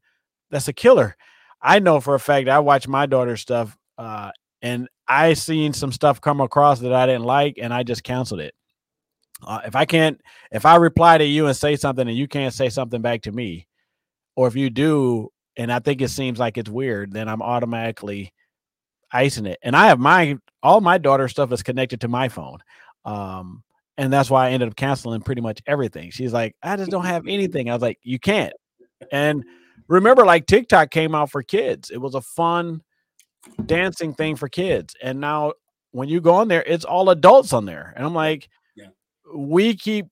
that's 0.51 0.69
a 0.69 0.73
killer. 0.73 1.17
I 1.61 1.79
know 1.79 2.01
for 2.01 2.15
a 2.15 2.21
fact 2.21 2.49
I 2.49 2.59
watch 2.59 2.89
my 2.89 3.07
daughter's 3.07 3.41
stuff, 3.41 3.77
uh, 3.99 4.31
and 4.63 4.89
I 5.09 5.35
seen 5.35 5.73
some 5.73 5.93
stuff 5.93 6.21
come 6.21 6.41
across 6.41 6.81
that 6.81 6.93
I 6.93 7.07
didn't 7.07 7.25
like, 7.25 7.59
and 7.61 7.73
I 7.73 7.83
just 7.83 8.05
canceled 8.05 8.41
it. 8.41 8.55
Uh, 9.47 9.61
if 9.67 9.77
I 9.77 9.85
can't, 9.85 10.21
if 10.51 10.65
I 10.65 10.77
reply 10.77 11.19
to 11.19 11.25
you 11.25 11.47
and 11.47 11.57
say 11.57 11.77
something, 11.77 12.09
and 12.09 12.17
you 12.17 12.29
can't 12.29 12.55
say 12.55 12.69
something 12.69 13.03
back 13.03 13.23
to 13.23 13.33
me, 13.33 13.67
or 14.35 14.49
if 14.49 14.57
you 14.57 14.71
do, 14.71 15.31
and 15.57 15.73
I 15.73 15.79
think 15.79 16.01
it 16.01 16.09
seems 16.09 16.39
like 16.39 16.59
it's 16.59 16.71
weird, 16.71 17.13
then 17.13 17.29
I'm 17.29 17.43
automatically 17.43 18.33
icing 19.17 19.47
it. 19.47 19.59
And 19.63 19.75
I 19.77 19.87
have 19.87 19.99
my 19.99 20.39
all 20.63 20.81
my 20.81 20.99
daughter 20.99 21.29
stuff 21.29 21.53
is 21.53 21.63
connected 21.63 22.01
to 22.03 22.09
my 22.09 22.29
phone. 22.29 22.59
Um, 23.05 23.63
and 23.99 24.13
that's 24.13 24.29
why 24.29 24.49
I 24.49 24.51
ended 24.51 24.69
up 24.69 24.77
canceling 24.77 25.23
pretty 25.23 25.41
much 25.41 25.63
everything. 25.67 26.11
She's 26.11 26.33
like, 26.33 26.55
I 26.63 26.77
just 26.77 26.91
don't 26.91 27.05
have 27.05 27.27
anything. 27.27 27.71
I 27.71 27.73
was 27.73 27.83
like, 27.83 27.99
you 28.03 28.19
can't. 28.19 28.53
And 29.11 29.45
remember, 29.89 30.27
like 30.27 30.47
TikTok 30.47 30.91
came 30.91 31.15
out 31.15 31.31
for 31.31 31.43
kids. 31.43 31.91
It 31.91 31.99
was 31.99 32.15
a 32.15 32.21
fun 32.21 32.83
dancing 33.65 34.13
thing 34.13 34.37
for 34.37 34.49
kids. 34.49 34.95
And 35.03 35.21
now 35.21 35.53
when 35.93 36.09
you 36.09 36.21
go 36.21 36.35
on 36.35 36.49
there, 36.49 36.63
it's 36.65 36.85
all 36.85 37.09
adults 37.11 37.53
on 37.53 37.65
there. 37.65 37.95
And 37.97 38.05
I'm 38.05 38.15
like, 38.15 38.49
yeah. 38.75 38.89
we 39.35 39.75
keep 39.75 40.07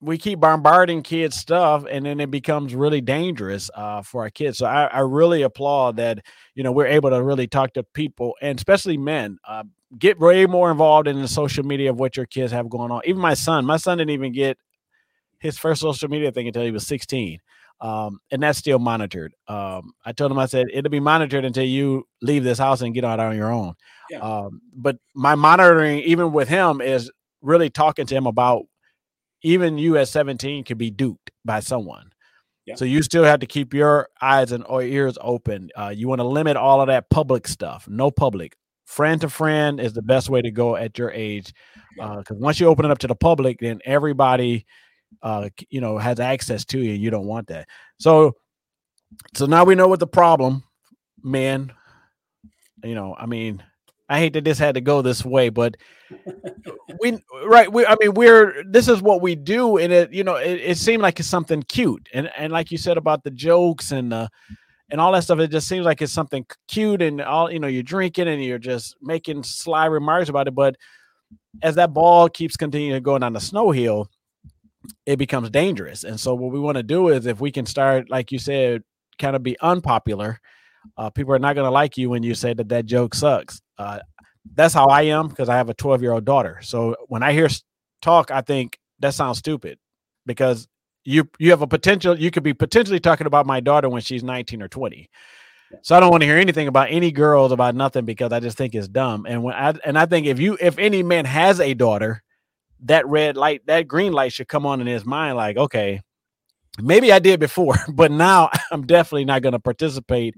we 0.00 0.18
keep 0.18 0.40
bombarding 0.40 1.02
kids 1.02 1.36
stuff 1.36 1.84
and 1.90 2.04
then 2.04 2.20
it 2.20 2.30
becomes 2.30 2.74
really 2.74 3.00
dangerous 3.00 3.70
uh, 3.74 4.02
for 4.02 4.22
our 4.22 4.30
kids. 4.30 4.58
So 4.58 4.66
I, 4.66 4.84
I, 4.86 5.00
really 5.00 5.42
applaud 5.42 5.96
that 5.96 6.24
you 6.54 6.62
know 6.62 6.72
we're 6.72 6.86
able 6.86 7.10
to 7.10 7.22
really 7.22 7.46
talk 7.46 7.72
to 7.74 7.82
people 7.82 8.34
and 8.42 8.58
especially 8.58 8.98
men 8.98 9.38
uh, 9.48 9.64
get 9.98 10.18
way 10.18 10.46
more 10.46 10.70
involved 10.70 11.08
in 11.08 11.20
the 11.20 11.28
social 11.28 11.64
media 11.64 11.90
of 11.90 11.98
what 11.98 12.16
your 12.16 12.26
kids 12.26 12.52
have 12.52 12.68
going 12.68 12.90
on. 12.90 13.00
Even 13.04 13.22
my 13.22 13.34
son 13.34 13.64
my 13.64 13.78
son 13.78 13.98
didn't 13.98 14.10
even 14.10 14.32
get 14.32 14.58
his 15.38 15.58
first 15.58 15.80
social 15.80 16.08
media 16.08 16.30
thing 16.30 16.46
until 16.46 16.64
he 16.64 16.70
was 16.70 16.86
16 16.86 17.38
um, 17.80 18.20
and 18.30 18.42
that's 18.42 18.58
still 18.58 18.78
monitored. 18.78 19.34
Um, 19.48 19.92
i 20.04 20.12
told 20.12 20.30
him 20.30 20.38
i 20.38 20.46
said 20.46 20.66
it'll 20.72 20.90
be 20.90 21.00
monitored 21.00 21.44
until 21.44 21.64
you 21.64 22.06
leave 22.20 22.44
this 22.44 22.58
house 22.58 22.82
and 22.82 22.94
get 22.94 23.04
out 23.04 23.20
on 23.20 23.36
your 23.36 23.52
own. 23.52 23.74
Yeah. 24.10 24.18
um, 24.18 24.60
but 24.74 24.98
my 25.14 25.34
monitoring 25.34 26.00
even 26.00 26.32
with 26.32 26.48
him 26.48 26.80
is 26.80 27.10
really 27.40 27.70
talking 27.70 28.06
to 28.06 28.14
him 28.14 28.26
about 28.26 28.66
even 29.46 29.78
you 29.78 29.96
at 29.96 30.08
17 30.08 30.64
could 30.64 30.76
be 30.76 30.90
duped 30.90 31.30
by 31.44 31.60
someone. 31.60 32.10
Yeah. 32.64 32.74
So 32.74 32.84
you 32.84 33.00
still 33.02 33.22
have 33.22 33.38
to 33.40 33.46
keep 33.46 33.72
your 33.72 34.08
eyes 34.20 34.50
and 34.50 34.64
or 34.68 34.82
ears 34.82 35.16
open. 35.20 35.70
Uh, 35.78 35.92
you 35.94 36.08
want 36.08 36.18
to 36.18 36.26
limit 36.26 36.56
all 36.56 36.80
of 36.80 36.88
that 36.88 37.08
public 37.10 37.46
stuff. 37.46 37.86
No 37.88 38.10
public. 38.10 38.56
Friend 38.86 39.20
to 39.20 39.28
friend 39.28 39.78
is 39.78 39.92
the 39.92 40.02
best 40.02 40.28
way 40.28 40.42
to 40.42 40.50
go 40.50 40.74
at 40.74 40.98
your 40.98 41.12
age, 41.12 41.52
because 41.94 42.24
uh, 42.32 42.34
once 42.34 42.58
you 42.58 42.66
open 42.66 42.84
it 42.84 42.90
up 42.90 42.98
to 42.98 43.06
the 43.06 43.14
public, 43.14 43.58
then 43.60 43.80
everybody, 43.84 44.66
uh, 45.22 45.48
you 45.70 45.80
know, 45.80 45.96
has 45.96 46.18
access 46.18 46.64
to 46.66 46.80
you. 46.80 46.92
You 46.92 47.10
don't 47.10 47.26
want 47.26 47.46
that. 47.48 47.68
So, 48.00 48.34
so 49.34 49.46
now 49.46 49.64
we 49.64 49.76
know 49.76 49.86
what 49.86 50.00
the 50.00 50.06
problem, 50.08 50.64
man. 51.22 51.72
You 52.82 52.96
know, 52.96 53.14
I 53.16 53.26
mean, 53.26 53.62
I 54.08 54.18
hate 54.18 54.34
that 54.34 54.44
this 54.44 54.58
had 54.58 54.76
to 54.76 54.80
go 54.80 55.02
this 55.02 55.24
way, 55.24 55.48
but 55.48 55.76
we 57.00 57.18
right. 57.46 57.70
We 57.72 57.84
I 57.84 57.96
mean 58.00 58.14
we're 58.14 58.62
this 58.64 58.88
is 58.88 59.02
what 59.02 59.20
we 59.20 59.34
do, 59.34 59.78
and 59.78 59.92
it 59.92 60.12
you 60.12 60.22
know 60.22 60.36
it, 60.36 60.60
it 60.60 60.78
seemed 60.78 61.02
like 61.02 61.18
it's 61.18 61.28
something 61.28 61.62
cute, 61.64 62.08
and 62.14 62.30
and 62.36 62.52
like 62.52 62.70
you 62.70 62.78
said 62.78 62.96
about 62.96 63.24
the 63.24 63.30
jokes 63.30 63.92
and 63.92 64.12
uh 64.12 64.28
and 64.90 65.00
all 65.00 65.10
that 65.12 65.24
stuff, 65.24 65.40
it 65.40 65.50
just 65.50 65.66
seems 65.66 65.84
like 65.84 66.00
it's 66.00 66.12
something 66.12 66.46
cute, 66.68 67.02
and 67.02 67.20
all 67.20 67.50
you 67.50 67.58
know 67.58 67.66
you're 67.66 67.82
drinking 67.82 68.28
and 68.28 68.44
you're 68.44 68.58
just 68.58 68.96
making 69.02 69.42
sly 69.42 69.86
remarks 69.86 70.28
about 70.28 70.46
it, 70.46 70.54
but 70.54 70.76
as 71.62 71.74
that 71.74 71.92
ball 71.92 72.28
keeps 72.28 72.56
continuing 72.56 73.02
going 73.02 73.20
down 73.20 73.32
the 73.32 73.40
snow 73.40 73.70
hill, 73.70 74.08
it 75.04 75.16
becomes 75.16 75.50
dangerous. 75.50 76.04
And 76.04 76.18
so 76.18 76.34
what 76.34 76.52
we 76.52 76.60
want 76.60 76.76
to 76.76 76.82
do 76.82 77.08
is 77.08 77.26
if 77.26 77.40
we 77.40 77.50
can 77.50 77.66
start, 77.66 78.10
like 78.10 78.30
you 78.30 78.38
said, 78.38 78.82
kind 79.18 79.34
of 79.34 79.42
be 79.42 79.58
unpopular 79.60 80.40
uh, 80.96 81.10
people 81.10 81.34
are 81.34 81.38
not 81.38 81.54
going 81.54 81.66
to 81.66 81.70
like 81.70 81.96
you 81.96 82.10
when 82.10 82.22
you 82.22 82.34
say 82.34 82.54
that 82.54 82.68
that 82.68 82.86
joke 82.86 83.14
sucks. 83.14 83.60
Uh, 83.78 84.00
that's 84.54 84.74
how 84.74 84.86
I 84.86 85.02
am 85.02 85.28
because 85.28 85.48
I 85.48 85.56
have 85.56 85.68
a 85.68 85.74
12 85.74 86.02
year 86.02 86.12
old 86.12 86.24
daughter. 86.24 86.58
So 86.62 86.96
when 87.08 87.22
I 87.22 87.32
hear 87.32 87.48
talk, 88.02 88.30
I 88.30 88.40
think 88.40 88.78
that 89.00 89.14
sounds 89.14 89.38
stupid 89.38 89.78
because 90.24 90.68
you 91.04 91.28
you 91.38 91.50
have 91.50 91.62
a 91.62 91.66
potential. 91.66 92.18
You 92.18 92.30
could 92.30 92.42
be 92.42 92.54
potentially 92.54 93.00
talking 93.00 93.26
about 93.26 93.46
my 93.46 93.60
daughter 93.60 93.88
when 93.88 94.02
she's 94.02 94.22
19 94.22 94.62
or 94.62 94.68
20. 94.68 95.08
So 95.82 95.96
I 95.96 96.00
don't 96.00 96.10
want 96.10 96.22
to 96.22 96.26
hear 96.26 96.36
anything 96.36 96.68
about 96.68 96.88
any 96.90 97.10
girls 97.10 97.52
about 97.52 97.74
nothing 97.74 98.04
because 98.04 98.32
I 98.32 98.40
just 98.40 98.56
think 98.56 98.74
it's 98.74 98.88
dumb. 98.88 99.26
And 99.28 99.42
when 99.42 99.54
I 99.54 99.74
and 99.84 99.98
I 99.98 100.06
think 100.06 100.26
if 100.26 100.38
you 100.38 100.56
if 100.60 100.78
any 100.78 101.02
man 101.02 101.24
has 101.24 101.60
a 101.60 101.74
daughter, 101.74 102.22
that 102.84 103.06
red 103.06 103.36
light, 103.36 103.66
that 103.66 103.88
green 103.88 104.12
light 104.12 104.32
should 104.32 104.48
come 104.48 104.66
on 104.66 104.80
in 104.80 104.86
his 104.86 105.04
mind. 105.04 105.36
Like, 105.36 105.56
okay, 105.56 106.02
maybe 106.80 107.12
I 107.12 107.18
did 107.18 107.40
before, 107.40 107.76
but 107.92 108.10
now 108.10 108.50
I'm 108.70 108.86
definitely 108.86 109.24
not 109.24 109.42
going 109.42 109.52
to 109.52 109.60
participate 109.60 110.34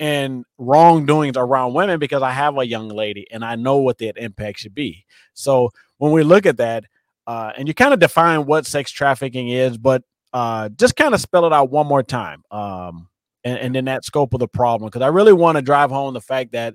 and 0.00 0.44
wrongdoings 0.58 1.36
around 1.36 1.74
women 1.74 1.98
because 1.98 2.22
I 2.22 2.30
have 2.30 2.56
a 2.58 2.66
young 2.66 2.88
lady 2.88 3.26
and 3.30 3.44
I 3.44 3.56
know 3.56 3.78
what 3.78 3.98
that 3.98 4.16
impact 4.16 4.60
should 4.60 4.74
be. 4.74 5.04
So 5.34 5.70
when 5.98 6.12
we 6.12 6.22
look 6.22 6.46
at 6.46 6.58
that, 6.58 6.84
uh, 7.26 7.52
and 7.56 7.68
you 7.68 7.74
kind 7.74 7.92
of 7.92 8.00
define 8.00 8.46
what 8.46 8.64
sex 8.66 8.90
trafficking 8.90 9.50
is, 9.50 9.76
but 9.76 10.02
uh, 10.32 10.68
just 10.70 10.96
kind 10.96 11.14
of 11.14 11.20
spell 11.20 11.44
it 11.46 11.52
out 11.52 11.70
one 11.70 11.86
more 11.86 12.02
time, 12.02 12.42
um, 12.50 13.08
and, 13.44 13.58
and 13.58 13.74
then 13.74 13.84
that 13.86 14.04
scope 14.04 14.32
of 14.34 14.40
the 14.40 14.48
problem, 14.48 14.88
because 14.88 15.02
I 15.02 15.08
really 15.08 15.32
want 15.32 15.56
to 15.56 15.62
drive 15.62 15.90
home 15.90 16.14
the 16.14 16.20
fact 16.20 16.52
that 16.52 16.74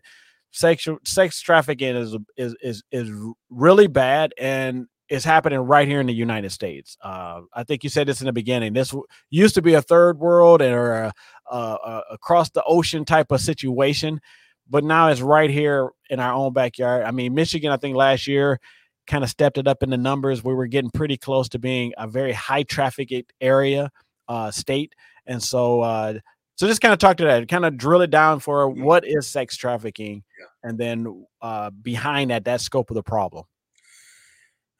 sexual 0.51 0.99
sex 1.03 1.41
trafficking 1.41 1.95
is 1.95 2.15
is 2.37 2.55
is 2.61 2.83
is 2.91 3.09
really 3.49 3.87
bad 3.87 4.33
and 4.37 4.85
is 5.09 5.23
happening 5.23 5.59
right 5.59 5.87
here 5.87 5.99
in 5.99 6.07
the 6.07 6.13
United 6.13 6.51
States. 6.51 6.97
Uh, 7.01 7.41
I 7.53 7.63
think 7.63 7.83
you 7.83 7.89
said 7.89 8.07
this 8.07 8.21
in 8.21 8.25
the 8.25 8.33
beginning. 8.33 8.73
This 8.73 8.95
used 9.29 9.55
to 9.55 9.61
be 9.61 9.73
a 9.73 9.81
third 9.81 10.19
world 10.19 10.61
or 10.61 10.93
a, 10.93 11.13
a, 11.51 11.57
a, 11.57 12.03
across 12.11 12.49
the 12.49 12.63
ocean 12.63 13.05
type 13.05 13.31
of 13.31 13.41
situation, 13.41 14.21
but 14.69 14.83
now 14.83 15.09
it's 15.09 15.21
right 15.21 15.49
here 15.49 15.89
in 16.09 16.19
our 16.19 16.33
own 16.33 16.53
backyard. 16.53 17.03
I 17.03 17.11
mean, 17.11 17.33
Michigan, 17.33 17.71
I 17.71 17.77
think 17.77 17.95
last 17.95 18.27
year 18.27 18.59
kind 19.05 19.23
of 19.23 19.29
stepped 19.29 19.57
it 19.57 19.67
up 19.67 19.83
in 19.83 19.89
the 19.89 19.97
numbers. 19.97 20.43
We 20.43 20.53
were 20.53 20.67
getting 20.67 20.91
pretty 20.91 21.17
close 21.17 21.49
to 21.49 21.59
being 21.59 21.93
a 21.97 22.07
very 22.07 22.31
high 22.31 22.63
traffic 22.63 23.11
area 23.41 23.91
uh, 24.27 24.51
state, 24.51 24.93
and 25.25 25.43
so 25.43 25.81
uh, 25.81 26.19
so 26.55 26.67
just 26.67 26.81
kind 26.81 26.93
of 26.93 26.99
talk 26.99 27.17
to 27.17 27.25
that, 27.25 27.47
kind 27.47 27.65
of 27.65 27.77
drill 27.77 28.01
it 28.01 28.09
down 28.09 28.39
for 28.39 28.69
what 28.69 29.05
is 29.05 29.27
sex 29.27 29.57
trafficking, 29.57 30.23
yeah. 30.39 30.69
and 30.69 30.77
then 30.77 31.25
uh, 31.41 31.71
behind 31.71 32.31
that, 32.31 32.45
that 32.45 32.61
scope 32.61 32.89
of 32.91 32.95
the 32.95 33.03
problem. 33.03 33.43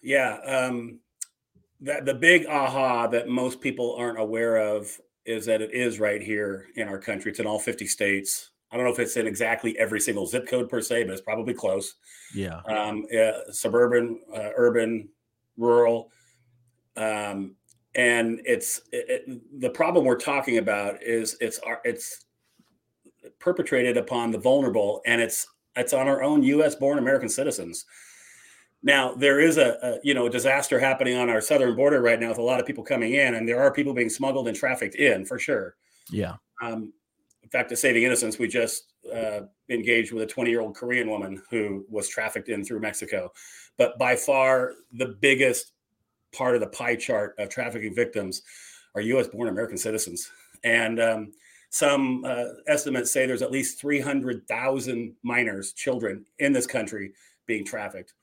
Yeah. 0.03 0.37
Um, 0.45 0.99
that 1.81 2.05
the 2.05 2.13
big 2.13 2.45
aha 2.45 3.07
that 3.07 3.27
most 3.27 3.59
people 3.59 3.95
aren't 3.95 4.19
aware 4.19 4.57
of 4.57 4.99
is 5.25 5.45
that 5.45 5.61
it 5.61 5.73
is 5.73 5.99
right 5.99 6.21
here 6.21 6.67
in 6.75 6.87
our 6.87 6.99
country. 6.99 7.31
It's 7.31 7.39
in 7.39 7.47
all 7.47 7.59
50 7.59 7.87
states. 7.87 8.51
I 8.71 8.75
don't 8.75 8.85
know 8.85 8.91
if 8.91 8.99
it's 8.99 9.17
in 9.17 9.27
exactly 9.27 9.77
every 9.77 9.99
single 9.99 10.25
zip 10.25 10.47
code 10.47 10.69
per 10.69 10.81
se, 10.81 11.03
but 11.03 11.13
it's 11.13 11.21
probably 11.21 11.53
close. 11.53 11.95
Yeah. 12.33 12.61
Um, 12.67 13.05
suburban, 13.51 14.19
uh, 14.35 14.49
urban, 14.55 15.09
rural. 15.57 16.11
Um, 16.97 17.55
and 17.95 18.41
it's 18.45 18.81
it, 18.91 19.23
it, 19.27 19.61
the 19.61 19.69
problem 19.69 20.05
we're 20.05 20.15
talking 20.17 20.57
about 20.57 21.01
is 21.03 21.37
it's 21.39 21.59
it's 21.83 22.25
perpetrated 23.39 23.97
upon 23.97 24.31
the 24.31 24.37
vulnerable 24.37 25.01
and 25.05 25.21
it's 25.21 25.47
it's 25.75 25.93
on 25.93 26.07
our 26.07 26.23
own 26.23 26.43
U.S. 26.43 26.75
born 26.75 26.97
American 26.97 27.29
citizens. 27.29 27.85
Now 28.83 29.15
there 29.15 29.39
is 29.39 29.57
a, 29.57 29.77
a, 29.81 29.99
you 30.03 30.13
know 30.13 30.27
disaster 30.29 30.77
happening 30.79 31.17
on 31.17 31.29
our 31.29 31.41
southern 31.41 31.75
border 31.75 32.01
right 32.01 32.19
now 32.19 32.29
with 32.29 32.37
a 32.37 32.43
lot 32.43 32.59
of 32.59 32.65
people 32.65 32.83
coming 32.83 33.13
in, 33.13 33.35
and 33.35 33.47
there 33.47 33.61
are 33.61 33.73
people 33.73 33.93
being 33.93 34.09
smuggled 34.09 34.47
and 34.47 34.55
trafficked 34.55 34.95
in 34.95 35.25
for 35.25 35.39
sure. 35.39 35.75
Yeah. 36.11 36.35
Um, 36.61 36.93
in 37.41 37.49
fact, 37.49 37.69
to 37.69 37.75
saving 37.75 38.03
innocence, 38.03 38.37
we 38.37 38.47
just 38.47 38.93
uh, 39.13 39.41
engaged 39.69 40.11
with 40.11 40.23
a 40.23 40.27
20 40.27 40.49
year 40.49 40.61
old 40.61 40.75
Korean 40.75 41.09
woman 41.09 41.41
who 41.49 41.85
was 41.89 42.07
trafficked 42.09 42.49
in 42.49 42.63
through 42.63 42.81
Mexico. 42.81 43.31
But 43.77 43.97
by 43.97 44.15
far, 44.15 44.73
the 44.91 45.17
biggest 45.19 45.71
part 46.33 46.55
of 46.55 46.61
the 46.61 46.67
pie 46.67 46.95
chart 46.95 47.35
of 47.37 47.49
trafficking 47.49 47.95
victims 47.95 48.41
are 48.95 49.01
U.S. 49.01 49.27
born 49.27 49.47
American 49.47 49.77
citizens, 49.77 50.29
and 50.63 50.99
um, 50.99 51.31
some 51.69 52.23
uh, 52.25 52.45
estimates 52.67 53.11
say 53.11 53.25
there's 53.25 53.41
at 53.41 53.51
least 53.51 53.79
300,000 53.79 55.15
minors, 55.23 55.73
children 55.73 56.23
in 56.37 56.53
this 56.53 56.67
country 56.67 57.13
being 57.47 57.65
trafficked. 57.65 58.13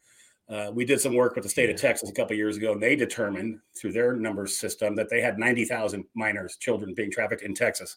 Uh, 0.51 0.71
we 0.73 0.85
did 0.85 1.01
some 1.01 1.15
work 1.15 1.37
with 1.37 1.45
the 1.45 1.51
state 1.51 1.71
of 1.71 1.77
Texas 1.77 2.11
a 2.11 2.13
couple 2.13 2.35
years 2.35 2.57
ago, 2.57 2.73
and 2.73 2.83
they 2.83 2.97
determined 2.97 3.61
through 3.77 3.93
their 3.93 4.17
numbers 4.17 4.57
system 4.57 4.97
that 4.97 5.09
they 5.09 5.21
had 5.21 5.39
90,000 5.39 6.05
minors, 6.15 6.57
children 6.57 6.93
being 6.93 7.11
trafficked 7.11 7.43
in 7.43 7.55
Texas. 7.55 7.97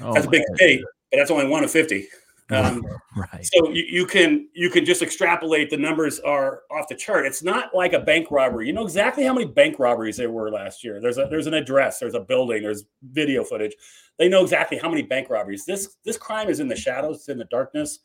Oh, 0.00 0.12
that's 0.12 0.26
a 0.26 0.30
big 0.30 0.42
state, 0.54 0.82
but 1.10 1.16
that's 1.16 1.30
only 1.30 1.46
one 1.46 1.64
of 1.64 1.70
50. 1.70 2.06
Um, 2.50 2.82
right. 3.14 3.44
So 3.44 3.68
you, 3.68 3.84
you, 3.86 4.06
can 4.06 4.48
you 4.54 4.70
can 4.70 4.86
just 4.86 5.02
extrapolate 5.02 5.68
the 5.68 5.76
numbers 5.76 6.18
are 6.20 6.62
off 6.70 6.88
the 6.88 6.94
chart. 6.94 7.26
It's 7.26 7.42
not 7.42 7.74
like 7.74 7.92
a 7.92 7.98
bank 7.98 8.30
robbery. 8.30 8.66
You 8.66 8.72
know 8.72 8.84
exactly 8.84 9.24
how 9.24 9.34
many 9.34 9.44
bank 9.44 9.78
robberies 9.78 10.16
there 10.16 10.30
were 10.30 10.50
last 10.50 10.82
year. 10.82 10.98
There's 10.98 11.18
a 11.18 11.26
there's 11.28 11.46
an 11.46 11.52
address, 11.52 11.98
there's 11.98 12.14
a 12.14 12.20
building, 12.20 12.62
there's 12.62 12.84
video 13.02 13.44
footage. 13.44 13.74
They 14.18 14.30
know 14.30 14.42
exactly 14.44 14.78
how 14.78 14.88
many 14.88 15.02
bank 15.02 15.28
robberies. 15.28 15.66
This 15.66 15.96
this 16.06 16.16
crime 16.16 16.48
is 16.48 16.60
in 16.60 16.68
the 16.68 16.74
shadows, 16.74 17.16
it's 17.16 17.28
in 17.28 17.36
the 17.36 17.44
darkness. 17.44 17.98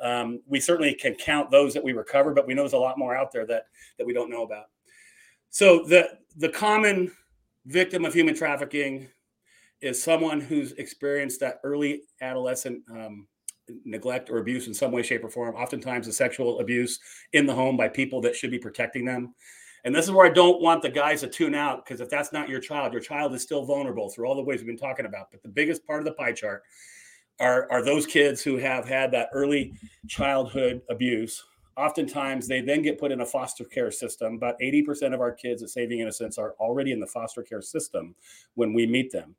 Um, 0.00 0.40
we 0.46 0.60
certainly 0.60 0.94
can 0.94 1.14
count 1.14 1.50
those 1.50 1.72
that 1.74 1.82
we 1.82 1.92
recover, 1.92 2.34
but 2.34 2.46
we 2.46 2.54
know 2.54 2.62
there's 2.62 2.72
a 2.72 2.78
lot 2.78 2.98
more 2.98 3.16
out 3.16 3.32
there 3.32 3.46
that 3.46 3.66
that 3.98 4.06
we 4.06 4.12
don't 4.12 4.30
know 4.30 4.42
about. 4.42 4.66
So 5.50 5.84
the 5.84 6.18
the 6.36 6.48
common 6.48 7.12
victim 7.66 8.04
of 8.04 8.14
human 8.14 8.34
trafficking 8.34 9.08
is 9.80 10.02
someone 10.02 10.40
who's 10.40 10.72
experienced 10.72 11.40
that 11.40 11.60
early 11.64 12.02
adolescent 12.20 12.82
um, 12.90 13.26
neglect 13.84 14.30
or 14.30 14.38
abuse 14.38 14.66
in 14.66 14.74
some 14.74 14.92
way, 14.92 15.02
shape, 15.02 15.24
or 15.24 15.30
form. 15.30 15.54
Oftentimes, 15.54 16.06
the 16.06 16.12
sexual 16.12 16.60
abuse 16.60 16.98
in 17.32 17.46
the 17.46 17.54
home 17.54 17.76
by 17.76 17.88
people 17.88 18.20
that 18.22 18.36
should 18.36 18.50
be 18.50 18.58
protecting 18.58 19.04
them. 19.04 19.34
And 19.84 19.94
this 19.94 20.04
is 20.04 20.10
where 20.10 20.26
I 20.26 20.30
don't 20.30 20.60
want 20.60 20.82
the 20.82 20.88
guys 20.88 21.20
to 21.20 21.28
tune 21.28 21.54
out 21.54 21.84
because 21.84 22.00
if 22.00 22.10
that's 22.10 22.32
not 22.32 22.48
your 22.48 22.58
child, 22.58 22.92
your 22.92 23.02
child 23.02 23.32
is 23.34 23.42
still 23.42 23.64
vulnerable 23.64 24.08
through 24.08 24.26
all 24.26 24.34
the 24.34 24.42
ways 24.42 24.58
we've 24.58 24.66
been 24.66 24.76
talking 24.76 25.06
about. 25.06 25.30
But 25.30 25.42
the 25.42 25.48
biggest 25.48 25.86
part 25.86 26.00
of 26.00 26.04
the 26.04 26.12
pie 26.12 26.32
chart 26.32 26.64
are, 27.40 27.70
are 27.70 27.84
those 27.84 28.06
kids 28.06 28.42
who 28.42 28.56
have 28.56 28.88
had 28.88 29.10
that 29.12 29.28
early 29.32 29.74
childhood 30.08 30.82
abuse. 30.90 31.44
Oftentimes, 31.76 32.48
they 32.48 32.62
then 32.62 32.80
get 32.80 32.98
put 32.98 33.12
in 33.12 33.20
a 33.20 33.26
foster 33.26 33.64
care 33.64 33.90
system. 33.90 34.34
About 34.34 34.58
80% 34.60 35.12
of 35.12 35.20
our 35.20 35.32
kids 35.32 35.62
at 35.62 35.68
Saving 35.68 36.00
Innocence 36.00 36.38
are 36.38 36.54
already 36.58 36.92
in 36.92 37.00
the 37.00 37.06
foster 37.06 37.42
care 37.42 37.60
system 37.60 38.14
when 38.54 38.72
we 38.72 38.86
meet 38.86 39.12
them. 39.12 39.34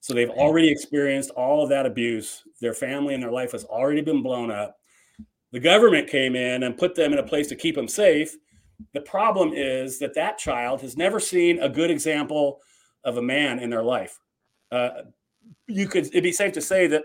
So 0.00 0.12
they've 0.12 0.30
already 0.30 0.68
experienced 0.68 1.30
all 1.30 1.62
of 1.62 1.68
that 1.70 1.86
abuse. 1.86 2.42
Their 2.60 2.74
family 2.74 3.14
and 3.14 3.22
their 3.22 3.30
life 3.30 3.52
has 3.52 3.64
already 3.64 4.02
been 4.02 4.22
blown 4.22 4.50
up. 4.50 4.76
The 5.52 5.60
government 5.60 6.08
came 6.08 6.34
in 6.34 6.64
and 6.64 6.76
put 6.76 6.94
them 6.94 7.12
in 7.12 7.18
a 7.18 7.22
place 7.22 7.46
to 7.48 7.56
keep 7.56 7.76
them 7.76 7.88
safe. 7.88 8.36
the 8.94 9.00
problem 9.00 9.52
is 9.54 10.00
that 10.00 10.14
that 10.14 10.38
child 10.38 10.80
has 10.80 10.96
never 10.96 11.20
seen 11.20 11.62
a 11.62 11.68
good 11.68 11.90
example 11.90 12.60
of 13.04 13.16
a 13.16 13.22
man 13.22 13.60
in 13.60 13.70
their 13.70 13.82
life. 13.82 14.18
Uh, 14.72 15.02
you 15.66 15.88
could 15.88 16.06
it'd 16.06 16.22
be 16.22 16.32
safe 16.32 16.52
to 16.52 16.60
say 16.60 16.86
that 16.88 17.04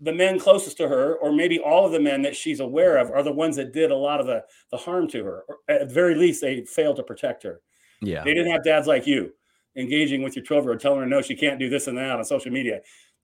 the 0.00 0.12
men 0.12 0.38
closest 0.38 0.78
to 0.78 0.88
her, 0.88 1.16
or 1.16 1.32
maybe 1.32 1.58
all 1.58 1.84
of 1.84 1.92
the 1.92 2.00
men 2.00 2.22
that 2.22 2.34
she's 2.34 2.60
aware 2.60 2.96
of, 2.96 3.10
are 3.10 3.22
the 3.22 3.32
ones 3.32 3.56
that 3.56 3.72
did 3.72 3.90
a 3.90 3.96
lot 3.96 4.18
of 4.18 4.26
the, 4.26 4.42
the 4.70 4.76
harm 4.76 5.06
to 5.08 5.22
her. 5.24 5.44
Or 5.46 5.56
at 5.68 5.88
the 5.88 5.94
very 5.94 6.14
least, 6.14 6.40
they 6.40 6.64
failed 6.64 6.96
to 6.96 7.02
protect 7.02 7.42
her. 7.42 7.60
Yeah. 8.00 8.24
They 8.24 8.32
didn't 8.32 8.50
have 8.50 8.64
dads 8.64 8.86
like 8.86 9.06
you 9.06 9.32
engaging 9.76 10.22
with 10.22 10.34
your 10.34 10.44
12 10.44 10.64
year 10.64 10.72
old, 10.72 10.80
telling 10.80 11.00
her 11.00 11.06
no, 11.06 11.20
she 11.20 11.36
can't 11.36 11.58
do 11.58 11.68
this 11.68 11.86
and 11.86 11.96
that 11.98 12.18
on 12.18 12.24
social 12.24 12.50
media. 12.50 12.80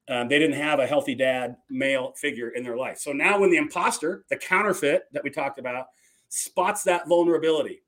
Um, 0.08 0.28
they 0.28 0.38
didn't 0.38 0.56
have 0.56 0.78
a 0.78 0.86
healthy 0.86 1.14
dad, 1.14 1.56
male 1.68 2.12
figure 2.16 2.50
in 2.50 2.62
their 2.62 2.76
life. 2.76 2.98
So 2.98 3.12
now, 3.12 3.40
when 3.40 3.50
the 3.50 3.56
imposter, 3.56 4.24
the 4.30 4.36
counterfeit 4.36 5.04
that 5.12 5.24
we 5.24 5.30
talked 5.30 5.58
about, 5.58 5.86
spots 6.28 6.84
that 6.84 7.08
vulnerability, 7.08 7.82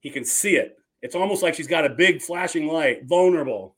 he 0.00 0.10
can 0.10 0.24
see 0.24 0.56
it. 0.56 0.76
It's 1.02 1.16
almost 1.16 1.42
like 1.42 1.54
she's 1.54 1.66
got 1.66 1.84
a 1.84 1.90
big 1.90 2.22
flashing 2.22 2.68
light, 2.68 3.06
vulnerable, 3.06 3.74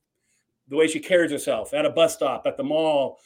the 0.71 0.77
way 0.77 0.87
she 0.87 1.01
carries 1.01 1.33
herself 1.33 1.75
at 1.75 1.85
a 1.85 1.91
bus 1.91 2.15
stop, 2.15 2.47
at 2.47 2.57
the 2.57 2.63
mall, 2.63 3.19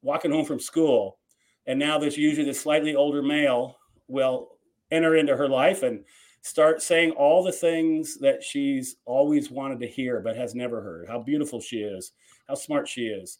walking 0.00 0.30
home 0.30 0.46
from 0.46 0.60
school. 0.60 1.18
And 1.66 1.78
now 1.78 1.98
there's 1.98 2.16
usually 2.16 2.46
the 2.46 2.54
slightly 2.54 2.94
older 2.94 3.22
male 3.22 3.76
will 4.08 4.56
enter 4.90 5.16
into 5.16 5.36
her 5.36 5.48
life 5.48 5.82
and 5.82 6.04
start 6.42 6.82
saying 6.82 7.12
all 7.12 7.42
the 7.42 7.52
things 7.52 8.18
that 8.18 8.42
she's 8.42 8.96
always 9.04 9.50
wanted 9.50 9.80
to 9.80 9.86
hear 9.86 10.20
but 10.20 10.36
has 10.36 10.54
never 10.54 10.80
heard 10.80 11.08
how 11.08 11.18
beautiful 11.18 11.60
she 11.60 11.78
is, 11.78 12.12
how 12.48 12.54
smart 12.54 12.88
she 12.88 13.06
is, 13.06 13.38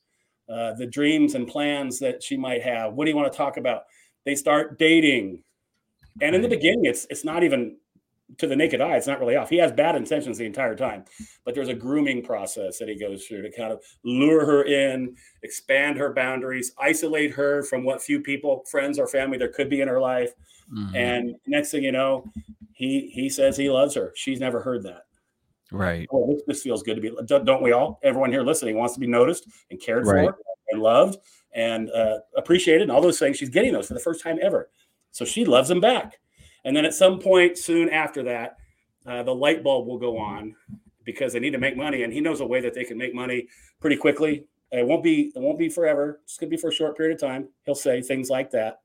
uh, 0.48 0.72
the 0.74 0.86
dreams 0.86 1.34
and 1.34 1.48
plans 1.48 1.98
that 1.98 2.22
she 2.22 2.36
might 2.36 2.62
have. 2.62 2.94
What 2.94 3.04
do 3.04 3.10
you 3.10 3.16
want 3.16 3.32
to 3.32 3.36
talk 3.36 3.56
about? 3.56 3.84
They 4.24 4.34
start 4.34 4.78
dating. 4.78 5.42
And 6.20 6.34
in 6.34 6.42
the 6.42 6.48
beginning, 6.48 6.84
it's 6.84 7.06
it's 7.10 7.24
not 7.24 7.42
even 7.42 7.76
to 8.38 8.46
the 8.46 8.56
naked 8.56 8.80
eye, 8.80 8.96
it's 8.96 9.06
not 9.06 9.20
really 9.20 9.36
off. 9.36 9.50
He 9.50 9.58
has 9.58 9.72
bad 9.72 9.96
intentions 9.96 10.38
the 10.38 10.46
entire 10.46 10.74
time, 10.74 11.04
but 11.44 11.54
there's 11.54 11.68
a 11.68 11.74
grooming 11.74 12.22
process 12.22 12.78
that 12.78 12.88
he 12.88 12.98
goes 12.98 13.26
through 13.26 13.42
to 13.42 13.50
kind 13.50 13.72
of 13.72 13.82
lure 14.04 14.44
her 14.46 14.64
in, 14.64 15.16
expand 15.42 15.98
her 15.98 16.12
boundaries, 16.12 16.72
isolate 16.78 17.32
her 17.32 17.62
from 17.62 17.84
what 17.84 18.02
few 18.02 18.20
people, 18.20 18.64
friends 18.70 18.98
or 18.98 19.06
family 19.06 19.38
there 19.38 19.52
could 19.52 19.68
be 19.68 19.80
in 19.80 19.88
her 19.88 20.00
life. 20.00 20.32
Mm-hmm. 20.72 20.96
And 20.96 21.34
next 21.46 21.70
thing 21.70 21.84
you 21.84 21.92
know, 21.92 22.24
he 22.72 23.10
he 23.12 23.28
says 23.28 23.56
he 23.56 23.70
loves 23.70 23.94
her. 23.94 24.12
She's 24.16 24.40
never 24.40 24.60
heard 24.60 24.82
that. 24.84 25.02
Right. 25.70 26.06
Well, 26.10 26.26
this, 26.26 26.42
this 26.46 26.62
feels 26.62 26.82
good 26.82 26.96
to 26.96 27.00
be. 27.00 27.10
Don't 27.26 27.62
we 27.62 27.72
all? 27.72 27.98
Everyone 28.02 28.30
here 28.30 28.42
listening 28.42 28.76
wants 28.76 28.94
to 28.94 29.00
be 29.00 29.06
noticed 29.06 29.46
and 29.70 29.80
cared 29.80 30.06
right. 30.06 30.28
for 30.28 30.38
and 30.70 30.82
loved 30.82 31.18
and 31.54 31.90
uh, 31.90 32.18
appreciated 32.36 32.82
and 32.82 32.90
all 32.90 33.00
those 33.00 33.18
things. 33.18 33.36
She's 33.36 33.50
getting 33.50 33.72
those 33.72 33.88
for 33.88 33.94
the 33.94 34.00
first 34.00 34.22
time 34.22 34.38
ever. 34.42 34.70
So 35.10 35.24
she 35.24 35.44
loves 35.44 35.70
him 35.70 35.80
back. 35.80 36.18
And 36.64 36.76
then 36.76 36.84
at 36.84 36.94
some 36.94 37.18
point 37.18 37.58
soon 37.58 37.88
after 37.88 38.22
that, 38.24 38.58
uh, 39.06 39.22
the 39.22 39.34
light 39.34 39.62
bulb 39.64 39.86
will 39.86 39.98
go 39.98 40.16
on 40.16 40.54
because 41.04 41.32
they 41.32 41.40
need 41.40 41.50
to 41.50 41.58
make 41.58 41.76
money, 41.76 42.04
and 42.04 42.12
he 42.12 42.20
knows 42.20 42.40
a 42.40 42.46
way 42.46 42.60
that 42.60 42.74
they 42.74 42.84
can 42.84 42.96
make 42.96 43.14
money 43.14 43.48
pretty 43.80 43.96
quickly. 43.96 44.46
It 44.70 44.86
won't 44.86 45.02
be 45.02 45.32
it 45.34 45.40
won't 45.40 45.58
be 45.58 45.68
forever. 45.68 46.20
It's 46.24 46.38
gonna 46.38 46.50
be 46.50 46.56
for 46.56 46.68
a 46.68 46.72
short 46.72 46.96
period 46.96 47.14
of 47.14 47.20
time. 47.20 47.48
He'll 47.64 47.74
say 47.74 48.00
things 48.00 48.30
like 48.30 48.50
that, 48.52 48.80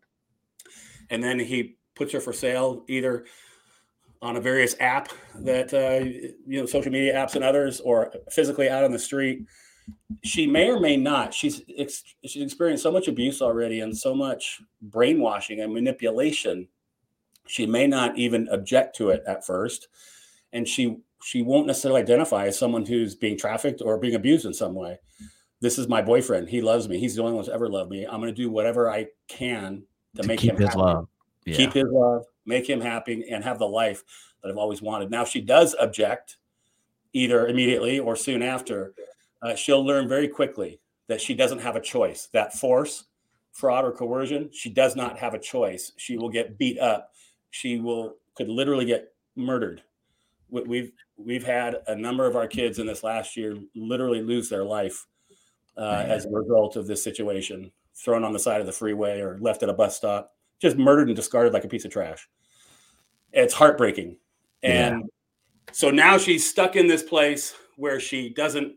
and 1.10 1.24
then 1.24 1.40
he 1.40 1.78
puts 1.96 2.12
her 2.14 2.20
for 2.20 2.34
sale 2.34 2.84
either 2.88 3.26
on 4.22 4.36
a 4.36 4.42
various 4.42 4.76
app 4.80 5.10
that 5.36 5.74
uh, 5.74 6.04
you 6.48 6.60
know 6.60 6.66
social 6.66 6.92
media 6.92 7.14
apps 7.14 7.36
and 7.36 7.44
others, 7.44 7.80
or 7.80 8.12
physically 8.32 8.70
out 8.70 8.84
on 8.84 8.92
the 8.92 9.00
street. 9.00 9.46
She 10.24 10.48
may 10.48 10.70
or 10.70 10.80
may 10.80 10.98
not. 10.98 11.34
She's 11.34 11.62
she's 12.26 12.44
experienced 12.44 12.84
so 12.84 12.92
much 12.92 13.08
abuse 13.08 13.42
already 13.42 13.80
and 13.82 13.96
so 13.96 14.14
much 14.14 14.62
brainwashing 14.82 15.62
and 15.62 15.74
manipulation 15.74 16.68
she 17.48 17.66
may 17.66 17.88
not 17.88 18.18
even 18.18 18.48
object 18.50 18.96
to 18.98 19.10
it 19.10 19.24
at 19.28 19.46
first, 19.46 19.88
and 20.54 20.68
she 20.68 20.98
she 21.24 21.42
won't 21.42 21.68
necessarily 21.68 22.02
identify 22.02 22.46
as 22.46 22.58
someone 22.58 22.86
who's 22.86 23.16
being 23.16 23.38
trafficked 23.38 23.82
or 23.82 23.98
being 23.98 24.16
abused 24.16 24.46
in 24.46 24.54
some 24.54 24.76
way. 24.76 25.00
This 25.60 25.80
is 25.80 25.88
my 25.88 26.02
boyfriend. 26.02 26.50
He 26.50 26.62
loves 26.62 26.88
me. 26.88 27.00
He's 27.00 27.16
the 27.16 27.24
only 27.24 27.34
one 27.34 27.44
who's 27.44 27.54
ever 27.54 27.68
loved 27.68 27.90
me. 27.90 28.06
I'm 28.06 28.22
going 28.22 28.34
to 28.34 28.42
do 28.42 28.52
whatever 28.52 28.90
I 28.90 29.08
can 29.28 29.84
to, 30.16 30.22
to 30.22 30.28
make 30.28 30.40
him 30.40 30.56
his 30.56 30.68
happy. 30.68 30.80
love. 30.80 31.08
Yeah. 31.46 31.56
Keep 31.56 31.74
his 31.74 31.86
love, 31.90 32.26
make 32.46 32.70
him 32.70 32.82
happy, 32.82 33.26
and 33.32 33.44
have 33.44 33.58
the 33.58 33.68
life 33.68 34.04
that 34.44 34.50
I've 34.50 34.58
always 34.58 34.82
wanted. 34.82 35.10
Now, 35.10 35.24
if 35.24 35.30
she 35.30 35.42
does 35.42 35.76
object, 35.80 36.38
either 37.14 37.48
immediately 37.48 38.00
or 38.00 38.16
soon 38.16 38.42
after. 38.42 38.94
Uh, 39.42 39.56
she'll 39.56 39.86
learn 39.86 40.08
very 40.08 40.28
quickly 40.28 40.80
that 41.08 41.22
she 41.22 41.34
doesn't 41.34 41.60
have 41.60 41.76
a 41.76 41.82
choice. 41.82 42.30
That 42.34 42.54
force, 42.54 43.06
fraud, 43.52 43.86
or 43.86 43.92
coercion, 43.92 44.50
she 44.52 44.70
does 44.70 44.96
not 44.96 45.18
have 45.18 45.34
a 45.34 45.40
choice. 45.40 45.92
She 45.98 46.18
will 46.18 46.30
get 46.30 46.58
beat 46.58 46.80
up 46.80 47.12
she 47.52 47.80
will 47.80 48.16
could 48.36 48.50
literally 48.50 48.86
get 48.86 49.14
murdered. 49.36 49.82
We've 50.50 50.92
we've 51.18 51.44
had 51.44 51.78
a 51.88 51.96
number 51.96 52.26
of 52.26 52.36
our 52.36 52.48
kids 52.48 52.80
in 52.80 52.88
this 52.88 53.04
last 53.04 53.36
year 53.36 53.58
literally 53.76 54.22
lose 54.22 54.50
their 54.50 54.64
life 54.64 55.06
uh, 55.78 56.06
as 56.08 56.26
a 56.26 56.30
result 56.30 56.76
of 56.76 56.88
this 56.88 57.04
situation, 57.04 57.72
thrown 57.96 58.24
on 58.24 58.32
the 58.32 58.40
side 58.40 58.62
of 58.62 58.66
the 58.66 58.72
freeway 58.72 59.20
or 59.20 59.38
left 59.40 59.64
at 59.64 59.70
a 59.70 59.74
bus 59.74 59.98
stop, 59.98 60.34
just 60.60 60.78
murdered 60.78 61.08
and 61.08 61.16
discarded 61.16 61.54
like 61.54 61.66
a 61.66 61.68
piece 61.68 61.86
of 61.86 61.92
trash. 61.92 62.28
It's 63.34 63.54
heartbreaking, 63.54 64.18
and 64.64 65.02
yeah. 65.02 65.74
so 65.74 65.92
now 65.92 66.18
she's 66.18 66.50
stuck 66.50 66.76
in 66.76 66.88
this 66.88 67.04
place 67.04 67.54
where 67.76 68.00
she 68.00 68.30
doesn't 68.30 68.74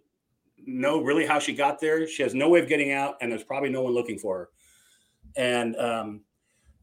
know 0.66 1.02
really 1.02 1.24
how 1.24 1.38
she 1.38 1.54
got 1.54 1.80
there. 1.80 2.06
She 2.06 2.22
has 2.22 2.34
no 2.34 2.48
way 2.48 2.60
of 2.60 2.68
getting 2.68 2.92
out, 2.92 3.16
and 3.20 3.30
there's 3.30 3.44
probably 3.44 3.70
no 3.70 3.82
one 3.82 3.94
looking 3.94 4.18
for 4.18 4.38
her. 4.38 4.48
And 5.36 5.76
um, 5.76 6.20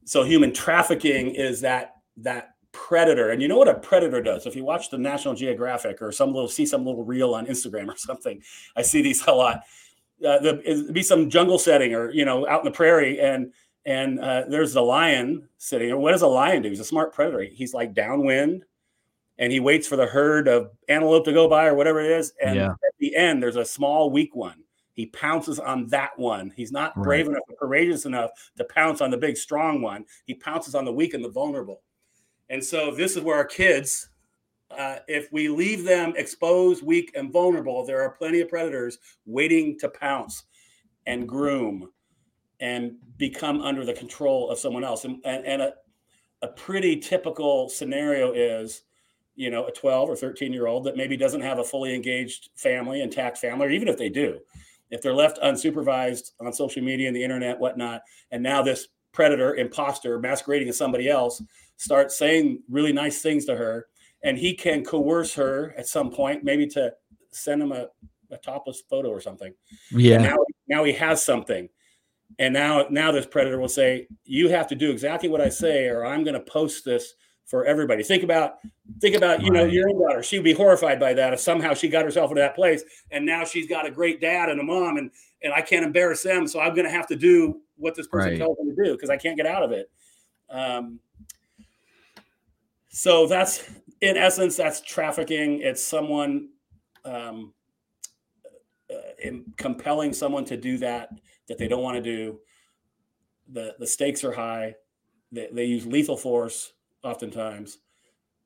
so 0.07 0.23
human 0.23 0.53
trafficking 0.53 1.35
is 1.35 1.59
that 1.61 1.95
that 2.17 2.55
predator. 2.71 3.31
And 3.31 3.41
you 3.41 3.47
know 3.49 3.57
what 3.57 3.67
a 3.67 3.73
predator 3.73 4.21
does? 4.21 4.45
If 4.45 4.55
you 4.55 4.63
watch 4.63 4.89
the 4.89 4.97
national 4.97 5.35
geographic 5.35 6.01
or 6.01 6.13
some 6.13 6.33
little 6.33 6.47
see 6.47 6.65
some 6.65 6.85
little 6.85 7.03
reel 7.03 7.33
on 7.33 7.45
instagram 7.45 7.93
or 7.93 7.97
something 7.97 8.41
i 8.75 8.81
see 8.81 9.01
these 9.01 9.25
a 9.27 9.31
lot. 9.31 9.63
Uh, 10.25 10.39
the, 10.39 10.89
be 10.93 11.03
some 11.03 11.29
jungle 11.29 11.59
setting 11.59 11.93
or 11.93 12.09
you 12.11 12.25
know 12.25 12.47
out 12.47 12.61
in 12.61 12.65
the 12.65 12.71
prairie 12.71 13.19
and 13.19 13.53
and 13.85 14.19
uh, 14.19 14.43
there's 14.49 14.73
the 14.73 14.81
lion 14.81 15.47
sitting 15.57 15.91
or 15.91 15.97
what 15.97 16.11
does 16.11 16.21
a 16.21 16.27
lion 16.27 16.61
do? 16.61 16.69
He's 16.69 16.79
a 16.79 16.85
smart 16.85 17.13
predator. 17.13 17.43
He's 17.43 17.73
like 17.73 17.93
downwind 17.93 18.63
and 19.37 19.51
he 19.51 19.59
waits 19.59 19.87
for 19.87 19.95
the 19.95 20.07
herd 20.07 20.47
of 20.47 20.71
antelope 20.87 21.25
to 21.25 21.33
go 21.33 21.47
by 21.47 21.67
or 21.67 21.75
whatever 21.75 21.99
it 21.99 22.11
is. 22.11 22.33
And 22.43 22.55
yeah. 22.55 22.71
at 22.71 22.93
the 22.99 23.15
end 23.15 23.43
there's 23.43 23.57
a 23.57 23.65
small 23.65 24.09
weak 24.09 24.35
one 24.35 24.63
he 24.97 25.05
pounces 25.05 25.59
on 25.59 25.85
that 25.89 26.17
one. 26.17 26.51
He's 26.55 26.71
not 26.71 26.95
brave 26.95 27.27
enough 27.27 27.43
or 27.47 27.55
courageous 27.55 28.07
enough 28.07 28.31
to 28.57 28.63
pounce 28.63 28.99
on 28.99 29.11
the 29.11 29.17
big, 29.17 29.37
strong 29.37 29.79
one. 29.79 30.05
He 30.25 30.33
pounces 30.33 30.73
on 30.73 30.85
the 30.85 30.91
weak 30.91 31.13
and 31.13 31.23
the 31.23 31.29
vulnerable. 31.29 31.83
And 32.49 32.63
so, 32.63 32.89
this 32.89 33.15
is 33.15 33.21
where 33.21 33.37
our 33.37 33.45
kids, 33.45 34.09
uh, 34.75 34.97
if 35.07 35.31
we 35.31 35.49
leave 35.49 35.83
them 35.83 36.13
exposed, 36.17 36.83
weak, 36.83 37.11
and 37.15 37.31
vulnerable, 37.31 37.85
there 37.85 38.01
are 38.01 38.09
plenty 38.09 38.41
of 38.41 38.49
predators 38.49 38.97
waiting 39.27 39.77
to 39.79 39.87
pounce 39.87 40.45
and 41.05 41.29
groom 41.29 41.91
and 42.59 42.93
become 43.17 43.61
under 43.61 43.85
the 43.85 43.93
control 43.93 44.49
of 44.49 44.57
someone 44.57 44.83
else. 44.83 45.05
And, 45.05 45.19
and, 45.25 45.45
and 45.45 45.61
a, 45.61 45.73
a 46.41 46.47
pretty 46.47 46.99
typical 46.99 47.69
scenario 47.69 48.31
is 48.31 48.81
you 49.35 49.51
know 49.51 49.67
a 49.67 49.71
12 49.71 50.09
or 50.09 50.15
13 50.15 50.51
year 50.51 50.65
old 50.65 50.85
that 50.85 50.97
maybe 50.97 51.15
doesn't 51.15 51.41
have 51.41 51.59
a 51.59 51.63
fully 51.63 51.93
engaged 51.93 52.49
family 52.55 53.03
intact 53.03 53.37
family 53.37 53.67
or 53.67 53.69
even 53.69 53.87
if 53.87 53.95
they 53.95 54.09
do 54.09 54.39
if 54.89 55.01
they're 55.01 55.13
left 55.13 55.39
unsupervised 55.41 56.31
on 56.39 56.53
social 56.53 56.83
media 56.83 57.07
and 57.07 57.15
the 57.15 57.23
internet, 57.23 57.59
whatnot, 57.59 58.01
and 58.31 58.41
now 58.41 58.61
this 58.61 58.87
predator, 59.11 59.55
imposter, 59.55 60.19
masquerading 60.19 60.69
as 60.69 60.77
somebody 60.77 61.09
else, 61.09 61.41
starts 61.77 62.17
saying 62.17 62.61
really 62.69 62.93
nice 62.93 63.21
things 63.21 63.45
to 63.45 63.55
her, 63.55 63.87
and 64.23 64.37
he 64.37 64.53
can 64.53 64.83
coerce 64.83 65.33
her 65.33 65.73
at 65.77 65.87
some 65.87 66.11
point, 66.11 66.43
maybe 66.43 66.67
to 66.67 66.93
send 67.31 67.61
him 67.61 67.71
a, 67.71 67.87
a 68.31 68.37
topless 68.37 68.83
photo 68.89 69.09
or 69.09 69.21
something. 69.21 69.53
Yeah. 69.91 70.17
now, 70.17 70.35
now 70.67 70.83
he 70.83 70.93
has 70.93 71.23
something. 71.23 71.69
And 72.39 72.53
now, 72.53 72.85
now 72.89 73.11
this 73.11 73.25
predator 73.25 73.57
will 73.57 73.69
say, 73.69 74.07
"You 74.25 74.49
have 74.49 74.67
to 74.67 74.75
do 74.75 74.91
exactly 74.91 75.29
what 75.29 75.39
I 75.39 75.47
say, 75.47 75.87
or 75.87 76.05
I'm 76.05 76.25
going 76.25 76.33
to 76.33 76.41
post 76.41 76.83
this 76.83 77.15
for 77.47 77.65
everybody. 77.65 78.03
Think 78.03 78.23
about 78.23 78.57
think 78.99 79.15
about 79.15 79.41
you 79.41 79.49
know 79.49 79.65
your 79.65 79.89
own 79.89 79.99
daughter. 79.99 80.21
She 80.21 80.37
would 80.37 80.43
be 80.43 80.53
horrified 80.53 80.99
by 80.99 81.13
that 81.13 81.33
if 81.33 81.39
somehow 81.39 81.73
she 81.73 81.87
got 81.87 82.05
herself 82.05 82.29
into 82.29 82.41
that 82.41 82.55
place, 82.55 82.83
and 83.09 83.25
now 83.25 83.43
she's 83.43 83.67
got 83.67 83.87
a 83.87 83.91
great 83.91 84.21
dad 84.21 84.49
and 84.49 84.59
a 84.59 84.63
mom, 84.63 84.97
and 84.97 85.09
and 85.41 85.53
I 85.53 85.61
can't 85.61 85.85
embarrass 85.85 86.21
them, 86.23 86.47
so 86.47 86.59
I'm 86.59 86.75
going 86.75 86.85
to 86.85 86.91
have 86.91 87.07
to 87.07 87.15
do 87.15 87.61
what 87.77 87.95
this 87.95 88.07
person 88.07 88.31
right. 88.31 88.37
tells 88.37 88.57
me 88.59 88.75
to 88.75 88.83
do 88.83 88.91
because 88.93 89.09
I 89.09 89.17
can't 89.17 89.37
get 89.37 89.45
out 89.45 89.63
of 89.63 89.71
it. 89.71 89.89
Um, 90.49 90.99
so 92.89 93.27
that's 93.27 93.69
in 94.01 94.17
essence 94.17 94.57
that's 94.57 94.81
trafficking. 94.81 95.61
It's 95.61 95.83
someone 95.83 96.49
um, 97.05 97.53
uh, 98.93 99.29
compelling 99.55 100.11
someone 100.13 100.43
to 100.45 100.57
do 100.57 100.77
that 100.79 101.09
that 101.47 101.57
they 101.57 101.67
don't 101.67 101.83
want 101.83 101.95
to 101.95 102.03
do. 102.03 102.39
The 103.53 103.75
the 103.79 103.87
stakes 103.87 104.25
are 104.25 104.33
high. 104.33 104.75
They, 105.31 105.47
they 105.51 105.65
use 105.65 105.85
lethal 105.85 106.17
force 106.17 106.73
oftentimes, 107.03 107.79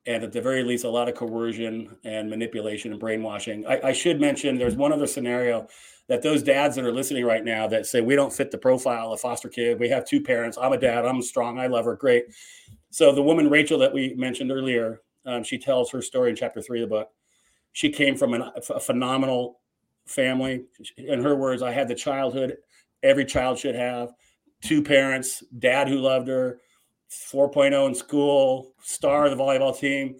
and 0.06 0.24
at 0.24 0.32
the 0.32 0.42
very 0.42 0.64
least, 0.64 0.84
a 0.84 0.90
lot 0.90 1.08
of 1.08 1.16
coercion 1.16 1.96
and 2.04 2.30
manipulation 2.30 2.92
and 2.92 3.00
brainwashing. 3.00 3.66
I, 3.68 3.90
I, 3.90 3.94
should 3.94 4.20
mention 4.20 4.58
there's 4.58 4.76
one 4.76 4.92
other 4.92 5.06
scenario 5.08 5.68
that 6.08 6.24
those 6.24 6.42
dads 6.42 6.76
that 6.76 6.86
are 6.86 6.92
listening 6.92 7.24
right 7.24 7.46
now 7.46 7.68
that 7.68 7.86
say 7.86 8.02
we 8.02 8.16
don't 8.16 8.34
fit 8.34 8.50
the 8.50 8.58
profile 8.58 9.14
of 9.14 9.20
foster 9.20 9.48
kid. 9.48 9.80
We 9.80 9.90
have 9.90 10.08
two 10.08 10.22
parents. 10.22 10.58
I'm 10.60 10.74
a 10.74 10.78
dad. 10.78 11.06
I'm 11.06 11.22
strong. 11.22 11.60
I 11.60 11.68
love 11.68 11.86
her. 11.86 11.96
Great. 11.96 12.26
So 12.90 13.14
the 13.14 13.22
woman 13.22 13.50
Rachel 13.50 13.78
that 13.80 13.94
we 13.94 14.16
mentioned 14.16 14.52
earlier, 14.52 15.02
Um, 15.26 15.44
she 15.44 15.60
tells 15.60 15.92
her 15.92 16.02
story 16.02 16.32
in 16.32 16.36
chapter 16.36 16.62
three 16.62 16.82
of 16.82 16.90
the 16.90 16.96
book. 16.96 17.10
She 17.74 17.90
came 17.90 18.18
from 18.18 18.34
an, 18.34 18.44
a 18.70 18.80
phenomenal 18.80 19.60
family. 20.08 20.66
In 20.98 21.22
her 21.22 21.36
words, 21.36 21.62
I 21.62 21.72
had 21.72 21.88
the 21.88 21.96
childhood 21.96 22.58
every 23.04 23.26
child 23.26 23.60
should 23.60 23.76
have 23.76 24.14
two 24.62 24.84
parents, 24.84 25.44
dad 25.60 25.90
who 25.90 25.98
loved 25.98 26.28
her, 26.28 26.60
4.0 27.12 27.88
in 27.88 27.96
school, 27.96 28.74
star 28.82 29.26
of 29.26 29.38
the 29.38 29.44
volleyball 29.44 29.78
team, 29.78 30.16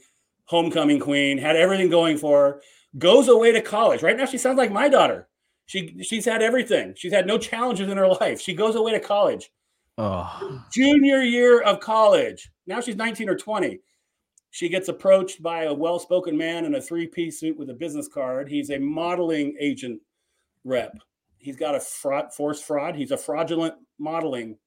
homecoming 0.46 1.00
queen, 1.00 1.38
had 1.38 1.56
everything 1.56 1.90
going 1.90 2.18
for 2.18 2.46
her, 2.46 2.62
goes 2.98 3.30
away 3.30 3.52
to 3.54 3.62
college. 3.62 4.04
Right 4.04 4.18
now, 4.18 4.26
she 4.26 4.38
sounds 4.38 4.58
like 4.58 4.72
my 4.72 4.90
daughter. 4.90 5.28
She 5.66 6.04
she's 6.04 6.26
had 6.26 6.42
everything. 6.42 6.94
She's 6.98 7.14
had 7.14 7.26
no 7.26 7.38
challenges 7.38 7.88
in 7.88 7.98
her 7.98 8.08
life. 8.08 8.42
She 8.42 8.54
goes 8.54 8.76
away 8.76 8.92
to 8.92 9.00
college. 9.00 9.52
Oh. 9.98 10.62
Junior 10.74 11.22
year 11.22 11.62
of 11.62 11.80
college. 11.80 12.52
Now 12.68 12.82
she's 12.82 12.98
19 12.98 13.30
or 13.30 13.38
20. 13.38 13.80
She 14.50 14.68
gets 14.68 14.90
approached 14.90 15.42
by 15.42 15.64
a 15.64 15.74
well-spoken 15.74 16.38
man 16.38 16.66
in 16.66 16.76
a 16.76 16.82
three-piece 16.82 17.40
suit 17.40 17.58
with 17.58 17.70
a 17.70 17.74
business 17.74 18.10
card. 18.10 18.50
He's 18.50 18.70
a 18.70 18.80
modeling 18.80 19.56
agent 19.62 20.02
rep. 20.66 20.94
He's 21.38 21.56
got 21.56 21.76
a 21.76 21.80
fraud, 21.80 22.34
forced 22.34 22.66
fraud. 22.66 22.96
He's 22.96 23.12
a 23.12 23.18
fraudulent 23.18 23.76
modeling 23.98 24.58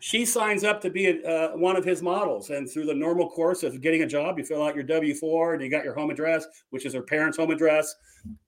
she 0.00 0.24
signs 0.26 0.62
up 0.62 0.80
to 0.82 0.90
be 0.90 1.06
a, 1.06 1.22
uh, 1.22 1.56
one 1.56 1.76
of 1.76 1.84
his 1.84 2.02
models. 2.02 2.50
And 2.50 2.70
through 2.70 2.86
the 2.86 2.94
normal 2.94 3.30
course 3.30 3.62
of 3.62 3.80
getting 3.80 4.02
a 4.02 4.06
job, 4.06 4.38
you 4.38 4.44
fill 4.44 4.62
out 4.62 4.74
your 4.74 4.84
W 4.84 5.14
4 5.14 5.54
and 5.54 5.62
you 5.62 5.70
got 5.70 5.84
your 5.84 5.94
home 5.94 6.10
address, 6.10 6.46
which 6.70 6.84
is 6.84 6.92
her 6.92 7.02
parents' 7.02 7.38
home 7.38 7.50
address, 7.50 7.94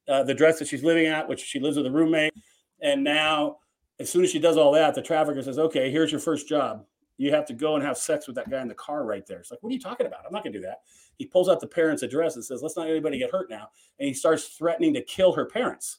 uh, 0.09 0.22
the 0.22 0.32
address 0.32 0.59
that 0.59 0.68
she's 0.68 0.84
living 0.84 1.07
at, 1.07 1.26
which 1.26 1.40
she 1.40 1.59
lives 1.59 1.76
with 1.76 1.86
a 1.86 1.90
roommate. 1.90 2.34
And 2.80 3.03
now, 3.03 3.59
as 3.99 4.11
soon 4.11 4.24
as 4.24 4.30
she 4.30 4.38
does 4.38 4.57
all 4.57 4.72
that, 4.72 4.94
the 4.94 5.03
trafficker 5.03 5.42
says, 5.42 5.59
Okay, 5.59 5.90
here's 5.90 6.12
your 6.12 6.20
first 6.20 6.49
job. 6.49 6.84
You 7.16 7.32
have 7.32 7.46
to 7.46 7.55
go 7.55 7.74
and 7.74 7.84
have 7.84 7.96
sex 7.96 8.26
with 8.26 8.36
that 8.36 8.49
guy 8.49 8.61
in 8.61 8.68
the 8.68 8.74
car 8.74 9.05
right 9.05 9.26
there. 9.26 9.38
It's 9.38 9.51
like, 9.51 9.62
What 9.62 9.70
are 9.70 9.74
you 9.74 9.80
talking 9.80 10.07
about? 10.07 10.20
I'm 10.26 10.32
not 10.32 10.44
going 10.44 10.53
to 10.53 10.59
do 10.59 10.66
that. 10.66 10.82
He 11.16 11.26
pulls 11.26 11.49
out 11.49 11.61
the 11.61 11.66
parents' 11.66 12.03
address 12.03 12.36
and 12.36 12.44
says, 12.44 12.62
Let's 12.62 12.76
not 12.76 12.88
anybody 12.88 13.18
get 13.18 13.30
hurt 13.30 13.49
now. 13.49 13.70
And 13.99 14.07
he 14.07 14.14
starts 14.14 14.49
threatening 14.49 14.92
to 14.94 15.03
kill 15.03 15.32
her 15.32 15.46
parents 15.46 15.99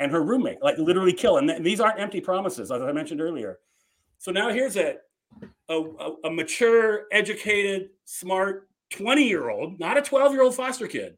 and 0.00 0.10
her 0.10 0.22
roommate, 0.22 0.62
like 0.62 0.76
literally 0.78 1.12
kill. 1.12 1.38
And 1.38 1.48
th- 1.48 1.62
these 1.62 1.78
aren't 1.78 2.00
empty 2.00 2.20
promises, 2.20 2.72
as 2.72 2.82
I 2.82 2.90
mentioned 2.90 3.20
earlier 3.20 3.60
so 4.18 4.30
now 4.30 4.50
here's 4.50 4.76
a, 4.76 4.96
a, 5.68 5.82
a 6.24 6.30
mature, 6.30 7.04
educated, 7.12 7.90
smart 8.04 8.68
20 8.90 9.26
year 9.26 9.50
old, 9.50 9.78
not 9.80 9.96
a 9.96 10.02
12 10.02 10.32
year 10.32 10.42
old 10.42 10.54
foster 10.54 10.86
kid. 10.86 11.16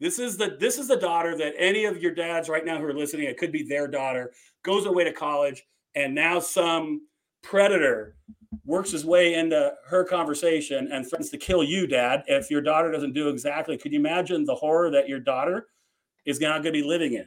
This 0.00 0.18
is 0.18 0.36
the 0.36 0.56
this 0.60 0.78
is 0.78 0.86
the 0.86 0.96
daughter 0.96 1.36
that 1.36 1.54
any 1.58 1.84
of 1.84 2.00
your 2.00 2.14
dads 2.14 2.48
right 2.48 2.64
now 2.64 2.78
who 2.78 2.84
are 2.84 2.94
listening, 2.94 3.26
it 3.26 3.36
could 3.36 3.50
be 3.50 3.64
their 3.64 3.88
daughter, 3.88 4.32
goes 4.62 4.86
away 4.86 5.04
to 5.04 5.12
college, 5.12 5.64
and 5.96 6.14
now 6.14 6.38
some 6.38 7.02
predator 7.42 8.14
works 8.64 8.92
his 8.92 9.04
way 9.04 9.34
into 9.34 9.72
her 9.86 10.04
conversation 10.04 10.88
and 10.92 11.08
threatens 11.08 11.30
to 11.30 11.38
kill 11.38 11.62
you, 11.62 11.86
dad, 11.86 12.22
if 12.26 12.50
your 12.50 12.60
daughter 12.60 12.90
doesn't 12.92 13.12
do 13.12 13.28
exactly. 13.28 13.76
Could 13.76 13.92
you 13.92 13.98
imagine 13.98 14.44
the 14.44 14.54
horror 14.54 14.90
that 14.90 15.08
your 15.08 15.20
daughter 15.20 15.66
is 16.24 16.40
not 16.40 16.62
going 16.62 16.74
to 16.74 16.82
be 16.82 16.86
living 16.86 17.14
in? 17.14 17.26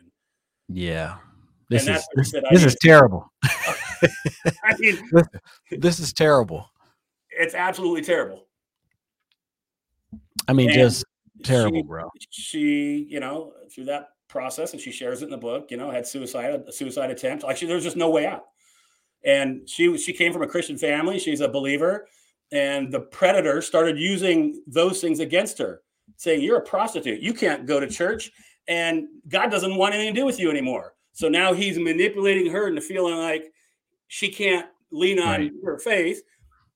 Yeah. 0.70 1.18
This 1.70 1.88
is 1.88 2.06
this, 2.16 2.34
this 2.52 2.64
is 2.64 2.76
terrible. 2.82 3.32
Uh, 3.44 3.74
I 4.64 4.76
mean, 4.80 5.10
this, 5.72 6.00
is 6.00 6.14
terrible. 6.14 6.70
It's 7.30 7.56
absolutely 7.56 8.02
terrible. 8.02 8.48
I 10.48 10.54
mean, 10.54 10.70
and 10.70 10.80
just 10.80 11.06
terrible, 11.44 11.80
she, 11.80 11.84
bro. 11.84 12.10
She, 12.30 13.08
you 13.10 13.20
know, 13.20 13.54
through 13.74 13.86
that 13.86 14.10
process, 14.28 14.74
and 14.74 14.82
she 14.82 14.92
shares 14.92 15.22
it 15.22 15.26
in 15.26 15.32
the 15.32 15.38
book. 15.38 15.72
You 15.72 15.78
know, 15.78 15.92
had 15.92 16.08
suicide, 16.08 16.64
a 16.68 16.72
suicide 16.72 17.12
attempt. 17.12 17.44
Actually, 17.48 17.68
there's 17.70 17.84
just 17.84 17.98
no 17.98 18.10
way 18.10 18.26
out. 18.26 18.46
And 19.24 19.70
she 19.70 19.98
she 19.98 20.14
came 20.14 20.34
from 20.34 20.42
a 20.42 20.48
Christian 20.48 20.78
family. 20.78 21.20
She's 21.20 21.42
a 21.42 21.48
believer, 21.48 22.08
and 22.52 22.92
the 22.92 23.02
predator 23.02 23.62
started 23.62 24.00
using 24.00 24.64
those 24.66 25.00
things 25.00 25.20
against 25.20 25.60
her, 25.60 25.84
saying, 26.18 26.42
"You're 26.42 26.58
a 26.58 26.66
prostitute. 26.66 27.22
You 27.22 27.34
can't 27.34 27.68
go 27.68 27.80
to 27.80 27.88
church, 27.88 28.32
and 28.68 29.08
God 29.28 29.52
doesn't 29.52 29.76
want 29.76 29.94
anything 29.94 30.16
to 30.16 30.22
do 30.22 30.26
with 30.26 30.40
you 30.40 30.50
anymore." 30.50 30.96
So 31.14 31.30
now 31.30 31.54
he's 31.54 31.78
manipulating 31.78 32.52
her 32.52 32.68
into 32.68 32.82
feeling 32.82 33.18
like 33.18 33.52
she 34.12 34.28
can't 34.28 34.68
lean 34.92 35.20
on 35.20 35.40
right. 35.40 35.52
her 35.64 35.80
faith. 35.80 36.22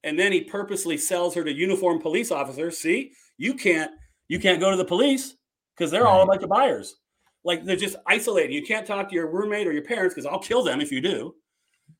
And 0.05 0.17
then 0.17 0.31
he 0.31 0.41
purposely 0.41 0.97
sells 0.97 1.35
her 1.35 1.43
to 1.43 1.51
uniformed 1.51 2.01
police 2.01 2.31
officers. 2.31 2.77
See 2.77 3.11
you 3.37 3.53
can't 3.53 3.91
you 4.29 4.39
can't 4.39 4.61
go 4.61 4.71
to 4.71 4.77
the 4.77 4.85
police 4.85 5.35
because 5.75 5.91
they're 5.91 6.03
right. 6.03 6.09
all 6.09 6.23
a 6.23 6.25
bunch 6.25 6.43
of 6.43 6.49
buyers. 6.49 6.95
Like 7.43 7.65
they're 7.65 7.75
just 7.75 7.97
isolated 8.07 8.53
you 8.53 8.63
can't 8.63 8.87
talk 8.87 9.09
to 9.09 9.15
your 9.15 9.27
roommate 9.27 9.67
or 9.67 9.73
your 9.73 9.83
parents 9.83 10.15
because 10.15 10.25
i'll 10.25 10.39
kill 10.39 10.63
them 10.63 10.79
if 10.79 10.93
you 10.93 11.01
do. 11.01 11.35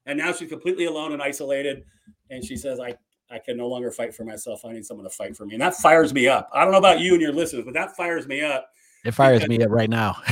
And 0.06 0.18
now 0.18 0.32
she's 0.32 0.50
completely 0.50 0.86
alone 0.86 1.12
and 1.12 1.22
isolated. 1.22 1.84
And 2.30 2.44
she 2.44 2.56
says 2.56 2.80
i 2.80 2.96
i 3.30 3.38
can 3.38 3.58
no 3.58 3.68
longer 3.68 3.92
fight 3.92 4.16
for 4.16 4.24
myself. 4.24 4.64
I 4.64 4.72
need 4.72 4.86
someone 4.86 5.04
to 5.04 5.10
fight 5.10 5.36
for 5.36 5.46
me. 5.46 5.56
And 5.56 5.62
that 5.62 5.76
fires 5.76 6.14
me 6.14 6.30
up. 6.30 6.50
I 6.54 6.64
don't 6.64 6.72
know 6.72 6.78
about 6.78 7.02
you 7.02 7.12
and 7.12 7.22
your 7.22 7.34
listeners 7.34 7.66
but 7.66 7.74
that 7.74 7.98
fires 7.98 8.26
me 8.26 8.42
up. 8.42 8.70
It 9.04 9.12
fires 9.12 9.46
me 9.50 9.62
up 9.62 9.70
right 9.70 9.90
now. 9.90 10.16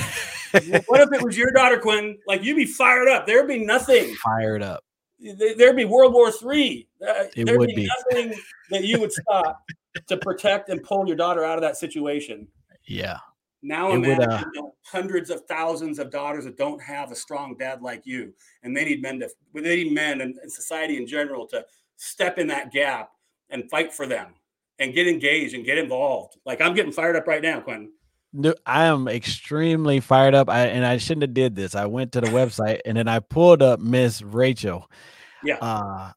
What 0.85 1.01
if 1.01 1.11
it 1.11 1.23
was 1.23 1.35
your 1.35 1.49
daughter 1.49 1.79
quinn 1.79 2.15
like 2.27 2.43
you'd 2.43 2.55
be 2.55 2.65
fired 2.67 3.07
up. 3.07 3.25
There'd 3.25 3.47
be 3.47 3.65
nothing. 3.65 4.13
Fired 4.23 4.61
up 4.61 4.83
there'd 5.23 5.75
be 5.75 5.85
World 5.85 6.13
War 6.13 6.31
Three. 6.31 6.87
Uh, 7.01 7.25
it 7.35 7.45
there'd 7.45 7.59
would 7.59 7.67
be, 7.67 7.75
be 7.75 7.89
nothing 8.09 8.33
that 8.69 8.83
you 8.83 8.99
would 8.99 9.11
stop 9.21 9.63
to 10.07 10.17
protect 10.17 10.69
and 10.69 10.83
pull 10.83 11.07
your 11.07 11.15
daughter 11.15 11.43
out 11.43 11.57
of 11.57 11.61
that 11.61 11.77
situation. 11.77 12.47
Yeah. 12.85 13.17
Now 13.61 13.91
it 13.91 13.95
imagine 13.95 14.29
would, 14.29 14.57
uh, 14.57 14.69
hundreds 14.85 15.29
of 15.29 15.45
thousands 15.45 15.97
of 15.97 16.11
daughters 16.11 16.43
that 16.43 16.57
don't 16.57 16.81
have 16.81 17.11
a 17.11 17.15
strong 17.15 17.55
dad 17.57 17.81
like 17.81 18.05
you, 18.05 18.33
and 18.63 18.75
they 18.75 18.83
need 18.83 19.01
men 19.01 19.19
to, 19.19 19.29
they 19.53 19.83
need 19.83 19.93
men 19.93 20.21
and, 20.21 20.35
and 20.37 20.51
society 20.51 20.97
in 20.97 21.07
general 21.07 21.47
to 21.47 21.65
step 21.95 22.37
in 22.37 22.47
that 22.47 22.71
gap 22.71 23.11
and 23.49 23.69
fight 23.69 23.93
for 23.93 24.05
them 24.05 24.33
and 24.79 24.93
get 24.93 25.07
engaged 25.07 25.53
and 25.53 25.65
get 25.65 25.77
involved. 25.77 26.37
Like 26.45 26.59
I'm 26.59 26.73
getting 26.73 26.91
fired 26.91 27.15
up 27.15 27.25
right 27.25 27.41
now, 27.41 27.61
Quentin. 27.61 27.91
I 28.65 28.85
am 28.85 29.07
extremely 29.07 29.99
fired 29.99 30.33
up. 30.33 30.49
I 30.49 30.65
and 30.65 30.85
I 30.85 30.97
shouldn't 30.97 31.21
have 31.21 31.33
did 31.33 31.55
this. 31.55 31.75
I 31.75 31.85
went 31.85 32.11
to 32.13 32.21
the 32.21 32.27
website 32.27 32.81
and 32.85 32.97
then 32.97 33.07
I 33.07 33.19
pulled 33.19 33.61
up 33.61 33.79
Miss 33.79 34.21
Rachel. 34.21 34.89
Yeah. 35.43 35.57
Uh, 35.57 36.11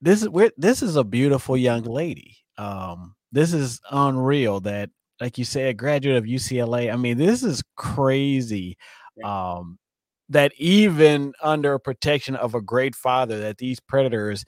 this 0.00 0.22
is 0.22 0.28
where 0.28 0.50
this 0.56 0.82
is 0.82 0.96
a 0.96 1.04
beautiful 1.04 1.56
young 1.56 1.82
lady. 1.82 2.36
Um, 2.56 3.14
this 3.32 3.52
is 3.52 3.80
unreal 3.90 4.60
that, 4.60 4.90
like 5.20 5.38
you 5.38 5.44
said, 5.44 5.68
a 5.68 5.74
graduate 5.74 6.16
of 6.16 6.24
UCLA. 6.24 6.92
I 6.92 6.96
mean, 6.96 7.18
this 7.18 7.42
is 7.42 7.62
crazy. 7.76 8.76
Um, 9.24 9.78
that 10.28 10.52
even 10.58 11.32
under 11.42 11.78
protection 11.78 12.36
of 12.36 12.54
a 12.54 12.60
great 12.60 12.94
father, 12.94 13.40
that 13.40 13.58
these 13.58 13.80
predators 13.80 14.44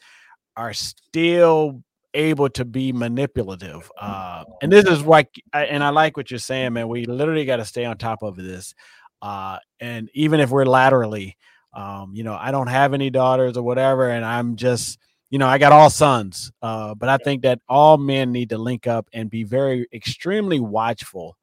are 0.56 0.72
still 0.72 1.82
able 2.14 2.48
to 2.50 2.64
be 2.64 2.92
manipulative. 2.92 3.90
Uh, 3.98 4.44
and 4.62 4.70
this 4.70 4.84
is 4.84 5.02
why, 5.02 5.26
and 5.52 5.82
I 5.82 5.88
like 5.90 6.16
what 6.16 6.30
you're 6.30 6.38
saying, 6.38 6.74
man. 6.74 6.88
We 6.88 7.04
literally 7.06 7.44
got 7.44 7.56
to 7.56 7.64
stay 7.64 7.84
on 7.84 7.98
top 7.98 8.22
of 8.22 8.36
this. 8.36 8.74
Uh, 9.22 9.58
and 9.80 10.10
even 10.14 10.40
if 10.40 10.50
we're 10.50 10.64
laterally, 10.64 11.36
um, 11.72 12.12
you 12.14 12.24
know, 12.24 12.34
I 12.34 12.50
don't 12.50 12.66
have 12.66 12.94
any 12.94 13.10
daughters 13.10 13.56
or 13.56 13.62
whatever, 13.62 14.10
and 14.10 14.24
I'm 14.24 14.56
just, 14.56 14.98
you 15.30 15.38
know, 15.38 15.46
I 15.46 15.58
got 15.58 15.72
all 15.72 15.90
sons. 15.90 16.50
Uh, 16.60 16.94
but 16.94 17.08
I 17.08 17.16
think 17.18 17.42
that 17.42 17.60
all 17.68 17.96
men 17.96 18.32
need 18.32 18.50
to 18.50 18.58
link 18.58 18.86
up 18.86 19.08
and 19.12 19.30
be 19.30 19.44
very 19.44 19.86
extremely 19.92 20.60
watchful 20.60 21.36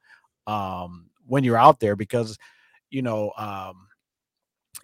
um, 0.46 1.10
when 1.26 1.44
you're 1.44 1.58
out 1.58 1.80
there 1.80 1.96
because, 1.96 2.38
you 2.90 3.02
know, 3.02 3.32
um, 3.38 3.88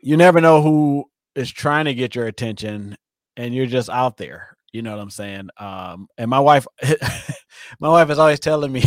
you 0.01 0.17
never 0.17 0.41
know 0.41 0.61
who 0.61 1.05
is 1.35 1.51
trying 1.51 1.85
to 1.85 1.93
get 1.93 2.15
your 2.15 2.27
attention 2.27 2.97
and 3.37 3.53
you're 3.55 3.65
just 3.65 3.89
out 3.89 4.17
there 4.17 4.53
you 4.73 4.81
know 4.81 4.91
what 4.91 5.01
I'm 5.01 5.11
saying? 5.11 5.49
Um, 5.57 6.07
and 6.17 6.29
my 6.29 6.39
wife, 6.39 6.65
my 7.79 7.89
wife 7.89 8.09
is 8.09 8.19
always 8.19 8.39
telling 8.39 8.71
me, 8.71 8.83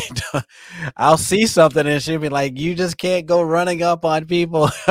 I'll 0.96 1.18
see 1.18 1.46
something 1.46 1.86
and 1.86 2.02
she'll 2.02 2.18
be 2.18 2.28
like, 2.28 2.58
"You 2.58 2.74
just 2.74 2.98
can't 2.98 3.26
go 3.26 3.42
running 3.42 3.82
up 3.82 4.04
on 4.04 4.26
people. 4.26 4.70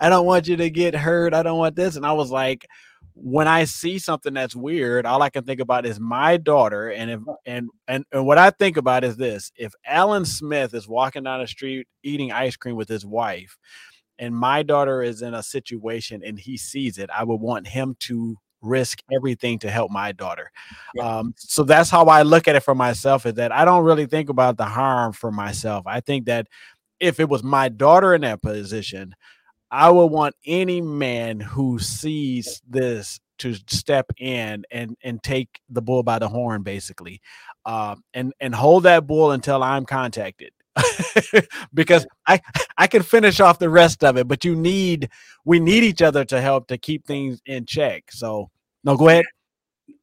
I 0.00 0.08
don't 0.08 0.26
want 0.26 0.48
you 0.48 0.56
to 0.56 0.70
get 0.70 0.94
hurt. 0.94 1.34
I 1.34 1.42
don't 1.42 1.58
want 1.58 1.76
this." 1.76 1.96
And 1.96 2.06
I 2.06 2.12
was 2.12 2.30
like, 2.30 2.66
when 3.14 3.46
I 3.46 3.64
see 3.64 3.98
something 3.98 4.32
that's 4.34 4.56
weird, 4.56 5.06
all 5.06 5.22
I 5.22 5.30
can 5.30 5.44
think 5.44 5.60
about 5.60 5.86
is 5.86 6.00
my 6.00 6.36
daughter. 6.36 6.90
And 6.90 7.10
if 7.10 7.20
and 7.46 7.68
and, 7.86 8.04
and 8.12 8.26
what 8.26 8.38
I 8.38 8.50
think 8.50 8.76
about 8.76 9.04
is 9.04 9.16
this: 9.16 9.52
if 9.56 9.72
Alan 9.86 10.24
Smyth 10.24 10.74
is 10.74 10.88
walking 10.88 11.24
down 11.24 11.40
the 11.40 11.46
street 11.46 11.86
eating 12.02 12.32
ice 12.32 12.56
cream 12.56 12.76
with 12.76 12.88
his 12.88 13.04
wife, 13.04 13.58
and 14.18 14.34
my 14.34 14.62
daughter 14.62 15.02
is 15.02 15.22
in 15.22 15.34
a 15.34 15.42
situation 15.42 16.22
and 16.24 16.38
he 16.38 16.56
sees 16.56 16.98
it, 16.98 17.10
I 17.10 17.24
would 17.24 17.40
want 17.40 17.68
him 17.68 17.96
to 18.00 18.36
risk 18.62 19.00
everything 19.14 19.58
to 19.60 19.70
help 19.70 19.90
my 19.90 20.12
daughter. 20.12 20.50
Yeah. 20.94 21.18
Um, 21.18 21.34
so 21.36 21.64
that's 21.64 21.90
how 21.90 22.06
I 22.06 22.22
look 22.22 22.48
at 22.48 22.56
it 22.56 22.62
for 22.62 22.74
myself 22.74 23.26
is 23.26 23.34
that 23.34 23.52
I 23.52 23.64
don't 23.64 23.84
really 23.84 24.06
think 24.06 24.28
about 24.28 24.56
the 24.56 24.64
harm 24.64 25.12
for 25.12 25.30
myself. 25.30 25.86
I 25.86 26.00
think 26.00 26.26
that 26.26 26.46
if 27.00 27.20
it 27.20 27.28
was 27.28 27.42
my 27.42 27.68
daughter 27.68 28.14
in 28.14 28.20
that 28.22 28.42
position, 28.42 29.14
I 29.70 29.90
would 29.90 30.06
want 30.06 30.34
any 30.46 30.80
man 30.80 31.40
who 31.40 31.78
sees 31.78 32.62
this 32.68 33.20
to 33.38 33.54
step 33.66 34.06
in 34.18 34.64
and 34.70 34.96
and 35.02 35.20
take 35.22 35.60
the 35.68 35.82
bull 35.82 36.02
by 36.02 36.18
the 36.18 36.28
horn, 36.28 36.62
basically, 36.62 37.20
um, 37.64 38.04
and 38.14 38.32
and 38.38 38.54
hold 38.54 38.84
that 38.84 39.06
bull 39.06 39.32
until 39.32 39.62
I'm 39.62 39.84
contacted. 39.84 40.52
because 41.74 42.06
I 42.26 42.40
I 42.78 42.86
can 42.86 43.02
finish 43.02 43.40
off 43.40 43.58
the 43.58 43.68
rest 43.68 44.02
of 44.04 44.16
it, 44.16 44.28
but 44.28 44.44
you 44.44 44.54
need 44.54 45.10
we 45.44 45.60
need 45.60 45.84
each 45.84 46.02
other 46.02 46.24
to 46.26 46.40
help 46.40 46.68
to 46.68 46.78
keep 46.78 47.06
things 47.06 47.40
in 47.46 47.66
check. 47.66 48.04
So 48.10 48.50
no, 48.84 48.96
go 48.96 49.08
ahead. 49.08 49.24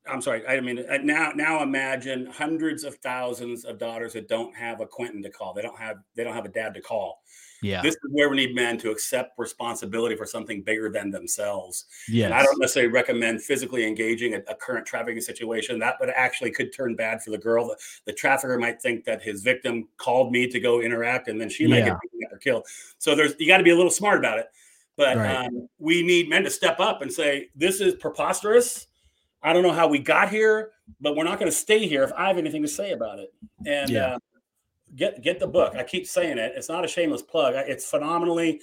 I'm 0.07 0.21
sorry. 0.21 0.45
I 0.47 0.59
mean, 0.59 0.79
uh, 0.79 0.97
now 1.03 1.31
now 1.35 1.61
imagine 1.63 2.27
hundreds 2.27 2.83
of 2.83 2.95
thousands 2.97 3.65
of 3.65 3.77
daughters 3.77 4.13
that 4.13 4.27
don't 4.27 4.55
have 4.55 4.81
a 4.81 4.85
Quentin 4.85 5.21
to 5.23 5.29
call. 5.29 5.53
They 5.53 5.61
don't 5.61 5.79
have 5.79 5.97
they 6.15 6.23
don't 6.23 6.33
have 6.33 6.45
a 6.45 6.49
dad 6.49 6.73
to 6.75 6.81
call. 6.81 7.21
Yeah. 7.61 7.81
This 7.81 7.95
is 7.95 8.01
where 8.11 8.29
we 8.29 8.37
need 8.37 8.55
men 8.55 8.77
to 8.79 8.91
accept 8.91 9.37
responsibility 9.37 10.15
for 10.15 10.25
something 10.25 10.61
bigger 10.61 10.89
than 10.89 11.11
themselves. 11.11 11.85
Yeah. 12.07 12.37
I 12.37 12.43
don't 12.43 12.59
necessarily 12.59 12.91
recommend 12.91 13.41
physically 13.41 13.85
engaging 13.85 14.35
a, 14.35 14.39
a, 14.47 14.55
current 14.55 14.85
trafficking 14.85 15.21
situation. 15.21 15.79
That 15.79 15.95
would 15.99 16.09
actually 16.09 16.51
could 16.51 16.73
turn 16.73 16.95
bad 16.95 17.21
for 17.21 17.31
the 17.31 17.37
girl. 17.37 17.67
The, 17.67 17.77
the, 18.05 18.13
trafficker 18.13 18.57
might 18.57 18.81
think 18.81 19.03
that 19.05 19.21
his 19.21 19.41
victim 19.41 19.87
called 19.97 20.31
me 20.31 20.47
to 20.47 20.59
go 20.59 20.81
interact, 20.81 21.27
and 21.27 21.39
then 21.39 21.49
she 21.49 21.67
might 21.67 21.79
yeah. 21.79 21.97
get 22.19 22.33
or 22.33 22.37
killed. 22.37 22.65
So 22.97 23.15
there's 23.15 23.33
you 23.39 23.47
got 23.47 23.57
to 23.57 23.63
be 23.63 23.71
a 23.71 23.75
little 23.75 23.91
smart 23.91 24.19
about 24.19 24.39
it. 24.39 24.47
But 24.95 25.17
right. 25.17 25.45
um, 25.45 25.69
we 25.77 26.03
need 26.03 26.29
men 26.29 26.43
to 26.43 26.49
step 26.49 26.79
up 26.79 27.01
and 27.01 27.11
say, 27.11 27.49
"This 27.55 27.79
is 27.79 27.95
preposterous. 27.95 28.87
I 29.41 29.53
don't 29.53 29.63
know 29.63 29.71
how 29.71 29.87
we 29.87 29.99
got 29.99 30.29
here, 30.29 30.71
but 30.99 31.15
we're 31.15 31.23
not 31.23 31.39
going 31.39 31.49
to 31.49 31.57
stay 31.57 31.87
here 31.87 32.03
if 32.03 32.11
I 32.17 32.27
have 32.27 32.37
anything 32.37 32.61
to 32.61 32.67
say 32.67 32.91
about 32.91 33.19
it." 33.19 33.33
And 33.65 33.89
yeah. 33.89 34.15
uh, 34.15 34.19
get 34.95 35.21
get 35.21 35.39
the 35.39 35.47
book. 35.47 35.75
I 35.75 35.83
keep 35.83 36.07
saying 36.07 36.37
it. 36.37 36.53
It's 36.55 36.69
not 36.69 36.85
a 36.85 36.87
shameless 36.87 37.21
plug. 37.21 37.53
It's 37.55 37.89
phenomenally. 37.89 38.61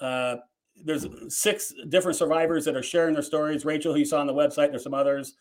Uh, 0.00 0.36
there's 0.76 1.06
six 1.28 1.72
different 1.88 2.16
survivors 2.16 2.64
that 2.64 2.76
are 2.76 2.82
sharing 2.82 3.14
their 3.14 3.22
stories. 3.22 3.64
Rachel, 3.64 3.92
who 3.92 4.00
you 4.00 4.04
saw 4.04 4.20
on 4.20 4.26
the 4.26 4.34
website, 4.34 4.70
there's 4.70 4.82
some 4.82 4.94
others. 4.94 5.34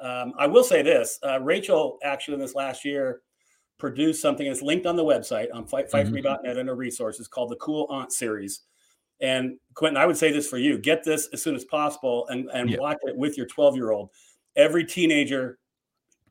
Um, 0.00 0.32
I 0.38 0.46
will 0.46 0.64
say 0.64 0.82
this: 0.82 1.18
uh, 1.26 1.40
Rachel 1.40 1.98
actually 2.02 2.34
in 2.34 2.40
this 2.40 2.54
last 2.54 2.84
year 2.84 3.20
produced 3.78 4.20
something 4.20 4.46
that's 4.46 4.62
linked 4.62 4.86
on 4.86 4.96
the 4.96 5.04
website 5.04 5.48
on 5.54 5.66
fight, 5.66 5.90
fightforme.net 5.90 6.40
mm-hmm. 6.44 6.58
under 6.58 6.74
resources 6.74 7.28
called 7.28 7.50
the 7.50 7.56
Cool 7.56 7.86
Aunt 7.90 8.12
series. 8.12 8.60
And 9.20 9.58
Quentin, 9.74 9.96
I 9.96 10.06
would 10.06 10.16
say 10.16 10.32
this 10.32 10.48
for 10.48 10.58
you: 10.58 10.78
get 10.78 11.04
this 11.04 11.28
as 11.32 11.42
soon 11.42 11.54
as 11.54 11.64
possible 11.64 12.26
and 12.28 12.48
and 12.52 12.70
yeah. 12.70 12.78
watch 12.78 12.98
it 13.02 13.16
with 13.16 13.36
your 13.36 13.46
12 13.46 13.76
year 13.76 13.90
old. 13.90 14.10
Every 14.56 14.84
teenager, 14.84 15.58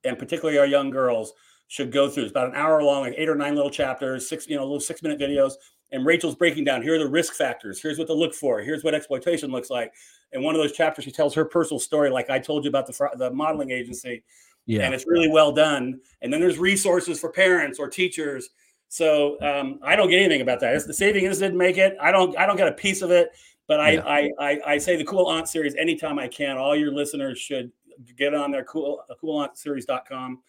and 0.04 0.18
particularly 0.18 0.58
our 0.58 0.66
young 0.66 0.90
girls, 0.90 1.34
should 1.70 1.92
go 1.92 2.10
through. 2.10 2.24
It's 2.24 2.32
about 2.32 2.50
an 2.50 2.56
hour 2.56 2.84
long, 2.84 3.02
like 3.02 3.14
eight 3.16 3.30
or 3.30 3.36
nine 3.36 3.56
little 3.56 3.70
chapters, 3.70 4.28
six, 4.28 4.48
you 4.48 4.58
know, 4.58 4.64
little 4.64 4.80
six 4.80 5.02
minute 5.04 5.20
videos. 5.20 5.54
And 5.92 6.04
Rachel's 6.06 6.36
breaking 6.36 6.64
down 6.64 6.82
here 6.82 6.96
are 6.96 7.00
the 7.00 7.08
risk 7.08 7.36
factors. 7.36 7.80
Here's 7.80 7.98
what 7.98 8.08
to 8.08 8.14
look 8.14 8.34
for. 8.34 8.60
Here's 8.60 8.84
what 8.84 8.96
exploitation 8.96 9.52
looks 9.52 9.70
like. 9.70 9.94
And 10.34 10.44
one 10.44 10.56
of 10.56 10.62
those 10.62 10.72
chapters, 10.72 11.06
she 11.06 11.12
tells 11.12 11.34
her 11.36 11.46
personal 11.46 11.80
story, 11.80 12.10
like 12.10 12.32
I 12.32 12.40
told 12.40 12.64
you 12.64 12.70
about 12.70 12.88
the, 12.88 13.10
the 13.18 13.32
modeling 13.32 13.70
agency. 13.70 14.24
Yeah. 14.66 14.82
And 14.82 14.96
it's 14.96 15.06
really 15.08 15.30
well 15.30 15.52
done. 15.52 16.00
And 16.22 16.34
then 16.34 16.40
there's 16.40 16.58
resources 16.58 17.20
for 17.20 17.32
parents 17.32 17.78
or 17.78 17.88
teachers. 17.88 18.50
So 18.88 19.40
um, 19.42 19.80
I 19.84 19.96
don't 19.96 20.10
get 20.10 20.20
anything 20.20 20.42
about 20.42 20.60
that. 20.62 20.74
It's 20.74 20.88
the 20.88 20.94
saving 20.94 21.26
is 21.26 21.38
didn't 21.38 21.58
make 21.58 21.78
it. 21.78 21.96
I 22.02 22.12
don't 22.12 22.36
I 22.38 22.48
don't 22.48 22.58
get 22.58 22.68
a 22.68 22.74
piece 22.74 23.04
of 23.04 23.12
it. 23.12 23.30
But 23.68 23.80
I, 23.80 23.92
yeah. 23.92 24.04
I, 24.06 24.32
I 24.40 24.60
I 24.66 24.78
say 24.80 24.96
the 24.96 25.04
cool 25.04 25.28
aunt 25.28 25.48
series 25.48 25.76
anytime 25.76 26.18
I 26.18 26.28
can. 26.28 26.58
All 26.58 26.76
your 26.76 26.92
listeners 26.92 27.38
should 27.38 27.72
get 28.18 28.34
on 28.34 28.50
their 28.50 28.64
cool 28.64 29.04
coolauntseries.com 29.22 30.40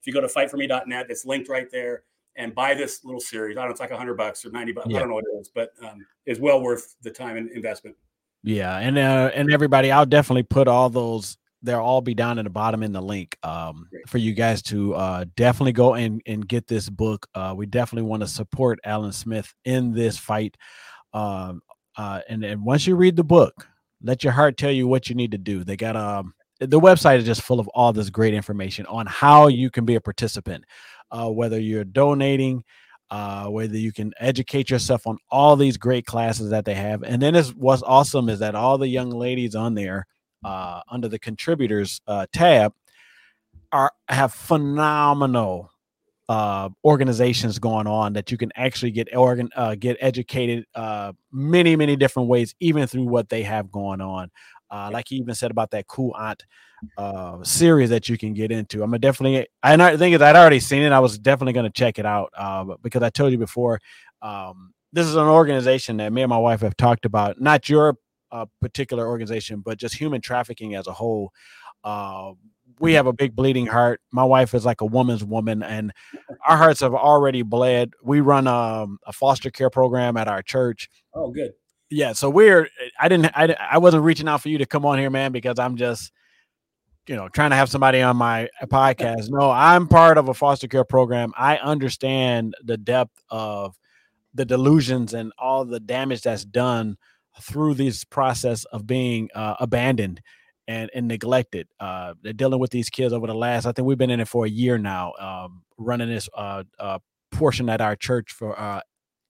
if 0.00 0.06
you 0.06 0.12
go 0.12 0.20
to 0.20 0.26
fightforme.net, 0.26 1.06
it's 1.08 1.24
linked 1.24 1.48
right 1.48 1.70
there 1.70 2.04
and 2.36 2.54
buy 2.54 2.74
this 2.74 3.04
little 3.04 3.20
series. 3.20 3.56
I 3.56 3.60
don't 3.60 3.68
know, 3.68 3.72
it's 3.72 3.80
like 3.80 3.90
a 3.90 3.96
hundred 3.96 4.14
bucks 4.14 4.44
or 4.44 4.50
90 4.50 4.72
bucks. 4.72 4.86
Yeah. 4.88 4.96
I 4.96 5.00
don't 5.00 5.08
know 5.08 5.16
what 5.16 5.24
it 5.32 5.36
is, 5.38 5.48
but 5.48 5.72
um, 5.82 6.06
it's 6.24 6.38
well 6.38 6.62
worth 6.62 6.94
the 7.02 7.10
time 7.10 7.36
and 7.36 7.50
investment. 7.50 7.96
Yeah. 8.44 8.78
And, 8.78 8.96
uh, 8.96 9.30
and 9.34 9.52
everybody, 9.52 9.90
I'll 9.90 10.06
definitely 10.06 10.44
put 10.44 10.68
all 10.68 10.88
those, 10.88 11.36
they'll 11.62 11.80
all 11.80 12.00
be 12.00 12.14
down 12.14 12.38
in 12.38 12.44
the 12.44 12.50
bottom 12.50 12.84
in 12.84 12.92
the 12.92 13.02
link 13.02 13.36
um, 13.42 13.88
for 14.06 14.18
you 14.18 14.32
guys 14.32 14.62
to 14.62 14.94
uh, 14.94 15.24
definitely 15.36 15.72
go 15.72 15.94
and, 15.94 16.22
and 16.26 16.46
get 16.46 16.68
this 16.68 16.88
book. 16.88 17.26
Uh, 17.34 17.54
we 17.56 17.66
definitely 17.66 18.08
want 18.08 18.22
to 18.22 18.28
support 18.28 18.78
Alan 18.84 19.12
Smyth 19.12 19.52
in 19.64 19.92
this 19.92 20.16
fight. 20.16 20.56
Um, 21.12 21.60
uh, 21.96 22.20
and, 22.28 22.44
and 22.44 22.64
once 22.64 22.86
you 22.86 22.94
read 22.94 23.16
the 23.16 23.24
book, 23.24 23.66
let 24.02 24.22
your 24.22 24.32
heart 24.32 24.56
tell 24.56 24.70
you 24.70 24.86
what 24.86 25.08
you 25.08 25.16
need 25.16 25.32
to 25.32 25.38
do. 25.38 25.64
They 25.64 25.76
got 25.76 25.96
um 25.96 26.34
the 26.58 26.80
website 26.80 27.18
is 27.18 27.24
just 27.24 27.42
full 27.42 27.60
of 27.60 27.68
all 27.68 27.92
this 27.92 28.10
great 28.10 28.34
information 28.34 28.86
on 28.86 29.06
how 29.06 29.46
you 29.46 29.70
can 29.70 29.84
be 29.84 29.94
a 29.94 30.00
participant, 30.00 30.64
uh, 31.10 31.28
whether 31.28 31.60
you're 31.60 31.84
donating, 31.84 32.64
uh, 33.10 33.46
whether 33.46 33.76
you 33.76 33.92
can 33.92 34.12
educate 34.18 34.68
yourself 34.70 35.06
on 35.06 35.18
all 35.30 35.56
these 35.56 35.76
great 35.76 36.04
classes 36.04 36.50
that 36.50 36.64
they 36.64 36.74
have. 36.74 37.02
And 37.02 37.22
then 37.22 37.34
what's 37.56 37.82
awesome 37.82 38.28
is 38.28 38.40
that 38.40 38.54
all 38.54 38.78
the 38.78 38.88
young 38.88 39.10
ladies 39.10 39.54
on 39.54 39.74
there 39.74 40.06
uh, 40.44 40.80
under 40.90 41.08
the 41.08 41.18
contributors 41.18 42.00
uh, 42.06 42.26
tab 42.32 42.72
are 43.72 43.92
have 44.08 44.32
phenomenal 44.32 45.70
uh, 46.28 46.68
organizations 46.84 47.58
going 47.58 47.86
on 47.86 48.12
that 48.12 48.30
you 48.30 48.36
can 48.36 48.52
actually 48.54 48.90
get 48.90 49.14
organ 49.16 49.48
uh, 49.56 49.74
get 49.74 49.96
educated 50.00 50.64
uh, 50.74 51.12
many 51.32 51.74
many 51.76 51.96
different 51.96 52.28
ways, 52.28 52.54
even 52.60 52.86
through 52.86 53.04
what 53.04 53.28
they 53.28 53.42
have 53.42 53.70
going 53.70 54.00
on. 54.00 54.30
Uh, 54.70 54.90
like 54.92 55.08
he 55.08 55.16
even 55.16 55.34
said 55.34 55.50
about 55.50 55.70
that 55.70 55.86
cool 55.86 56.14
aunt 56.18 56.44
uh, 56.96 57.42
series 57.42 57.90
that 57.90 58.08
you 58.08 58.18
can 58.18 58.34
get 58.34 58.50
into. 58.50 58.82
I'm 58.82 58.90
definitely, 58.92 59.46
and 59.62 59.82
I 59.82 59.96
think 59.96 60.20
I'd 60.20 60.36
already 60.36 60.60
seen 60.60 60.82
it. 60.82 60.92
I 60.92 61.00
was 61.00 61.18
definitely 61.18 61.52
going 61.52 61.66
to 61.66 61.72
check 61.72 61.98
it 61.98 62.06
out 62.06 62.32
uh, 62.36 62.76
because 62.82 63.02
I 63.02 63.10
told 63.10 63.32
you 63.32 63.38
before. 63.38 63.80
Um, 64.22 64.72
this 64.92 65.06
is 65.06 65.16
an 65.16 65.26
organization 65.26 65.98
that 65.98 66.12
me 66.12 66.22
and 66.22 66.30
my 66.30 66.38
wife 66.38 66.60
have 66.60 66.76
talked 66.76 67.04
about. 67.04 67.40
Not 67.40 67.68
your 67.68 67.96
uh, 68.32 68.46
particular 68.60 69.06
organization, 69.06 69.60
but 69.60 69.78
just 69.78 69.94
human 69.94 70.20
trafficking 70.20 70.74
as 70.74 70.86
a 70.86 70.92
whole. 70.92 71.32
Uh, 71.84 72.32
we 72.80 72.92
have 72.92 73.06
a 73.06 73.12
big 73.12 73.34
bleeding 73.34 73.66
heart. 73.66 74.00
My 74.12 74.24
wife 74.24 74.54
is 74.54 74.64
like 74.64 74.80
a 74.80 74.86
woman's 74.86 75.24
woman, 75.24 75.62
and 75.62 75.92
our 76.46 76.56
hearts 76.56 76.80
have 76.80 76.94
already 76.94 77.42
bled. 77.42 77.92
We 78.02 78.20
run 78.20 78.46
um, 78.46 78.98
a 79.06 79.12
foster 79.12 79.50
care 79.50 79.70
program 79.70 80.16
at 80.16 80.28
our 80.28 80.42
church. 80.42 80.88
Oh, 81.14 81.30
good 81.30 81.52
yeah 81.90 82.12
so 82.12 82.28
we're 82.28 82.68
i 83.00 83.08
didn't 83.08 83.26
I, 83.34 83.54
I 83.58 83.78
wasn't 83.78 84.04
reaching 84.04 84.28
out 84.28 84.42
for 84.42 84.48
you 84.48 84.58
to 84.58 84.66
come 84.66 84.84
on 84.84 84.98
here 84.98 85.10
man 85.10 85.32
because 85.32 85.58
i'm 85.58 85.76
just 85.76 86.12
you 87.08 87.16
know 87.16 87.28
trying 87.28 87.50
to 87.50 87.56
have 87.56 87.70
somebody 87.70 88.02
on 88.02 88.16
my 88.16 88.48
podcast. 88.64 89.30
No 89.30 89.50
i'm 89.50 89.88
part 89.88 90.18
of 90.18 90.28
a 90.28 90.34
foster 90.34 90.68
care 90.68 90.84
program. 90.84 91.32
I 91.36 91.56
understand 91.56 92.54
the 92.62 92.76
depth 92.76 93.22
of 93.30 93.76
the 94.34 94.44
delusions 94.44 95.14
and 95.14 95.32
all 95.38 95.64
the 95.64 95.80
damage 95.80 96.22
that's 96.22 96.44
done 96.44 96.96
through 97.40 97.74
this 97.74 98.04
process 98.04 98.64
of 98.66 98.86
being 98.86 99.30
uh, 99.34 99.54
abandoned 99.58 100.20
and, 100.66 100.90
and 100.94 101.08
neglected. 101.08 101.66
Uh, 101.80 102.14
they're 102.22 102.32
dealing 102.32 102.60
with 102.60 102.70
these 102.70 102.90
kids 102.90 103.12
over 103.12 103.26
the 103.26 103.34
last 103.34 103.64
i 103.64 103.72
think 103.72 103.86
we've 103.86 103.98
been 103.98 104.10
in 104.10 104.20
it 104.20 104.28
for 104.28 104.44
a 104.44 104.50
year 104.50 104.76
now 104.76 105.12
um, 105.18 105.62
running 105.78 106.08
this 106.08 106.28
uh, 106.34 106.62
uh 106.78 106.98
portion 107.30 107.68
at 107.68 107.80
our 107.80 107.94
church 107.94 108.32
for 108.32 108.58
uh, 108.58 108.80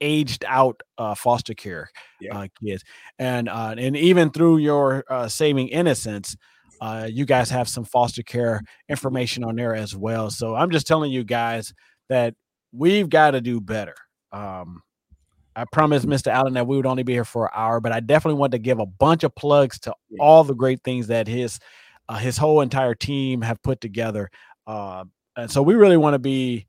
aged 0.00 0.44
out 0.46 0.80
uh, 0.98 1.14
foster 1.14 1.54
care 1.54 1.90
yeah. 2.20 2.38
uh, 2.38 2.46
kids, 2.64 2.84
and 3.18 3.48
uh, 3.48 3.74
and 3.76 3.96
even 3.96 4.30
through 4.30 4.58
your 4.58 5.04
uh, 5.08 5.28
saving 5.28 5.68
innocence, 5.68 6.36
uh, 6.80 7.08
you 7.10 7.24
guys 7.24 7.50
have 7.50 7.68
some 7.68 7.84
foster 7.84 8.22
care 8.22 8.62
information 8.88 9.44
on 9.44 9.56
there 9.56 9.74
as 9.74 9.96
well. 9.96 10.30
So 10.30 10.54
I'm 10.54 10.70
just 10.70 10.86
telling 10.86 11.10
you 11.10 11.24
guys 11.24 11.72
that 12.08 12.34
we've 12.72 13.08
got 13.08 13.32
to 13.32 13.40
do 13.40 13.60
better. 13.60 13.94
Um, 14.32 14.82
I 15.56 15.64
promised 15.72 16.06
Mr. 16.06 16.28
Alan 16.28 16.54
that 16.54 16.68
we 16.68 16.76
would 16.76 16.86
only 16.86 17.02
be 17.02 17.14
here 17.14 17.24
for 17.24 17.46
an 17.46 17.52
hour, 17.54 17.80
but 17.80 17.90
I 17.90 17.98
definitely 17.98 18.38
want 18.38 18.52
to 18.52 18.58
give 18.58 18.78
a 18.78 18.86
bunch 18.86 19.24
of 19.24 19.34
plugs 19.34 19.80
to 19.80 19.94
yeah. 20.08 20.18
all 20.22 20.44
the 20.44 20.54
great 20.54 20.84
things 20.84 21.08
that 21.08 21.26
his 21.26 21.58
uh, 22.08 22.16
his 22.18 22.38
whole 22.38 22.60
entire 22.60 22.94
team 22.94 23.42
have 23.42 23.60
put 23.62 23.80
together. 23.80 24.30
Uh, 24.66 25.04
and 25.36 25.50
so 25.50 25.62
we 25.62 25.74
really 25.74 25.96
want 25.96 26.14
to 26.14 26.18
be 26.18 26.66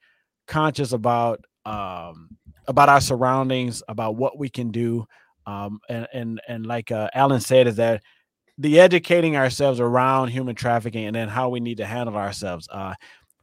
conscious 0.48 0.92
about 0.92 1.40
um, 1.66 2.30
about 2.70 2.88
our 2.88 3.02
surroundings, 3.02 3.84
about 3.90 4.16
what 4.16 4.38
we 4.38 4.48
can 4.48 4.72
do. 4.72 5.06
Um, 5.46 5.80
and 5.90 6.08
and 6.14 6.42
and 6.48 6.66
like 6.66 6.92
uh, 6.92 7.10
Alan 7.14 7.42
said, 7.42 7.68
is 7.68 7.76
that 7.78 8.04
the 8.58 8.80
educating 8.80 9.36
ourselves 9.36 9.80
around 9.80 10.30
human 10.30 10.56
trafficking 10.56 11.06
and 11.06 11.16
then 11.16 11.28
how 11.28 11.50
we 11.50 11.60
need 11.60 11.78
to 11.78 11.86
handle 11.86 12.16
ourselves. 12.16 12.68
Uh, 12.72 12.94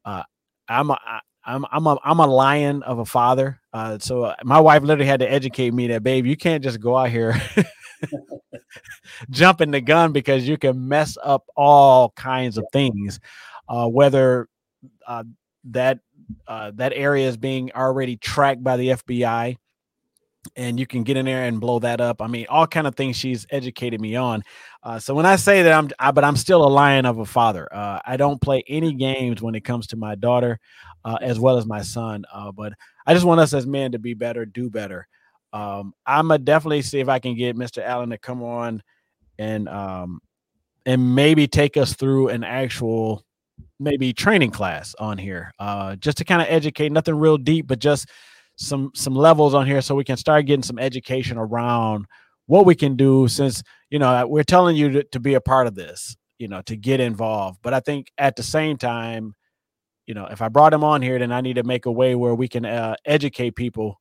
uh, 0.05 0.23
I'm 0.69 0.91
a, 0.91 0.99
I'm 1.45 1.67
I'm 1.71 1.87
a 1.87 1.99
I'm 2.05 2.21
a 2.21 2.27
lion 2.27 2.83
of 2.85 3.01
a 3.01 3.05
father. 3.05 3.61
Uh, 3.73 3.99
so 3.99 4.25
uh, 4.25 4.37
my 4.45 4.61
wife 4.61 4.83
literally 4.83 5.09
had 5.09 5.21
to 5.21 5.31
educate 5.31 5.75
me 5.75 5.89
that, 5.89 6.03
babe, 6.03 6.25
you 6.25 6.37
can't 6.37 6.63
just 6.63 6.81
go 6.81 6.97
out 6.97 7.11
here 7.11 7.35
jumping 9.31 9.71
the 9.71 9.81
gun 9.81 10.13
because 10.13 10.47
you 10.49 10.57
can 10.57 10.89
mess 10.89 11.17
up 11.23 11.45
all 11.57 12.11
kinds 12.11 12.59
of 12.59 12.65
things. 12.73 13.21
Uh, 13.69 13.89
whether 13.89 14.49
uh, 15.09 15.25
that 15.65 15.99
uh, 16.47 16.73
that 16.75 16.93
area 16.95 17.29
is 17.29 17.37
being 17.37 17.71
already 17.73 18.17
tracked 18.17 18.63
by 18.63 18.77
the 18.77 18.89
FBI 18.89 19.57
and 20.55 20.79
you 20.79 20.87
can 20.87 21.03
get 21.03 21.17
in 21.17 21.25
there 21.27 21.45
and 21.45 21.61
blow 21.61 21.79
that 21.81 22.01
up. 22.01 22.23
I 22.23 22.27
mean, 22.29 22.47
all 22.49 22.67
kind 22.67 22.87
of 22.87 22.95
things 22.95 23.17
she's 23.17 23.47
educated 23.51 24.01
me 24.01 24.17
on. 24.17 24.43
Uh, 24.83 24.99
so 24.99 25.15
when 25.15 25.27
I 25.27 25.37
say 25.37 25.63
that 25.63 25.73
I'm, 25.73 25.91
I, 25.99 26.13
but 26.13 26.25
I'm 26.25 26.37
still 26.37 26.65
a 26.65 26.69
lion 26.69 27.07
of 27.07 27.19
a 27.19 27.25
father. 27.25 27.69
Uh, 27.73 27.99
I 28.05 28.17
don't 28.17 28.41
play 28.41 28.63
any 28.69 28.95
games 28.95 29.43
when 29.43 29.55
it 29.55 29.65
comes 29.65 29.89
to 29.89 29.97
my 29.97 30.15
daughter, 30.15 30.61
uh, 31.05 31.19
as 31.21 31.41
well 31.41 31.57
as 31.57 31.67
my 31.67 31.83
son. 31.83 32.25
Uh, 32.33 32.53
but 32.53 32.75
I 33.07 33.15
just 33.15 33.27
want 33.27 33.41
us 33.41 33.55
as 33.55 33.67
men 33.67 33.93
to 33.93 33.99
be 33.99 34.15
better, 34.15 34.47
do 34.47 34.71
better. 34.71 35.09
Um, 35.53 35.95
I'm 36.05 36.29
gonna 36.29 36.39
definitely 36.39 36.83
see 36.83 37.01
if 37.01 37.09
I 37.09 37.19
can 37.19 37.37
get 37.37 37.57
Mr. 37.57 37.83
Alan 37.83 38.11
to 38.11 38.19
come 38.19 38.43
on 38.43 38.83
and 39.39 39.69
um, 39.69 40.21
and 40.85 41.15
maybe 41.15 41.47
take 41.47 41.77
us 41.77 41.95
through 41.95 42.29
an 42.29 42.45
actual 42.45 43.25
maybe 43.79 44.13
training 44.13 44.51
class 44.51 44.95
on 44.99 45.19
here, 45.19 45.53
uh, 45.59 45.97
just 45.97 46.19
to 46.19 46.25
kind 46.25 46.43
of 46.43 46.49
educate. 46.49 46.93
Nothing 46.93 47.17
real 47.17 47.39
deep, 47.39 47.67
but 47.67 47.79
just 47.79 48.09
some 48.57 48.91
some 48.95 49.15
levels 49.15 49.55
on 49.55 49.67
here, 49.67 49.83
so 49.83 49.95
we 49.95 50.05
can 50.05 50.17
start 50.17 50.47
getting 50.47 50.63
some 50.63 50.79
education 50.79 51.39
around 51.39 52.07
what 52.47 52.67
we 52.67 52.75
can 52.75 52.97
do. 52.97 53.29
Since 53.29 53.63
you 53.91 53.99
know 53.99 54.27
we're 54.27 54.45
telling 54.45 54.77
you 54.77 54.91
to, 54.91 55.05
to 55.05 55.21
be 55.21 55.35
a 55.35 55.41
part 55.41 55.67
of 55.67 55.75
this, 55.75 56.17
you 56.39 56.49
know, 56.49 56.63
to 56.63 56.77
get 56.77 57.01
involved. 57.01 57.59
But 57.63 57.75
I 57.75 57.81
think 57.81 58.11
at 58.19 58.37
the 58.37 58.43
same 58.43 58.77
time, 58.77 59.35
you 60.07 60.15
know, 60.15 60.27
if 60.27 60.41
I 60.43 60.49
brought 60.49 60.73
him 60.73 60.85
on 60.85 61.03
here, 61.03 61.19
then 61.19 61.33
I 61.33 61.41
need 61.41 61.57
to 61.57 61.65
make 61.65 61.87
a 61.87 61.93
way 61.93 62.15
where 62.15 62.35
we 62.35 62.49
can 62.49 62.65
uh, 62.65 62.97
educate 63.05 63.57
people 63.57 64.01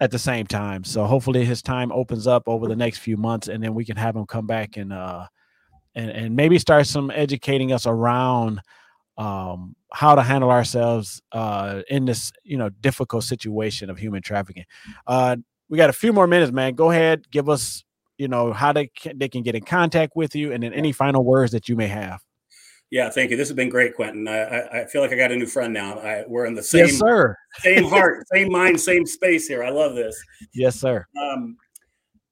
at 0.00 0.10
the 0.10 0.18
same 0.18 0.46
time. 0.46 0.84
So 0.84 1.04
hopefully 1.06 1.44
his 1.44 1.62
time 1.62 1.90
opens 1.90 2.26
up 2.26 2.42
over 2.46 2.68
the 2.68 2.76
next 2.76 2.98
few 2.98 3.16
months, 3.16 3.48
and 3.48 3.62
then 3.62 3.74
we 3.74 3.84
can 3.84 3.96
have 3.96 4.14
him 4.14 4.26
come 4.26 4.46
back 4.46 4.76
and 4.76 4.92
uh, 4.92 5.26
and 5.96 6.10
and 6.10 6.36
maybe 6.36 6.58
start 6.58 6.86
some 6.86 7.10
educating 7.10 7.72
us 7.72 7.86
around 7.86 8.60
um, 9.18 9.74
how 9.92 10.14
to 10.14 10.22
handle 10.22 10.50
ourselves 10.50 11.22
uh, 11.32 11.82
in 11.88 12.04
this 12.04 12.32
you 12.44 12.58
know 12.58 12.68
difficult 12.68 13.24
situation 13.24 13.90
of 13.90 13.98
human 13.98 14.22
trafficking. 14.22 14.64
Uh, 15.06 15.36
we 15.68 15.76
got 15.76 15.90
a 15.90 15.94
few 15.94 16.12
more 16.12 16.28
minutes, 16.28 16.52
man. 16.52 16.74
Go 16.74 16.90
ahead, 16.90 17.28
give 17.30 17.48
us 17.48 17.82
you 18.18 18.28
know 18.28 18.52
how 18.52 18.72
they 18.72 18.86
can, 18.88 19.18
they 19.18 19.28
can 19.28 19.42
get 19.42 19.56
in 19.56 19.64
contact 19.64 20.12
with 20.14 20.36
you, 20.36 20.52
and 20.52 20.62
then 20.62 20.72
any 20.72 20.92
final 20.92 21.24
words 21.24 21.50
that 21.52 21.68
you 21.68 21.74
may 21.74 21.88
have. 21.88 22.20
Yeah, 22.90 23.10
thank 23.10 23.32
you. 23.32 23.36
This 23.36 23.48
has 23.48 23.56
been 23.56 23.68
great, 23.68 23.96
Quentin. 23.96 24.28
I, 24.28 24.82
I 24.82 24.84
feel 24.86 25.02
like 25.02 25.10
I 25.10 25.16
got 25.16 25.32
a 25.32 25.36
new 25.36 25.46
friend 25.46 25.74
now. 25.74 25.98
I, 25.98 26.22
we're 26.28 26.46
in 26.46 26.54
the 26.54 26.62
same, 26.62 26.86
yes, 26.86 26.98
sir. 26.98 27.36
same 27.58 27.82
heart, 27.88 28.24
same 28.32 28.52
mind, 28.52 28.80
same 28.80 29.04
space 29.04 29.48
here. 29.48 29.64
I 29.64 29.70
love 29.70 29.96
this. 29.96 30.16
Yes, 30.54 30.78
sir. 30.78 31.04
Um, 31.20 31.56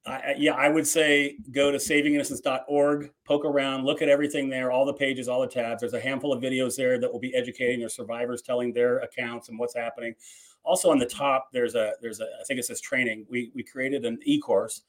I, 0.06 0.34
yeah, 0.36 0.52
I 0.52 0.68
would 0.68 0.86
say 0.86 1.36
go 1.50 1.70
to 1.70 1.78
savinginnocence.org, 1.78 3.10
poke 3.26 3.44
around, 3.44 3.84
look 3.84 4.02
at 4.02 4.08
everything 4.10 4.50
there, 4.50 4.70
all 4.70 4.84
the 4.84 4.92
pages, 4.92 5.28
all 5.28 5.40
the 5.40 5.46
tabs. 5.46 5.80
There's 5.80 5.94
a 5.94 6.00
handful 6.00 6.32
of 6.32 6.42
videos 6.42 6.76
there 6.76 7.00
that 7.00 7.10
will 7.10 7.20
be 7.20 7.34
educating 7.34 7.80
their 7.80 7.88
survivors, 7.88 8.42
telling 8.42 8.72
their 8.74 8.98
accounts 8.98 9.48
and 9.48 9.58
what's 9.58 9.74
happening. 9.74 10.14
Also 10.62 10.90
on 10.90 10.98
the 10.98 11.06
top, 11.06 11.48
there's 11.52 11.74
a 11.74 11.92
there's 12.02 12.20
a 12.20 12.24
I 12.24 12.44
think 12.46 12.60
it 12.60 12.64
says 12.64 12.80
training. 12.82 13.26
We 13.30 13.50
we 13.54 13.62
created 13.62 14.04
an 14.04 14.18
e-course 14.24 14.82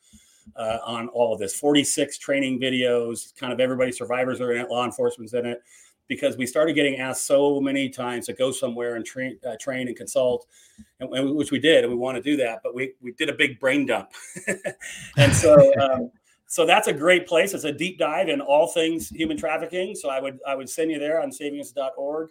uh, 0.58 0.80
on 0.86 1.08
all 1.10 1.34
of 1.34 1.40
this. 1.40 1.56
46 1.56 2.18
training 2.18 2.60
videos, 2.60 3.36
kind 3.38 3.54
of 3.54 3.60
everybody, 3.60 3.92
survivors 3.92 4.42
are 4.42 4.52
in 4.52 4.62
it, 4.62 4.70
law 4.70 4.86
enforcement's 4.86 5.34
in 5.34 5.46
it 5.46 5.62
because 6.08 6.38
we 6.38 6.46
started 6.46 6.74
getting 6.74 6.98
asked 6.98 7.26
so 7.26 7.60
many 7.60 7.90
times 7.90 8.26
to 8.28 8.34
go 8.34 8.52
somewhere 8.52 8.96
and 8.96 9.06
train, 9.06 9.38
uh, 9.48 9.56
train 9.60 9.88
and 9.88 9.98
consult, 9.98 10.48
and, 11.00 11.12
and, 11.14 11.36
which 11.36 11.52
we 11.52 11.60
did, 11.60 11.84
and 11.84 11.92
we 11.92 11.98
want 11.98 12.16
to 12.16 12.22
do 12.22 12.38
that. 12.38 12.60
But 12.64 12.76
we 12.76 12.94
we 13.02 13.12
did 13.14 13.30
a 13.30 13.34
big 13.34 13.60
brain 13.60 13.86
dump, 13.86 14.12
and 15.18 15.34
so 15.34 15.74
um, 15.82 16.12
so 16.48 16.66
that's 16.66 16.88
a 16.88 16.94
great 16.94 17.28
place. 17.28 17.54
It's 17.54 17.64
a 17.64 17.72
deep 17.72 17.98
dive 17.98 18.30
in 18.30 18.42
all 18.42 18.68
things 18.68 19.10
human 19.10 19.38
trafficking. 19.38 19.96
So 19.96 20.10
I 20.10 20.20
would 20.20 20.40
I 20.48 20.56
would 20.56 20.70
send 20.70 20.92
you 20.92 21.00
there 21.00 21.22
on 21.22 21.32
savings.org. 21.32 22.30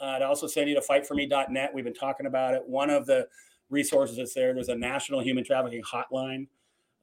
Uh, 0.00 0.04
I'd 0.04 0.22
also 0.22 0.46
send 0.46 0.68
you 0.68 0.76
to 0.76 0.80
fightforme.net. 0.80 1.70
We've 1.74 1.84
been 1.84 1.94
talking 1.94 2.26
about 2.26 2.54
it. 2.54 2.62
One 2.66 2.88
of 2.88 3.06
the 3.06 3.26
resources 3.68 4.16
that's 4.16 4.34
there. 4.34 4.54
There's 4.54 4.68
a 4.68 4.76
national 4.76 5.20
human 5.20 5.44
trafficking 5.44 5.82
hotline. 5.82 6.46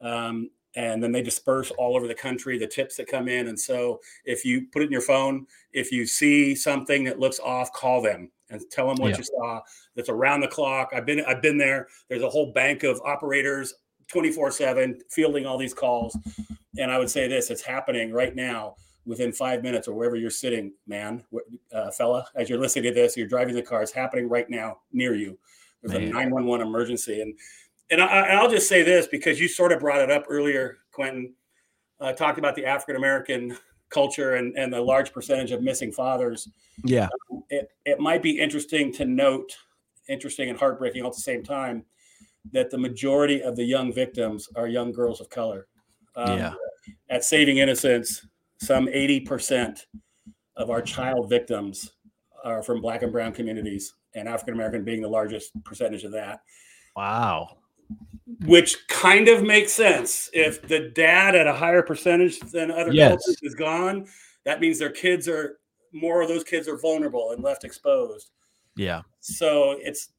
Um, 0.02 0.50
and 0.76 1.02
then 1.02 1.12
they 1.12 1.22
disperse 1.22 1.72
all 1.72 1.96
over 1.96 2.08
the 2.08 2.16
country 2.16 2.58
the 2.58 2.68
tips 2.68 2.98
that 2.98 3.08
come 3.08 3.28
in. 3.28 3.48
And 3.48 3.60
so 3.60 4.00
if 4.26 4.44
you 4.46 4.68
put 4.72 4.82
it 4.82 4.86
in 4.86 4.92
your 4.92 5.02
phone 5.02 5.48
if 5.74 5.92
you 5.92 6.06
see 6.06 6.56
something 6.56 7.04
that 7.06 7.20
looks 7.20 7.40
off 7.40 7.72
call 7.74 8.02
them 8.02 8.32
and 8.50 8.62
tell 8.70 8.88
them 8.88 8.98
what 8.98 9.12
yeah. 9.12 9.18
you 9.18 9.24
saw. 9.24 9.62
That's 9.96 10.10
around 10.10 10.42
the 10.42 10.48
clock. 10.48 10.92
I've 10.94 11.06
been 11.06 11.24
i've 11.26 11.42
been 11.42 11.58
there. 11.58 11.88
There's 12.10 12.24
a 12.24 12.30
whole 12.30 12.52
bank 12.54 12.84
of 12.84 13.02
operators 13.06 13.74
24 14.08 14.52
7 14.52 15.00
fielding 15.10 15.46
all 15.46 15.58
these 15.58 15.74
calls. 15.74 16.18
And 16.78 16.92
i 16.92 16.98
would 16.98 17.10
say 17.10 17.28
this 17.28 17.50
it's 17.50 17.62
happening 17.62 18.12
right 18.12 18.36
now 18.36 18.76
within 19.06 19.32
five 19.32 19.62
minutes 19.62 19.88
or 19.88 19.94
wherever 19.94 20.16
you're 20.16 20.32
sitting 20.32 20.74
man 20.88 21.24
uh, 21.72 21.92
fella 21.92 22.26
as 22.36 22.50
you're 22.50 22.60
listening 22.60 22.86
to 22.86 22.92
this 22.92 23.16
you're 23.16 23.28
driving 23.28 23.54
the 23.54 23.62
car 23.62 23.84
it's 23.84 23.92
happening 23.92 24.28
right 24.28 24.50
now 24.50 24.80
near 24.92 25.16
you. 25.16 25.38
There's 25.86 26.00
man. 26.00 26.10
a 26.10 26.14
911 26.14 26.66
emergency. 26.66 27.22
And 27.22 27.38
and 27.92 28.02
I, 28.02 28.42
will 28.42 28.50
just 28.50 28.68
say 28.68 28.84
this 28.84 29.08
because 29.08 29.40
you 29.40 29.48
sort 29.48 29.72
of 29.72 29.80
brought 29.80 30.02
it 30.02 30.12
up 30.12 30.26
earlier, 30.30 30.80
Quentin. 30.92 31.34
Uh, 32.00 32.12
talked 32.12 32.38
about 32.38 32.56
the 32.56 32.66
African 32.66 32.96
American 32.98 33.58
culture 33.90 34.36
and, 34.36 34.58
and 34.58 34.74
the 34.74 34.82
large 34.82 35.14
percentage 35.14 35.52
of 35.52 35.62
missing 35.62 35.92
fathers. 35.92 36.50
Yeah. 36.84 37.08
Um, 37.32 37.44
it, 37.50 37.70
it 37.86 38.00
might 38.00 38.22
be 38.22 38.40
interesting 38.40 38.92
to 38.94 39.06
note, 39.06 39.56
interesting 40.10 40.50
and 40.50 40.60
heartbreaking 40.60 41.04
all 41.04 41.10
at 41.10 41.16
the 41.16 41.22
same 41.22 41.44
time, 41.44 41.86
that 42.52 42.70
the 42.70 42.78
majority 42.78 43.42
of 43.42 43.56
the 43.56 43.64
young 43.64 43.94
victims 43.94 44.50
are 44.56 44.68
young 44.68 44.92
girls 44.92 45.22
of 45.22 45.30
color. 45.30 45.68
Um, 46.16 46.38
yeah. 46.38 46.54
At 47.10 47.24
Saving 47.24 47.58
Innocence, 47.58 48.28
some 48.58 48.88
80% 48.88 49.86
of 50.58 50.70
our 50.70 50.82
child 50.82 51.30
victims 51.30 51.94
are 52.44 52.62
from 52.62 52.82
Black 52.82 53.04
and 53.04 53.12
Brown 53.12 53.32
communities, 53.32 53.94
and 54.16 54.28
African 54.28 54.54
American 54.54 54.84
being 54.84 55.02
the 55.02 55.08
largest 55.08 55.52
percentage 55.64 56.04
of 56.04 56.12
that. 56.12 56.42
Wow 56.96 57.58
which 58.46 58.88
kind 58.88 59.28
of 59.28 59.44
makes 59.44 59.72
sense. 59.72 60.30
If 60.34 60.62
the 60.68 60.90
dad 60.90 61.36
at 61.36 61.48
a 61.48 61.54
higher 61.54 61.84
percentage 61.84 62.40
than 62.40 62.72
other 62.72 62.92
yes. 62.92 63.10
cultures 63.10 63.40
is 63.44 63.56
gone, 63.56 64.08
that 64.46 64.60
means 64.60 64.80
their 64.80 64.92
kids 64.92 65.28
are 65.28 65.60
more 65.92 66.22
of 66.22 66.28
those 66.28 66.44
kids 66.44 66.68
are 66.68 66.78
vulnerable 66.78 67.32
and 67.32 67.44
left 67.44 67.64
exposed. 67.64 68.32
Yeah. 68.76 69.02
So 69.22 69.78
it's 69.80 70.10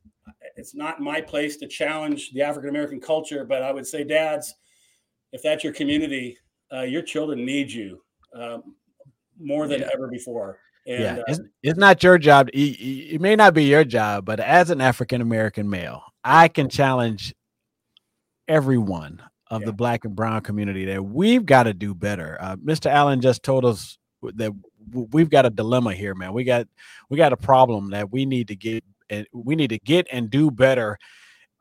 it's 0.57 0.75
not 0.75 1.01
my 1.01 1.21
place 1.21 1.57
to 1.59 1.67
challenge 1.67 2.33
the 2.33 2.43
African 2.43 2.71
American 2.71 3.01
culture, 3.01 3.45
but 3.45 3.63
I 3.63 3.73
would 3.73 3.87
say, 3.87 4.05
dads, 4.05 4.55
if 5.33 5.43
that's 5.43 5.63
your 5.63 5.73
community, 5.73 6.39
uh, 6.73 6.83
your 6.83 7.03
children 7.03 7.45
need 7.45 7.71
you 7.71 8.03
um, 8.35 8.75
more 9.39 9.69
than 9.69 9.81
yeah. 9.81 9.89
ever 9.93 10.09
before. 10.09 10.59
And, 10.87 11.03
yeah, 11.03 11.17
uh, 11.17 11.25
it's, 11.29 11.41
it's, 11.63 11.79
not 11.79 12.03
your 12.03 12.17
job. 12.17 12.49
It, 12.53 12.59
it 13.15 13.21
may 13.21 13.35
not 13.37 13.55
be 13.55 13.65
your 13.65 13.85
job, 13.85 14.25
but 14.25 14.41
as 14.41 14.71
an 14.71 14.81
African 14.81 15.21
American 15.21 15.69
male, 15.69 16.03
I 16.25 16.49
can 16.49 16.69
challenge 16.69 17.35
everyone 18.49 19.23
of 19.49 19.63
yeah. 19.63 19.67
the 19.67 19.73
black 19.73 20.05
and 20.05 20.17
brown 20.17 20.41
community 20.41 20.85
that 20.87 21.05
we've 21.05 21.47
got 21.47 21.65
to 21.65 21.75
do 21.75 21.95
better. 21.95 22.37
Uh, 22.41 22.57
Mr. 22.57 22.87
Alan 22.87 23.21
just 23.21 23.43
told 23.43 23.65
us 23.65 23.99
that 24.23 24.53
we've 24.93 25.31
got 25.31 25.47
a 25.47 25.51
dilemma 25.51 25.95
here, 25.95 26.15
man. 26.15 26.33
We 26.33 26.45
got 26.45 26.67
we 27.11 27.17
got 27.17 27.33
a 27.33 27.37
problem 27.37 27.91
that 27.91 28.11
we 28.11 28.27
need 28.27 28.49
to 28.49 28.57
get 28.57 28.85
and 29.09 29.27
we 29.33 29.55
need 29.57 29.71
to 29.71 29.79
get 29.79 30.07
and 30.11 30.31
do 30.31 30.51
better 30.51 30.99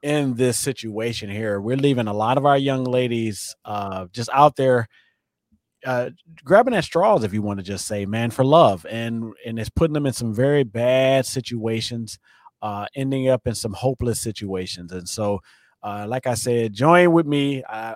in 0.02 0.36
this 0.36 0.60
situation 0.60 1.30
here. 1.30 1.60
We're 1.60 1.78
leaving 1.78 2.08
a 2.08 2.14
lot 2.14 2.38
of 2.38 2.46
our 2.46 2.58
young 2.58 2.84
ladies 2.84 3.56
uh, 3.66 4.08
just 4.12 4.30
out 4.34 4.56
there 4.56 4.88
uh, 5.86 6.10
grabbing 6.44 6.74
at 6.74 6.84
straws, 6.84 7.24
if 7.24 7.34
you 7.34 7.42
want 7.42 7.60
to 7.60 7.64
just 7.64 7.86
say, 7.86 8.06
man, 8.06 8.32
for 8.32 8.44
love, 8.44 8.86
and 8.90 9.34
and 9.46 9.60
it's 9.60 9.70
putting 9.70 9.94
them 9.94 10.06
in 10.06 10.14
some 10.14 10.34
very 10.34 10.64
bad 10.64 11.26
situations, 11.26 12.18
uh, 12.62 12.88
ending 12.96 13.30
up 13.30 13.46
in 13.46 13.54
some 13.54 13.74
hopeless 13.74 14.20
situations, 14.20 14.92
and 14.92 15.08
so 15.08 15.40
uh, 15.86 16.06
like 16.10 16.26
I 16.26 16.34
said, 16.34 16.74
join 16.74 17.12
with 17.12 17.28
me 17.28 17.64
uh, 17.64 17.94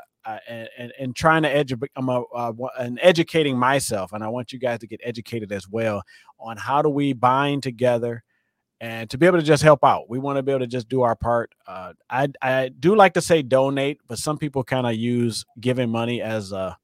and, 0.48 0.94
and 1.00 1.16
trying 1.16 1.42
to 1.42 1.50
educate. 1.50 1.90
I'm 1.96 2.08
a, 2.08 2.22
uh, 2.22 2.54
educating 3.02 3.58
myself, 3.58 4.14
and 4.14 4.24
I 4.24 4.28
want 4.28 4.54
you 4.54 4.60
guys 4.60 4.80
to 4.80 4.88
get 4.88 5.02
educated 5.04 5.52
as 5.52 5.68
well 5.68 6.04
on 6.40 6.56
how 6.56 6.84
do 6.84 6.90
we 6.90 7.14
bind 7.14 7.64
together 7.64 8.24
and 8.80 9.10
to 9.10 9.18
be 9.18 9.26
able 9.26 9.40
to 9.40 9.44
just 9.44 9.64
help 9.64 9.84
out. 9.84 10.08
We 10.08 10.20
want 10.20 10.38
to 10.38 10.44
be 10.44 10.52
able 10.52 10.60
to 10.60 10.68
just 10.68 10.88
do 10.88 11.02
our 11.02 11.16
part. 11.16 11.52
Uh, 11.68 11.94
I 12.12 12.28
I 12.44 12.70
do 12.70 12.96
like 12.96 13.16
to 13.16 13.22
say 13.22 13.42
donate, 13.42 14.00
but 14.08 14.20
some 14.20 14.38
people 14.38 14.64
kind 14.64 14.86
of 14.86 14.96
use 14.96 15.44
giving 15.60 15.90
money 15.90 16.22
as 16.22 16.52
a 16.52 16.78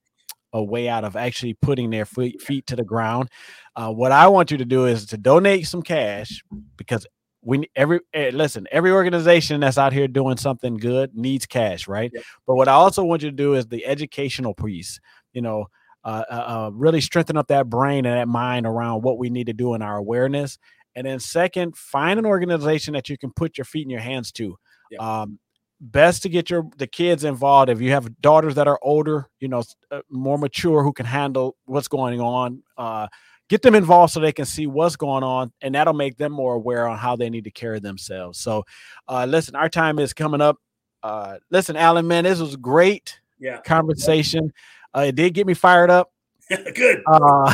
a 0.54 0.64
way 0.64 0.88
out 0.88 1.04
of 1.04 1.18
actually 1.18 1.54
putting 1.54 1.90
their 1.90 2.06
feet, 2.06 2.42
feet 2.42 2.66
to 2.66 2.78
the 2.78 2.84
ground. 2.84 3.30
Uh, 3.76 3.92
what 3.92 4.14
I 4.14 4.28
want 4.28 4.52
you 4.52 4.58
to 4.58 4.66
do 4.66 4.86
is 4.86 5.06
to 5.08 5.18
donate 5.18 5.68
some 5.68 5.82
cash 5.82 6.42
because 6.78 7.06
we 7.46 7.70
every 7.76 8.00
eh, 8.14 8.32
listen 8.34 8.68
every 8.72 8.92
organization 8.92 9.62
that's 9.62 9.78
out 9.78 9.94
here 9.94 10.08
doing 10.08 10.36
something 10.36 10.76
good 10.76 11.16
needs 11.16 11.46
cash 11.46 11.88
right 11.88 12.12
yeah. 12.14 12.22
but 12.46 12.56
what 12.56 12.68
i 12.68 12.74
also 12.74 13.04
want 13.04 13.22
you 13.22 13.30
to 13.30 13.36
do 13.36 13.54
is 13.54 13.66
the 13.68 13.86
educational 13.86 14.54
piece 14.54 15.00
you 15.32 15.42
know 15.42 15.66
uh, 16.04 16.24
uh, 16.30 16.34
uh, 16.34 16.72
really 16.74 17.02
strengthen 17.02 17.38
up 17.38 17.48
that 17.48 17.68
brain 17.68 18.06
and 18.06 18.18
that 18.18 18.28
mind 18.28 18.68
around 18.68 19.02
what 19.02 19.18
we 19.18 19.30
need 19.30 19.48
to 19.48 19.54
do 19.54 19.74
in 19.74 19.82
our 19.82 19.98
awareness 19.98 20.58
and 20.96 21.08
then 21.08 21.20
second 21.20 21.76
find 21.78 22.20
an 22.20 22.26
organization 22.26 22.94
that 22.94 23.10
you 23.10 23.18
can 23.18 23.32
put 23.32 23.58
your 23.58 23.66
feet 23.66 23.84
in 23.84 23.90
your 23.90 24.02
hands 24.02 24.32
to 24.32 24.58
yeah. 24.92 25.22
um, 25.22 25.40
best 25.82 26.24
to 26.24 26.30
get 26.30 26.50
your 26.50 26.64
the 26.78 26.88
kids 26.88 27.24
involved 27.24 27.70
if 27.70 27.82
you 27.82 27.92
have 27.92 28.22
daughters 28.22 28.56
that 28.56 28.68
are 28.68 28.80
older 28.82 29.28
you 29.40 29.48
know 29.48 29.64
uh, 29.92 30.02
more 30.10 30.38
mature 30.38 30.84
who 30.84 30.94
can 30.94 31.06
handle 31.06 31.56
what's 31.66 31.88
going 31.88 32.22
on 32.22 32.64
uh, 32.78 33.08
get 33.50 33.62
them 33.62 33.76
involved 33.76 34.14
so 34.14 34.20
they 34.20 34.32
can 34.32 34.46
see 34.46 34.68
what's 34.68 34.96
going 34.96 35.24
on 35.24 35.52
and 35.62 35.76
that'll 35.76 35.94
make 35.94 36.18
them 36.18 36.32
more 36.32 36.56
aware 36.56 36.88
on 36.88 36.98
how 36.98 37.16
they 37.16 37.30
need 37.30 37.44
to 37.44 37.52
carry 37.52 37.80
themselves. 37.80 38.40
So 38.40 38.66
uh 39.08 39.26
listen 39.26 39.56
our 39.56 39.70
time 39.70 40.00
is 40.00 40.14
coming 40.14 40.42
up. 40.42 40.58
Uh 41.04 41.38
listen 41.50 41.76
Alan 41.76 42.08
man 42.08 42.24
this 42.24 42.40
was 42.40 42.56
great 42.56 43.20
yeah. 43.40 43.62
conversation. 43.62 44.52
Uh 44.94 45.06
it 45.08 45.16
did 45.16 45.34
get 45.34 45.46
me 45.46 45.54
fired 45.54 45.90
up. 45.90 46.12
Good. 46.50 47.04
Uh 47.08 47.54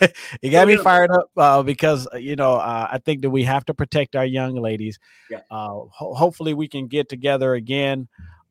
it 0.42 0.50
got 0.50 0.68
me 0.68 0.76
fired 0.76 1.10
up 1.10 1.30
uh 1.36 1.62
because 1.62 2.08
uh, 2.12 2.18
you 2.18 2.36
know 2.36 2.54
uh 2.54 2.88
i 2.90 2.98
think 2.98 3.22
that 3.22 3.30
we 3.30 3.42
have 3.44 3.64
to 3.66 3.74
protect 3.74 4.16
our 4.16 4.26
young 4.26 4.56
ladies. 4.56 4.98
Yeah. 5.30 5.40
Uh 5.50 5.86
ho- 5.90 6.14
hopefully 6.14 6.54
we 6.54 6.68
can 6.68 6.88
get 6.88 7.08
together 7.08 7.54
again 7.54 8.08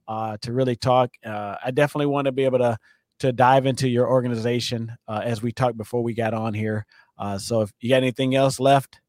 uh 0.08 0.38
to 0.42 0.54
really 0.54 0.78
talk. 0.78 1.12
Uh 1.26 1.56
i 1.64 1.72
definitely 1.72 2.06
want 2.08 2.26
to 2.26 2.32
be 2.32 2.46
able 2.46 2.60
to 2.60 2.78
to 3.20 3.32
dive 3.32 3.66
into 3.66 3.88
your 3.88 4.10
organization 4.10 4.96
uh, 5.08 5.22
as 5.24 5.42
we 5.42 5.52
talked 5.52 5.78
before 5.78 6.04
we 6.04 6.14
got 6.14 6.34
on 6.34 6.54
here. 6.54 6.86
Uh, 7.18 7.38
so 7.38 7.62
if 7.62 7.72
you 7.80 7.90
got 7.90 7.98
anything 7.98 8.36
else 8.36 8.60
left, 8.60 9.00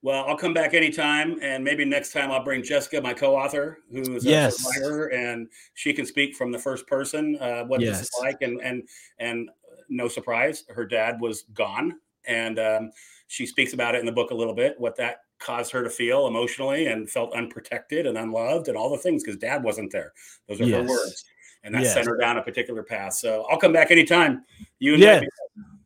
well, 0.00 0.24
I'll 0.28 0.36
come 0.36 0.54
back 0.54 0.74
anytime, 0.74 1.38
and 1.42 1.64
maybe 1.64 1.84
next 1.84 2.12
time 2.12 2.30
I'll 2.30 2.44
bring 2.44 2.62
Jessica, 2.62 3.00
my 3.00 3.12
co-author, 3.12 3.78
who 3.90 4.14
is 4.14 4.24
yes. 4.24 4.54
a 4.54 4.62
survivor, 4.62 5.06
and 5.08 5.48
she 5.74 5.92
can 5.92 6.06
speak 6.06 6.36
from 6.36 6.52
the 6.52 6.58
first 6.58 6.86
person 6.86 7.36
uh, 7.40 7.64
what 7.64 7.80
yes. 7.80 7.98
this 7.98 8.08
is 8.08 8.14
like, 8.20 8.36
and 8.42 8.60
and 8.60 8.88
and 9.18 9.50
no 9.88 10.06
surprise, 10.06 10.64
her 10.68 10.84
dad 10.84 11.20
was 11.20 11.42
gone. 11.54 11.94
And 12.26 12.58
um, 12.58 12.90
she 13.26 13.46
speaks 13.46 13.72
about 13.72 13.94
it 13.94 14.00
in 14.00 14.06
the 14.06 14.12
book 14.12 14.30
a 14.30 14.34
little 14.34 14.54
bit, 14.54 14.78
what 14.78 14.96
that 14.96 15.22
caused 15.40 15.72
her 15.72 15.82
to 15.82 15.90
feel 15.90 16.26
emotionally 16.26 16.86
and 16.86 17.08
felt 17.08 17.32
unprotected 17.32 18.06
and 18.06 18.18
unloved 18.18 18.68
and 18.68 18.76
all 18.76 18.90
the 18.90 18.98
things 18.98 19.22
because 19.22 19.38
dad 19.38 19.62
wasn't 19.62 19.90
there. 19.90 20.12
Those 20.48 20.60
are 20.60 20.64
yes. 20.64 20.82
her 20.82 20.88
words. 20.88 21.24
And 21.68 21.74
that 21.74 21.82
yes. 21.82 21.92
sent 21.92 22.06
her 22.06 22.16
down 22.16 22.38
a 22.38 22.42
particular 22.42 22.82
path. 22.82 23.12
So 23.12 23.44
I'll 23.50 23.58
come 23.58 23.74
back 23.74 23.90
anytime. 23.90 24.42
You. 24.78 24.96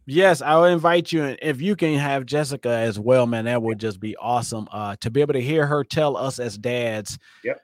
Yes, 0.06 0.40
I 0.40 0.54
will 0.54 0.66
invite 0.66 1.10
you. 1.10 1.24
And 1.24 1.38
if 1.42 1.60
you 1.60 1.74
can 1.74 1.98
have 1.98 2.24
Jessica 2.24 2.68
as 2.68 3.00
well, 3.00 3.26
man, 3.26 3.46
that 3.46 3.60
would 3.60 3.80
just 3.80 3.98
be 3.98 4.14
awesome. 4.16 4.68
Uh, 4.70 4.94
to 5.00 5.10
be 5.10 5.20
able 5.20 5.32
to 5.32 5.40
hear 5.40 5.66
her 5.66 5.82
tell 5.82 6.16
us 6.16 6.38
as 6.38 6.56
dads 6.56 7.18
yep. 7.42 7.60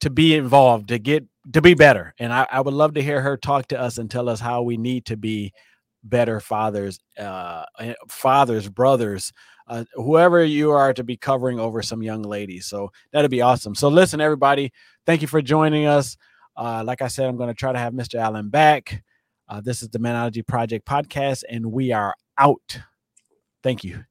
to 0.00 0.10
be 0.10 0.34
involved, 0.34 0.88
to 0.88 0.98
get 0.98 1.24
to 1.52 1.62
be 1.62 1.74
better. 1.74 2.14
And 2.18 2.32
I, 2.32 2.48
I 2.50 2.60
would 2.60 2.74
love 2.74 2.94
to 2.94 3.02
hear 3.02 3.20
her 3.20 3.36
talk 3.36 3.68
to 3.68 3.80
us 3.80 3.98
and 3.98 4.10
tell 4.10 4.28
us 4.28 4.40
how 4.40 4.62
we 4.62 4.76
need 4.76 5.06
to 5.06 5.16
be 5.16 5.52
better 6.02 6.40
fathers, 6.40 6.98
uh, 7.16 7.64
fathers, 8.08 8.68
brothers, 8.68 9.32
uh, 9.68 9.84
whoever 9.94 10.44
you 10.44 10.72
are 10.72 10.92
to 10.94 11.04
be 11.04 11.16
covering 11.16 11.60
over 11.60 11.80
some 11.80 12.02
young 12.02 12.22
ladies. 12.22 12.66
So 12.66 12.90
that'd 13.12 13.30
be 13.30 13.42
awesome. 13.42 13.76
So 13.76 13.88
listen, 13.88 14.20
everybody, 14.20 14.72
thank 15.04 15.22
you 15.22 15.28
for 15.28 15.42
joining 15.42 15.86
us. 15.86 16.16
Uh, 16.56 16.82
like 16.84 17.02
I 17.02 17.08
said, 17.08 17.26
I'm 17.26 17.36
going 17.36 17.48
to 17.48 17.54
try 17.54 17.72
to 17.72 17.78
have 17.78 17.92
Mr. 17.92 18.18
Alan 18.18 18.48
back. 18.48 19.02
Uh, 19.48 19.60
this 19.60 19.82
is 19.82 19.88
the 19.90 19.98
Manology 19.98 20.46
Project 20.46 20.86
podcast, 20.86 21.44
and 21.48 21.70
we 21.70 21.92
are 21.92 22.14
out. 22.38 22.80
Thank 23.62 23.84
you. 23.84 24.04